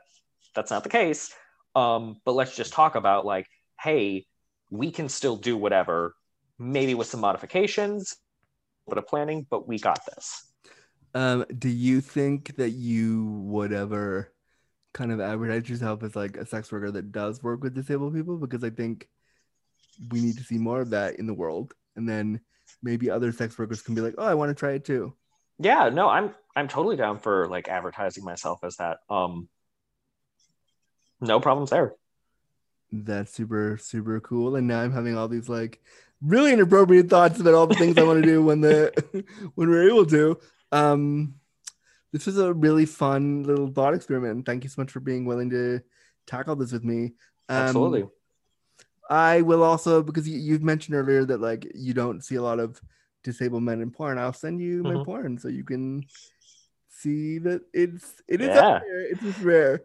that's 0.54 0.70
not 0.70 0.82
the 0.82 0.88
case. 0.88 1.32
Um 1.74 2.16
but 2.24 2.32
let's 2.32 2.56
just 2.56 2.72
talk 2.72 2.94
about 2.94 3.26
like 3.26 3.46
hey 3.80 4.26
we 4.70 4.90
can 4.90 5.08
still 5.08 5.36
do 5.36 5.56
whatever 5.56 6.14
maybe 6.58 6.94
with 6.94 7.06
some 7.06 7.20
modifications 7.20 8.16
bit 8.88 8.98
of 8.98 9.06
planning, 9.06 9.46
but 9.50 9.66
we 9.66 9.78
got 9.78 10.04
this. 10.06 10.46
Um, 11.14 11.44
do 11.58 11.68
you 11.68 12.00
think 12.00 12.56
that 12.56 12.70
you 12.70 13.24
would 13.44 13.72
ever 13.72 14.32
kind 14.92 15.12
of 15.12 15.20
advertise 15.20 15.68
yourself 15.68 16.02
as 16.02 16.16
like 16.16 16.36
a 16.36 16.46
sex 16.46 16.70
worker 16.70 16.90
that 16.90 17.12
does 17.12 17.42
work 17.42 17.62
with 17.62 17.74
disabled 17.74 18.14
people? 18.14 18.36
Because 18.36 18.62
I 18.64 18.70
think 18.70 19.08
we 20.10 20.20
need 20.20 20.36
to 20.36 20.44
see 20.44 20.58
more 20.58 20.80
of 20.80 20.90
that 20.90 21.16
in 21.16 21.26
the 21.26 21.34
world, 21.34 21.72
and 21.96 22.08
then 22.08 22.40
maybe 22.82 23.10
other 23.10 23.32
sex 23.32 23.58
workers 23.58 23.82
can 23.82 23.94
be 23.94 24.02
like, 24.02 24.14
"Oh, 24.18 24.24
I 24.24 24.34
want 24.34 24.50
to 24.50 24.54
try 24.54 24.72
it 24.72 24.84
too." 24.84 25.14
Yeah, 25.58 25.88
no, 25.88 26.08
I'm 26.08 26.34
I'm 26.54 26.68
totally 26.68 26.96
down 26.96 27.18
for 27.18 27.48
like 27.48 27.68
advertising 27.68 28.24
myself 28.24 28.60
as 28.62 28.76
that. 28.76 28.98
Um, 29.08 29.48
no 31.20 31.40
problems 31.40 31.70
there. 31.70 31.94
That's 33.04 33.32
super 33.32 33.78
super 33.80 34.20
cool, 34.20 34.56
and 34.56 34.66
now 34.66 34.80
I'm 34.80 34.92
having 34.92 35.16
all 35.16 35.28
these 35.28 35.48
like 35.48 35.80
really 36.22 36.52
inappropriate 36.52 37.08
thoughts 37.08 37.40
about 37.40 37.54
all 37.54 37.66
the 37.66 37.74
things 37.74 37.98
I 37.98 38.02
want 38.04 38.22
to 38.22 38.28
do 38.28 38.42
when 38.42 38.60
the 38.60 38.92
when 39.54 39.68
we're 39.68 39.88
able 39.88 40.06
to. 40.06 40.38
Um, 40.72 41.34
this 42.12 42.26
was 42.26 42.38
a 42.38 42.52
really 42.52 42.86
fun 42.86 43.42
little 43.42 43.68
thought 43.68 43.94
experiment. 43.94 44.46
Thank 44.46 44.64
you 44.64 44.70
so 44.70 44.80
much 44.80 44.90
for 44.90 45.00
being 45.00 45.24
willing 45.24 45.50
to 45.50 45.80
tackle 46.26 46.56
this 46.56 46.72
with 46.72 46.84
me. 46.84 47.12
Um, 47.48 47.68
Absolutely. 47.68 48.04
I 49.08 49.42
will 49.42 49.62
also 49.62 50.02
because 50.02 50.28
you, 50.28 50.38
you've 50.38 50.62
mentioned 50.62 50.96
earlier 50.96 51.24
that 51.24 51.40
like 51.40 51.66
you 51.74 51.94
don't 51.94 52.24
see 52.24 52.36
a 52.36 52.42
lot 52.42 52.58
of 52.58 52.80
disabled 53.22 53.62
men 53.62 53.80
in 53.80 53.90
porn. 53.90 54.18
I'll 54.18 54.32
send 54.32 54.60
you 54.60 54.82
my 54.82 54.94
mm-hmm. 54.94 55.02
porn 55.04 55.38
so 55.38 55.48
you 55.48 55.64
can 55.64 56.04
see 56.88 57.38
that 57.38 57.62
it's 57.72 58.22
it 58.28 58.40
is 58.40 58.48
yeah. 58.48 58.80
It's 58.84 59.20
just 59.20 59.40
rare. 59.42 59.82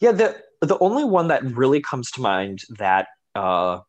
Yeah, 0.00 0.12
the 0.12 0.40
the 0.60 0.78
only 0.78 1.04
one 1.04 1.28
that 1.28 1.44
really 1.44 1.80
comes 1.80 2.10
to 2.12 2.20
mind 2.20 2.60
that 2.78 3.08
uh 3.34 3.80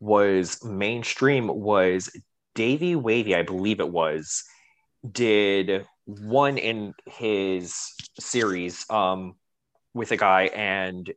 was 0.00 0.62
mainstream 0.64 1.46
was 1.46 2.10
Davey 2.54 2.96
Wavy, 2.96 3.34
I 3.34 3.42
believe 3.42 3.80
it 3.80 3.88
was, 3.88 4.44
did 5.10 5.86
one 6.04 6.58
in 6.58 6.94
his 7.06 7.74
series 8.18 8.84
um, 8.90 9.36
with 9.94 10.10
a 10.10 10.16
guy, 10.16 10.50
and 10.54 11.10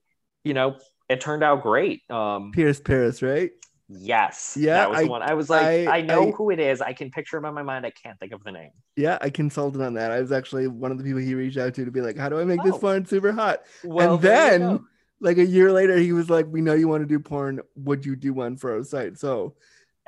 you 0.43 0.53
know 0.53 0.77
it 1.09 1.21
turned 1.21 1.43
out 1.43 1.63
great. 1.63 2.01
Um, 2.09 2.51
Pierce 2.51 2.79
Paris, 2.79 3.21
right? 3.21 3.51
Yes. 3.87 4.57
Yeah. 4.59 4.75
That 4.75 4.89
was 4.89 4.99
I, 4.99 5.03
the 5.03 5.09
one. 5.09 5.21
I 5.21 5.33
was 5.33 5.49
like, 5.49 5.87
I, 5.87 5.97
I 5.97 6.01
know 6.01 6.29
I, 6.29 6.31
who 6.31 6.49
it 6.49 6.59
is. 6.59 6.81
I 6.81 6.93
can 6.93 7.11
picture 7.11 7.37
him 7.37 7.45
in 7.45 7.53
my 7.53 7.61
mind. 7.61 7.85
I 7.85 7.91
can't 7.91 8.19
think 8.19 8.31
of 8.31 8.43
the 8.43 8.51
name. 8.51 8.71
Yeah, 8.95 9.17
I 9.21 9.29
consulted 9.29 9.81
on 9.81 9.93
that. 9.93 10.11
I 10.11 10.19
was 10.21 10.31
actually 10.31 10.67
one 10.67 10.91
of 10.91 10.97
the 10.97 11.03
people 11.03 11.19
he 11.19 11.35
reached 11.35 11.57
out 11.57 11.73
to 11.75 11.85
to 11.85 11.91
be 11.91 12.01
like, 12.01 12.17
how 12.17 12.29
do 12.29 12.39
I 12.39 12.43
make 12.45 12.61
oh. 12.61 12.63
this 12.63 12.77
porn 12.77 13.05
super 13.05 13.31
hot? 13.31 13.61
Well, 13.83 14.15
and 14.15 14.21
then 14.21 14.85
like 15.21 15.37
a 15.37 15.45
year 15.45 15.71
later, 15.71 15.97
he 15.97 16.13
was 16.13 16.29
like, 16.29 16.45
"We 16.49 16.61
know 16.61 16.73
you 16.73 16.87
want 16.87 17.01
to 17.01 17.07
do 17.07 17.19
porn. 17.19 17.61
Would 17.75 18.05
you 18.05 18.15
do 18.15 18.33
one 18.33 18.57
for 18.57 18.73
our 18.73 18.83
site?" 18.83 19.17
So, 19.17 19.55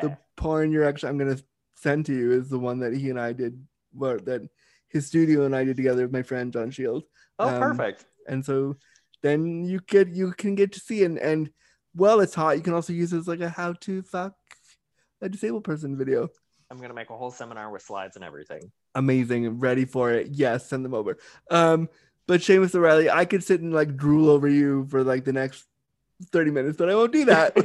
the 0.02 0.18
porn 0.36 0.72
you're 0.72 0.84
actually 0.84 1.10
I'm 1.10 1.18
gonna 1.18 1.40
send 1.76 2.06
to 2.08 2.14
you 2.14 2.32
is 2.32 2.50
the 2.50 2.60
one 2.60 2.80
that 2.80 2.94
he 2.94 3.10
and 3.10 3.20
I 3.20 3.34
did, 3.34 3.60
what 3.94 4.26
that 4.26 4.42
his 4.90 5.08
studio 5.08 5.46
and 5.46 5.56
I 5.56 5.64
did 5.64 5.78
together 5.78 6.04
with 6.04 6.14
my 6.14 6.24
friend 6.24 6.52
John 6.52 6.72
Shield. 6.72 7.04
Oh, 7.40 7.50
um, 7.50 7.60
perfect. 7.60 8.06
And 8.28 8.44
so 8.44 8.78
then 9.24 9.64
you 9.64 9.80
get 9.88 10.10
you 10.10 10.32
can 10.34 10.56
get 10.56 10.74
to 10.74 10.80
see 10.80 11.04
and 11.04 11.18
and 11.18 11.50
well, 11.98 12.20
it's 12.20 12.36
hot. 12.36 12.58
You 12.58 12.64
can 12.64 12.74
also 12.74 12.94
use 12.94 13.12
it 13.12 13.18
as 13.18 13.28
like 13.28 13.42
a 13.42 13.50
how 13.50 13.74
to 13.74 14.02
fuck 14.04 14.34
a 15.22 15.30
disabled 15.30 15.64
person 15.64 15.98
video. 15.98 16.30
I'm 16.70 16.80
gonna 16.80 16.94
make 16.94 17.10
a 17.10 17.18
whole 17.18 17.32
seminar 17.32 17.72
with 17.72 17.82
slides 17.82 18.16
and 18.16 18.26
everything. 18.26 18.72
Amazing. 18.96 19.60
Ready 19.60 19.86
for 19.86 20.12
it. 20.12 20.30
Yes, 20.32 20.70
send 20.70 20.86
them 20.86 20.94
over. 20.94 21.18
Um, 21.50 21.90
but 22.28 22.42
Seamus 22.42 22.76
O'Reilly, 22.76 23.10
I 23.10 23.26
could 23.26 23.44
sit 23.44 23.62
and 23.62 23.74
like 23.74 23.96
drool 23.96 24.30
over 24.30 24.48
you 24.48 24.86
for 24.90 25.04
like 25.04 25.24
the 25.26 25.34
next 25.34 25.66
30 26.32 26.52
minutes, 26.52 26.78
but 26.78 26.90
I 26.90 26.96
won't 26.96 27.14
do 27.14 27.26
that. 27.26 27.56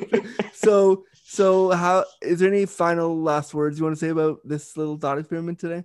so, 0.52 1.04
so 1.24 1.70
how 1.70 2.04
is 2.20 2.38
there 2.38 2.48
any 2.48 2.66
final 2.66 3.20
last 3.20 3.54
words 3.54 3.78
you 3.78 3.84
want 3.84 3.96
to 3.96 4.00
say 4.00 4.10
about 4.10 4.38
this 4.44 4.76
little 4.76 4.96
thought 4.96 5.18
experiment 5.18 5.58
today? 5.58 5.84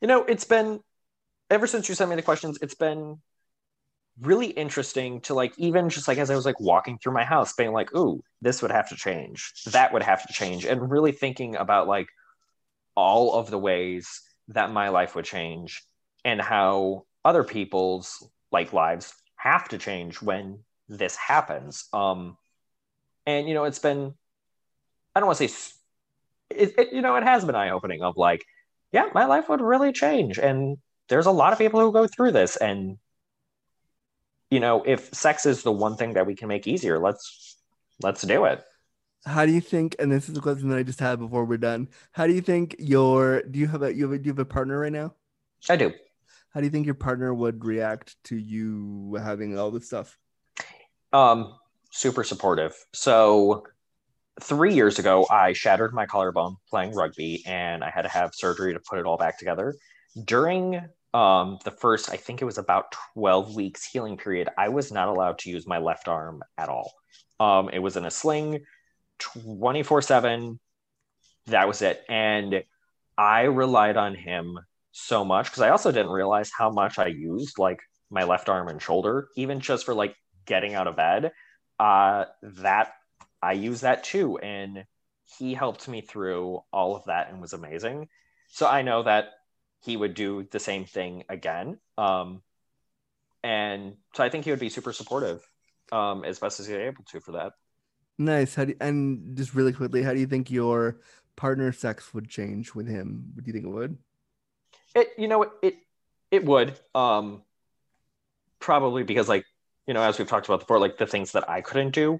You 0.00 0.08
know, 0.08 0.24
it's 0.24 0.44
been 0.44 0.80
ever 1.50 1.66
since 1.66 1.88
you 1.88 1.94
sent 1.94 2.10
me 2.10 2.16
the 2.16 2.22
questions, 2.22 2.58
it's 2.62 2.74
been 2.74 3.18
really 4.20 4.48
interesting 4.48 5.20
to 5.22 5.34
like 5.34 5.52
even 5.58 5.88
just 5.88 6.08
like 6.08 6.18
as 6.18 6.30
I 6.30 6.36
was 6.36 6.44
like 6.44 6.60
walking 6.60 6.98
through 6.98 7.12
my 7.12 7.24
house, 7.24 7.52
being 7.52 7.72
like, 7.72 7.94
ooh, 7.94 8.22
this 8.42 8.62
would 8.62 8.70
have 8.70 8.88
to 8.88 8.96
change, 8.96 9.52
that 9.66 9.92
would 9.92 10.02
have 10.02 10.26
to 10.26 10.32
change, 10.32 10.64
and 10.64 10.90
really 10.90 11.12
thinking 11.12 11.56
about 11.56 11.88
like 11.88 12.08
all 12.96 13.34
of 13.34 13.50
the 13.50 13.58
ways 13.58 14.22
that 14.48 14.72
my 14.72 14.88
life 14.88 15.14
would 15.14 15.24
change 15.24 15.82
and 16.24 16.40
how 16.40 17.04
other 17.24 17.44
people's 17.44 18.26
like 18.50 18.72
lives 18.72 19.14
have 19.36 19.68
to 19.68 19.78
change 19.78 20.20
when 20.20 20.60
this 20.88 21.14
happens. 21.14 21.84
Um, 21.92 22.36
and 23.26 23.46
you 23.48 23.54
know, 23.54 23.64
it's 23.64 23.78
been 23.78 24.14
I 25.14 25.20
don't 25.20 25.26
want 25.26 25.38
to 25.38 25.48
say 25.48 25.74
it, 26.50 26.74
it, 26.78 26.92
you 26.92 27.02
know, 27.02 27.16
it 27.16 27.24
has 27.24 27.44
been 27.44 27.54
eye 27.54 27.70
opening 27.70 28.02
of 28.02 28.16
like, 28.16 28.44
yeah, 28.92 29.08
my 29.14 29.26
life 29.26 29.48
would 29.48 29.60
really 29.60 29.92
change, 29.92 30.38
and 30.38 30.78
there's 31.08 31.26
a 31.26 31.30
lot 31.30 31.52
of 31.52 31.58
people 31.58 31.80
who 31.80 31.92
go 31.92 32.06
through 32.06 32.32
this, 32.32 32.56
and 32.56 32.98
you 34.50 34.60
know, 34.60 34.82
if 34.86 35.12
sex 35.14 35.46
is 35.46 35.62
the 35.62 35.72
one 35.72 35.96
thing 35.96 36.14
that 36.14 36.26
we 36.26 36.34
can 36.34 36.48
make 36.48 36.66
easier, 36.66 36.98
let's 36.98 37.56
let's 38.02 38.22
do 38.22 38.44
it. 38.44 38.62
How 39.26 39.44
do 39.44 39.52
you 39.52 39.60
think? 39.60 39.96
And 39.98 40.10
this 40.10 40.28
is 40.28 40.36
a 40.36 40.40
question 40.40 40.68
that 40.70 40.78
I 40.78 40.82
just 40.82 41.00
had 41.00 41.18
before 41.18 41.44
we're 41.44 41.58
done. 41.58 41.88
How 42.12 42.26
do 42.26 42.32
you 42.32 42.40
think 42.40 42.76
your 42.78 43.42
do 43.42 43.58
you 43.58 43.66
have 43.66 43.82
a 43.82 43.94
you 43.94 44.04
have 44.04 44.12
a, 44.12 44.18
do 44.18 44.24
you 44.24 44.32
have 44.32 44.38
a 44.38 44.44
partner 44.44 44.78
right 44.78 44.92
now? 44.92 45.14
I 45.68 45.76
do 45.76 45.92
how 46.50 46.60
do 46.60 46.66
you 46.66 46.70
think 46.70 46.86
your 46.86 46.94
partner 46.94 47.32
would 47.32 47.64
react 47.64 48.16
to 48.24 48.36
you 48.36 49.16
having 49.22 49.58
all 49.58 49.70
this 49.70 49.86
stuff? 49.86 50.18
Um, 51.12 51.54
super 51.90 52.24
supportive. 52.24 52.74
So 52.92 53.64
three 54.40 54.74
years 54.74 54.98
ago, 54.98 55.26
I 55.30 55.52
shattered 55.52 55.92
my 55.92 56.06
collarbone 56.06 56.56
playing 56.68 56.94
rugby, 56.94 57.42
and 57.46 57.84
I 57.84 57.90
had 57.90 58.02
to 58.02 58.08
have 58.08 58.30
surgery 58.34 58.72
to 58.72 58.80
put 58.80 58.98
it 58.98 59.06
all 59.06 59.16
back 59.16 59.38
together. 59.38 59.74
During 60.24 60.82
um, 61.14 61.58
the 61.64 61.70
first, 61.70 62.10
I 62.10 62.16
think 62.16 62.42
it 62.42 62.44
was 62.44 62.58
about 62.58 62.94
12 63.14 63.54
weeks 63.54 63.84
healing 63.84 64.16
period, 64.16 64.48
I 64.58 64.68
was 64.68 64.92
not 64.92 65.08
allowed 65.08 65.38
to 65.40 65.50
use 65.50 65.66
my 65.66 65.78
left 65.78 66.08
arm 66.08 66.42
at 66.56 66.68
all. 66.68 66.92
Um, 67.40 67.70
it 67.70 67.78
was 67.78 67.96
in 67.96 68.04
a 68.04 68.10
sling 68.10 68.64
24 69.18 70.02
7. 70.02 70.60
That 71.46 71.66
was 71.66 71.82
it. 71.82 72.04
And 72.08 72.62
I 73.16 73.42
relied 73.42 73.96
on 73.96 74.14
him 74.14 74.58
so 74.92 75.24
much 75.24 75.46
because 75.46 75.62
I 75.62 75.70
also 75.70 75.92
didn't 75.92 76.12
realize 76.12 76.50
how 76.56 76.70
much 76.70 76.98
I 76.98 77.06
used 77.06 77.58
like 77.58 77.80
my 78.10 78.24
left 78.24 78.48
arm 78.48 78.68
and 78.68 78.80
shoulder, 78.80 79.28
even 79.36 79.60
just 79.60 79.86
for 79.86 79.94
like 79.94 80.14
getting 80.44 80.74
out 80.74 80.86
of 80.86 80.96
bed. 80.96 81.32
Uh, 81.78 82.24
that 82.42 82.92
I 83.42 83.52
use 83.52 83.80
that 83.80 84.04
too. 84.04 84.38
And 84.38 84.84
he 85.38 85.54
helped 85.54 85.88
me 85.88 86.00
through 86.00 86.60
all 86.72 86.96
of 86.96 87.04
that 87.06 87.30
and 87.30 87.40
was 87.40 87.52
amazing. 87.52 88.08
So 88.50 88.66
I 88.66 88.82
know 88.82 89.02
that 89.02 89.28
he 89.84 89.96
would 89.96 90.14
do 90.14 90.46
the 90.50 90.60
same 90.60 90.84
thing 90.84 91.24
again. 91.28 91.78
Um, 91.96 92.42
and 93.42 93.96
so 94.14 94.24
I 94.24 94.28
think 94.28 94.44
he 94.44 94.50
would 94.50 94.60
be 94.60 94.68
super 94.68 94.92
supportive 94.92 95.48
um, 95.92 96.24
as 96.24 96.38
best 96.38 96.60
as 96.60 96.66
he's 96.66 96.76
able 96.76 97.04
to 97.04 97.20
for 97.20 97.32
that. 97.32 97.52
Nice. 98.18 98.54
How 98.54 98.64
do, 98.64 98.74
and 98.80 99.36
just 99.36 99.54
really 99.54 99.72
quickly, 99.72 100.02
how 100.02 100.12
do 100.12 100.18
you 100.18 100.26
think 100.26 100.50
your 100.50 100.98
partner 101.36 101.72
sex 101.72 102.12
would 102.12 102.28
change 102.28 102.74
with 102.74 102.88
him? 102.88 103.32
Do 103.36 103.42
you 103.46 103.52
think 103.52 103.64
it 103.64 103.70
would? 103.70 103.96
It 104.94 105.08
you 105.16 105.28
know 105.28 105.46
it 105.62 105.74
it 106.30 106.44
would 106.44 106.78
um 106.94 107.42
probably 108.58 109.04
because 109.04 109.28
like 109.28 109.44
you 109.86 109.94
know 109.94 110.02
as 110.02 110.18
we've 110.18 110.28
talked 110.28 110.46
about 110.46 110.60
before 110.60 110.80
like 110.80 110.98
the 110.98 111.06
things 111.06 111.32
that 111.32 111.48
I 111.48 111.60
couldn't 111.60 111.90
do 111.90 112.18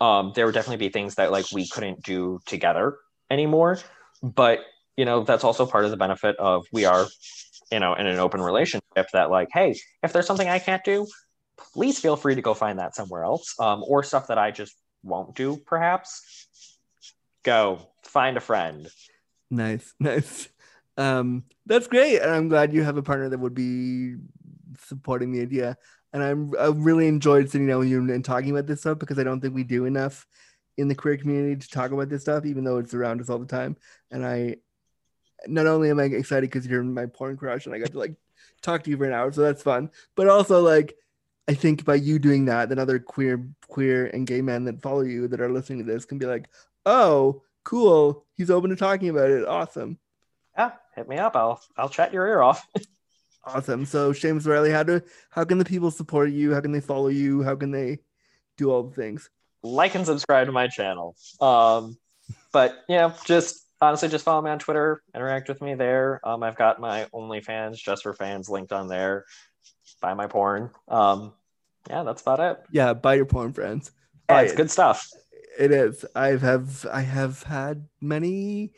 um 0.00 0.32
there 0.34 0.46
would 0.46 0.54
definitely 0.54 0.84
be 0.84 0.92
things 0.92 1.14
that 1.16 1.30
like 1.30 1.46
we 1.52 1.68
couldn't 1.68 2.02
do 2.02 2.40
together 2.46 2.96
anymore 3.30 3.78
but 4.22 4.60
you 4.96 5.04
know 5.04 5.22
that's 5.22 5.44
also 5.44 5.66
part 5.66 5.84
of 5.84 5.90
the 5.90 5.96
benefit 5.96 6.36
of 6.36 6.66
we 6.72 6.84
are 6.84 7.06
you 7.70 7.80
know 7.80 7.94
in 7.94 8.06
an 8.06 8.18
open 8.18 8.40
relationship 8.40 9.06
that 9.12 9.30
like 9.30 9.48
hey 9.52 9.74
if 10.02 10.12
there's 10.12 10.26
something 10.26 10.48
I 10.48 10.58
can't 10.58 10.84
do 10.84 11.06
please 11.72 11.98
feel 11.98 12.16
free 12.16 12.34
to 12.34 12.42
go 12.42 12.54
find 12.54 12.78
that 12.78 12.94
somewhere 12.94 13.24
else 13.24 13.54
um 13.58 13.82
or 13.86 14.02
stuff 14.02 14.28
that 14.28 14.38
I 14.38 14.50
just 14.50 14.74
won't 15.02 15.34
do 15.34 15.56
perhaps 15.56 16.46
go 17.44 17.80
find 18.04 18.36
a 18.36 18.40
friend 18.40 18.88
nice 19.50 19.94
nice 20.00 20.48
um, 20.96 21.44
that's 21.66 21.88
great, 21.88 22.20
and 22.20 22.30
I'm 22.30 22.48
glad 22.48 22.72
you 22.72 22.82
have 22.82 22.96
a 22.96 23.02
partner 23.02 23.28
that 23.28 23.38
would 23.38 23.54
be 23.54 24.16
supporting 24.86 25.32
the 25.32 25.42
idea. 25.42 25.76
And 26.12 26.22
I'm 26.22 26.52
I 26.58 26.68
really 26.68 27.08
enjoyed 27.08 27.50
sitting 27.50 27.66
down 27.66 27.80
with 27.80 27.88
you 27.88 27.98
and 27.98 28.24
talking 28.24 28.50
about 28.50 28.66
this 28.66 28.80
stuff 28.80 28.98
because 28.98 29.18
I 29.18 29.24
don't 29.24 29.40
think 29.40 29.54
we 29.54 29.64
do 29.64 29.84
enough 29.84 30.26
in 30.78 30.88
the 30.88 30.94
queer 30.94 31.16
community 31.16 31.56
to 31.56 31.68
talk 31.68 31.90
about 31.90 32.08
this 32.08 32.22
stuff, 32.22 32.46
even 32.46 32.64
though 32.64 32.78
it's 32.78 32.94
around 32.94 33.20
us 33.20 33.28
all 33.28 33.38
the 33.38 33.46
time. 33.46 33.76
And 34.10 34.24
I, 34.24 34.56
not 35.48 35.66
only 35.66 35.90
am 35.90 36.00
I 36.00 36.04
excited 36.04 36.50
because 36.50 36.66
you're 36.66 36.82
my 36.82 37.06
porn 37.06 37.36
crush 37.36 37.66
and 37.66 37.74
I 37.74 37.78
got 37.78 37.92
to 37.92 37.98
like 37.98 38.14
talk 38.62 38.82
to 38.84 38.90
you 38.90 38.96
for 38.96 39.04
an 39.04 39.12
hour, 39.12 39.32
so 39.32 39.42
that's 39.42 39.62
fun. 39.62 39.90
But 40.14 40.28
also 40.28 40.62
like 40.62 40.96
I 41.48 41.54
think 41.54 41.84
by 41.84 41.96
you 41.96 42.18
doing 42.18 42.46
that, 42.46 42.68
then 42.68 42.78
other 42.78 42.98
queer 42.98 43.46
queer 43.68 44.06
and 44.06 44.26
gay 44.26 44.42
men 44.42 44.64
that 44.64 44.82
follow 44.82 45.02
you 45.02 45.28
that 45.28 45.40
are 45.40 45.52
listening 45.52 45.78
to 45.80 45.92
this 45.92 46.04
can 46.04 46.18
be 46.18 46.26
like, 46.26 46.48
oh, 46.84 47.42
cool. 47.64 48.24
He's 48.34 48.50
open 48.50 48.70
to 48.70 48.76
talking 48.76 49.08
about 49.08 49.30
it. 49.30 49.46
Awesome. 49.46 49.98
Yeah, 50.56 50.72
hit 50.94 51.08
me 51.08 51.18
up. 51.18 51.36
I'll 51.36 51.60
I'll 51.76 51.88
chat 51.88 52.12
your 52.12 52.26
ear 52.26 52.42
off. 52.42 52.66
Awesome. 53.48 53.86
So 53.86 54.10
Seamus 54.10 54.44
Riley, 54.44 54.72
how 54.72 54.82
do 54.82 55.00
how 55.30 55.44
can 55.44 55.58
the 55.58 55.64
people 55.64 55.92
support 55.92 56.30
you? 56.30 56.52
How 56.52 56.60
can 56.60 56.72
they 56.72 56.80
follow 56.80 57.06
you? 57.06 57.44
How 57.44 57.54
can 57.54 57.70
they 57.70 58.00
do 58.56 58.72
all 58.72 58.82
the 58.82 58.92
things? 58.92 59.30
like 59.66 59.94
and 59.94 60.06
subscribe 60.06 60.46
to 60.46 60.52
my 60.52 60.68
channel. 60.68 61.16
Um, 61.40 61.98
but 62.52 62.84
you 62.88 62.96
know, 62.96 63.12
just 63.24 63.65
honestly, 63.80 64.08
just 64.08 64.24
follow 64.24 64.42
me 64.42 64.50
on 64.50 64.58
Twitter, 64.58 65.02
interact 65.14 65.48
with 65.48 65.60
me 65.60 65.74
there. 65.74 66.20
Um, 66.24 66.42
I've 66.42 66.56
got 66.56 66.80
my 66.80 67.06
OnlyFans 67.14 67.76
just 67.76 68.02
for 68.02 68.14
fans 68.14 68.48
linked 68.48 68.72
on 68.72 68.88
there. 68.88 69.24
Buy 70.00 70.14
my 70.14 70.26
porn. 70.26 70.70
Um, 70.88 71.32
yeah, 71.88 72.02
that's 72.02 72.22
about 72.22 72.40
it. 72.40 72.58
Yeah, 72.70 72.94
buy 72.94 73.14
your 73.14 73.26
porn 73.26 73.52
friends. 73.52 73.90
Yeah, 74.28 74.40
it's 74.40 74.52
it. 74.52 74.56
good 74.56 74.70
stuff. 74.70 75.08
It 75.58 75.70
is. 75.70 76.04
I 76.14 76.28
have 76.36 76.86
I 76.92 77.00
have 77.00 77.42
had 77.42 77.88
many 78.00 78.72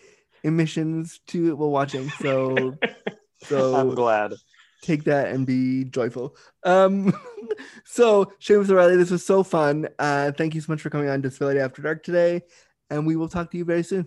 emissions 0.44 1.20
to 1.28 1.48
it 1.48 1.58
while 1.58 1.70
watching. 1.70 2.08
So 2.10 2.76
so 3.42 3.74
I'm 3.74 3.94
glad. 3.94 4.34
take 4.82 5.04
that 5.04 5.28
and 5.28 5.46
be 5.46 5.84
joyful. 5.84 6.36
Um, 6.64 7.12
so 7.84 8.26
Seamus 8.40 8.70
O'Reilly, 8.70 8.96
this 8.96 9.10
was 9.10 9.24
so 9.24 9.42
fun. 9.42 9.88
Uh, 9.98 10.32
thank 10.32 10.54
you 10.54 10.60
so 10.60 10.72
much 10.72 10.82
for 10.82 10.90
coming 10.90 11.08
on 11.08 11.20
Disability 11.20 11.60
After 11.60 11.82
Dark 11.82 12.02
today, 12.02 12.42
and 12.90 13.06
we 13.06 13.16
will 13.16 13.28
talk 13.28 13.50
to 13.50 13.58
you 13.58 13.64
very 13.64 13.82
soon. 13.82 14.06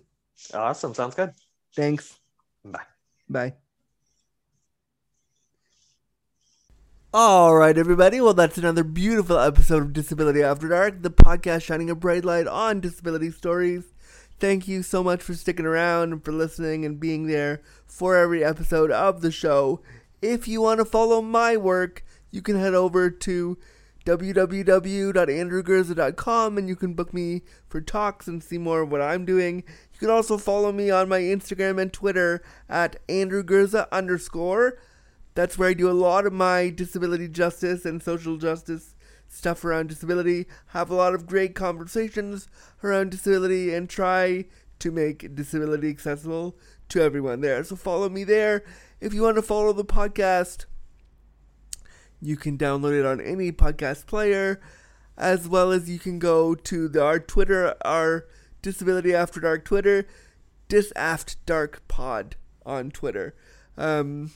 Awesome. 0.54 0.94
Sounds 0.94 1.16
good. 1.16 1.32
Thanks. 1.76 2.20
Bye. 2.64 2.80
Bye. 3.30 3.54
All 7.14 7.56
right, 7.56 7.78
everybody. 7.78 8.22
Well, 8.22 8.34
that's 8.34 8.58
another 8.58 8.86
beautiful 8.86 9.38
episode 9.38 9.84
of 9.84 9.92
Disability 9.92 10.42
After 10.42 10.70
Dark, 10.70 11.02
the 11.02 11.12
podcast 11.12 11.64
shining 11.64 11.90
a 11.90 11.96
bright 11.96 12.24
light 12.24 12.48
on 12.48 12.80
disability 12.80 13.32
stories. 13.32 13.84
Thank 14.40 14.66
you 14.68 14.82
so 14.82 15.04
much 15.04 15.22
for 15.22 15.34
sticking 15.34 15.66
around 15.66 16.14
and 16.14 16.24
for 16.24 16.32
listening 16.32 16.86
and 16.86 16.98
being 17.00 17.28
there 17.28 17.62
for 17.86 18.16
every 18.16 18.44
episode 18.44 18.92
of 18.92 19.22
the 19.22 19.30
show. 19.30 19.82
If 20.22 20.48
you 20.48 20.62
want 20.62 20.80
to 20.80 20.86
follow 20.86 21.22
my 21.22 21.58
work, 21.58 22.06
you 22.32 22.42
can 22.42 22.58
head 22.58 22.74
over 22.74 23.10
to 23.10 23.58
www.andrewgurza.com 24.06 26.58
and 26.58 26.70
you 26.70 26.76
can 26.76 26.94
book 26.94 27.14
me 27.14 27.42
for 27.68 27.82
talks 27.82 28.28
and 28.28 28.44
see 28.44 28.58
more 28.58 28.82
of 28.82 28.92
what 28.92 29.02
I'm 29.02 29.26
doing. 29.26 29.64
You 30.02 30.08
can 30.08 30.16
also 30.16 30.40
follow 30.40 30.72
me 30.72 30.90
on 30.90 31.10
my 31.10 31.20
Instagram 31.20 31.80
and 31.80 31.94
Twitter 31.94 32.42
at 32.68 32.96
andrewgurza 33.08 33.86
underscore. 33.92 34.80
That's 35.36 35.60
where 35.60 35.70
I 35.70 35.74
do 35.76 35.92
a 35.92 35.94
lot 35.94 36.26
of 36.26 36.34
my 36.34 36.72
disability 36.72 37.28
justice 37.28 37.86
and 37.86 38.02
social 38.02 38.38
justice 38.38 38.96
stuff 39.28 39.64
around 39.64 39.90
disability. 39.90 40.48
Have 40.70 40.90
a 40.90 40.96
lot 40.96 41.14
of 41.14 41.28
great 41.28 41.54
conversations 41.54 42.48
around 42.84 43.12
disability 43.12 43.76
and 43.76 43.88
try 43.88 44.46
to 44.80 44.90
make 44.90 45.36
disability 45.36 45.92
accessible 45.92 46.58
to 46.90 47.00
everyone 47.00 47.42
there. 47.42 47.64
So 47.64 47.76
follow 47.76 48.10
me 48.10 48.24
there. 48.24 48.64
If 49.00 49.14
you 49.14 49.22
want 49.22 49.36
to 49.36 49.44
follow 49.44 49.72
the 49.72 49.86
podcast, 49.86 50.66
you 52.20 52.38
can 52.38 52.58
download 52.58 53.00
it 53.00 53.06
on 53.06 53.22
any 53.22 53.52
podcast 53.52 54.08
player, 54.08 54.60
as 55.16 55.48
well 55.48 55.72
as 55.72 55.92
you 55.92 56.00
can 56.00 56.18
go 56.18 56.56
to 56.56 56.88
the, 56.88 57.04
our 57.04 57.20
Twitter, 57.20 57.76
our 57.86 58.26
Disability 58.62 59.14
After 59.14 59.40
Dark 59.40 59.66
Twitter, 59.66 60.08
Disaft 60.70 61.36
Dark 61.46 61.88
Pod 61.88 62.36
on 62.66 62.92
Twitter. 62.92 63.36
Um, 63.78 64.32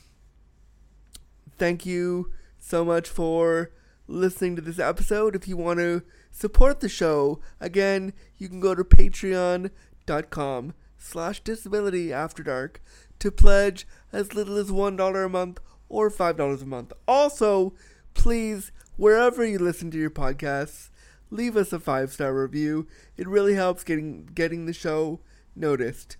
thank 1.57 1.85
you 1.85 2.31
so 2.57 2.83
much 2.83 3.07
for 3.07 3.71
listening 4.07 4.55
to 4.55 4.61
this 4.61 4.79
episode. 4.79 5.35
If 5.35 5.47
you 5.47 5.57
want 5.57 5.79
to 5.79 6.03
support 6.31 6.79
the 6.79 6.89
show, 6.89 7.39
again, 7.59 8.13
you 8.37 8.49
can 8.49 8.59
go 8.59 8.75
to 8.75 8.83
patreon.com 8.83 10.73
slash 10.97 11.39
disability 11.41 12.11
after 12.11 12.43
dark 12.43 12.81
to 13.19 13.31
pledge 13.31 13.87
as 14.11 14.33
little 14.33 14.57
as 14.57 14.71
$1 14.71 15.25
a 15.25 15.29
month 15.29 15.59
or 15.89 16.09
$5 16.09 16.61
a 16.61 16.65
month. 16.65 16.93
Also, 17.07 17.73
please, 18.13 18.71
wherever 18.97 19.45
you 19.45 19.59
listen 19.59 19.91
to 19.91 19.97
your 19.97 20.09
podcasts, 20.09 20.89
leave 21.35 21.55
us 21.55 21.73
a 21.73 21.79
five-star 21.79 22.33
review. 22.33 22.87
It 23.17 23.27
really 23.27 23.53
helps 23.53 23.83
getting 23.83 24.25
getting 24.33 24.65
the 24.65 24.73
show 24.73 25.19
noticed. 25.55 26.17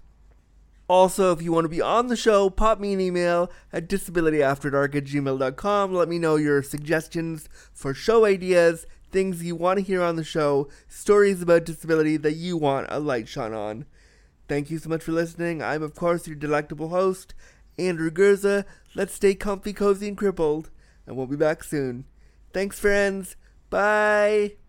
Also, 0.88 1.32
if 1.32 1.42
you 1.42 1.52
want 1.52 1.66
to 1.66 1.70
be 1.70 1.82
on 1.82 2.08
the 2.08 2.16
show, 2.16 2.50
pop 2.50 2.80
me 2.80 2.94
an 2.94 3.02
email 3.02 3.52
at 3.74 3.90
disabilityafterdark 3.90 4.96
at 4.96 5.06
gmail.com. 5.06 5.94
Let 5.94 6.08
me 6.08 6.20
know 6.20 6.36
your 6.36 6.62
suggestions 6.62 7.50
for 7.74 7.94
show 7.94 8.26
ideas, 8.26 8.86
things 9.12 9.44
you 9.44 9.56
want 9.56 9.80
to 9.80 9.86
hear 9.86 10.04
on 10.04 10.16
the 10.16 10.24
show, 10.24 10.68
stories 10.88 11.42
about 11.42 11.66
disability 11.66 12.18
that 12.18 12.34
you 12.34 12.56
want 12.56 12.88
a 12.90 13.00
light 13.00 13.28
shone 13.28 13.54
on. 13.54 13.86
Thank 14.48 14.70
you 14.70 14.78
so 14.78 14.90
much 14.90 15.02
for 15.02 15.12
listening. 15.12 15.64
I'm, 15.64 15.82
of 15.82 15.96
course, 15.96 16.28
your 16.28 16.36
delectable 16.36 16.90
host, 16.90 17.34
Andrew 17.80 18.12
Gurza. 18.12 18.66
Let's 18.94 19.16
stay 19.16 19.34
comfy, 19.34 19.74
cozy, 19.74 20.08
and 20.08 20.18
crippled, 20.18 20.70
and 21.08 21.18
we'll 21.18 21.26
be 21.26 21.36
back 21.36 21.64
soon. 21.64 22.06
Thanks, 22.54 22.80
friends. 22.80 23.36
Bye. 23.72 24.65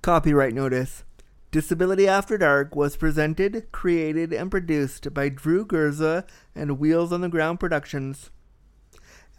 Copyright 0.00 0.54
notice. 0.54 1.04
Disability 1.50 2.06
After 2.06 2.38
Dark 2.38 2.76
was 2.76 2.96
presented, 2.96 3.66
created, 3.72 4.32
and 4.32 4.50
produced 4.50 5.12
by 5.12 5.28
Drew 5.28 5.66
Gurza 5.66 6.24
and 6.54 6.78
Wheels 6.78 7.12
on 7.12 7.20
the 7.20 7.28
Ground 7.28 7.58
Productions. 7.58 8.30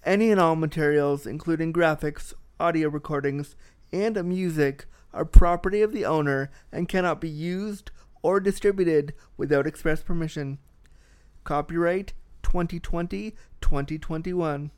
Any 0.04 0.32
and 0.32 0.40
all 0.40 0.58
materials, 0.58 1.26
including 1.26 1.72
graphics, 1.72 2.34
audio 2.60 2.90
recordings, 2.90 3.56
and 3.94 4.22
music, 4.26 4.86
are 5.14 5.24
property 5.24 5.82
of 5.82 5.94
the 5.94 6.06
owner 6.06 6.52
and 6.74 6.90
cannot 6.90 7.22
be 7.22 7.30
used 7.30 7.92
or 8.22 8.42
distributed 8.42 9.14
without 9.38 9.66
express 9.66 10.04
permission. 10.04 10.60
Copyright 11.46 12.14
2020 12.44 13.34
2021. 13.62 14.72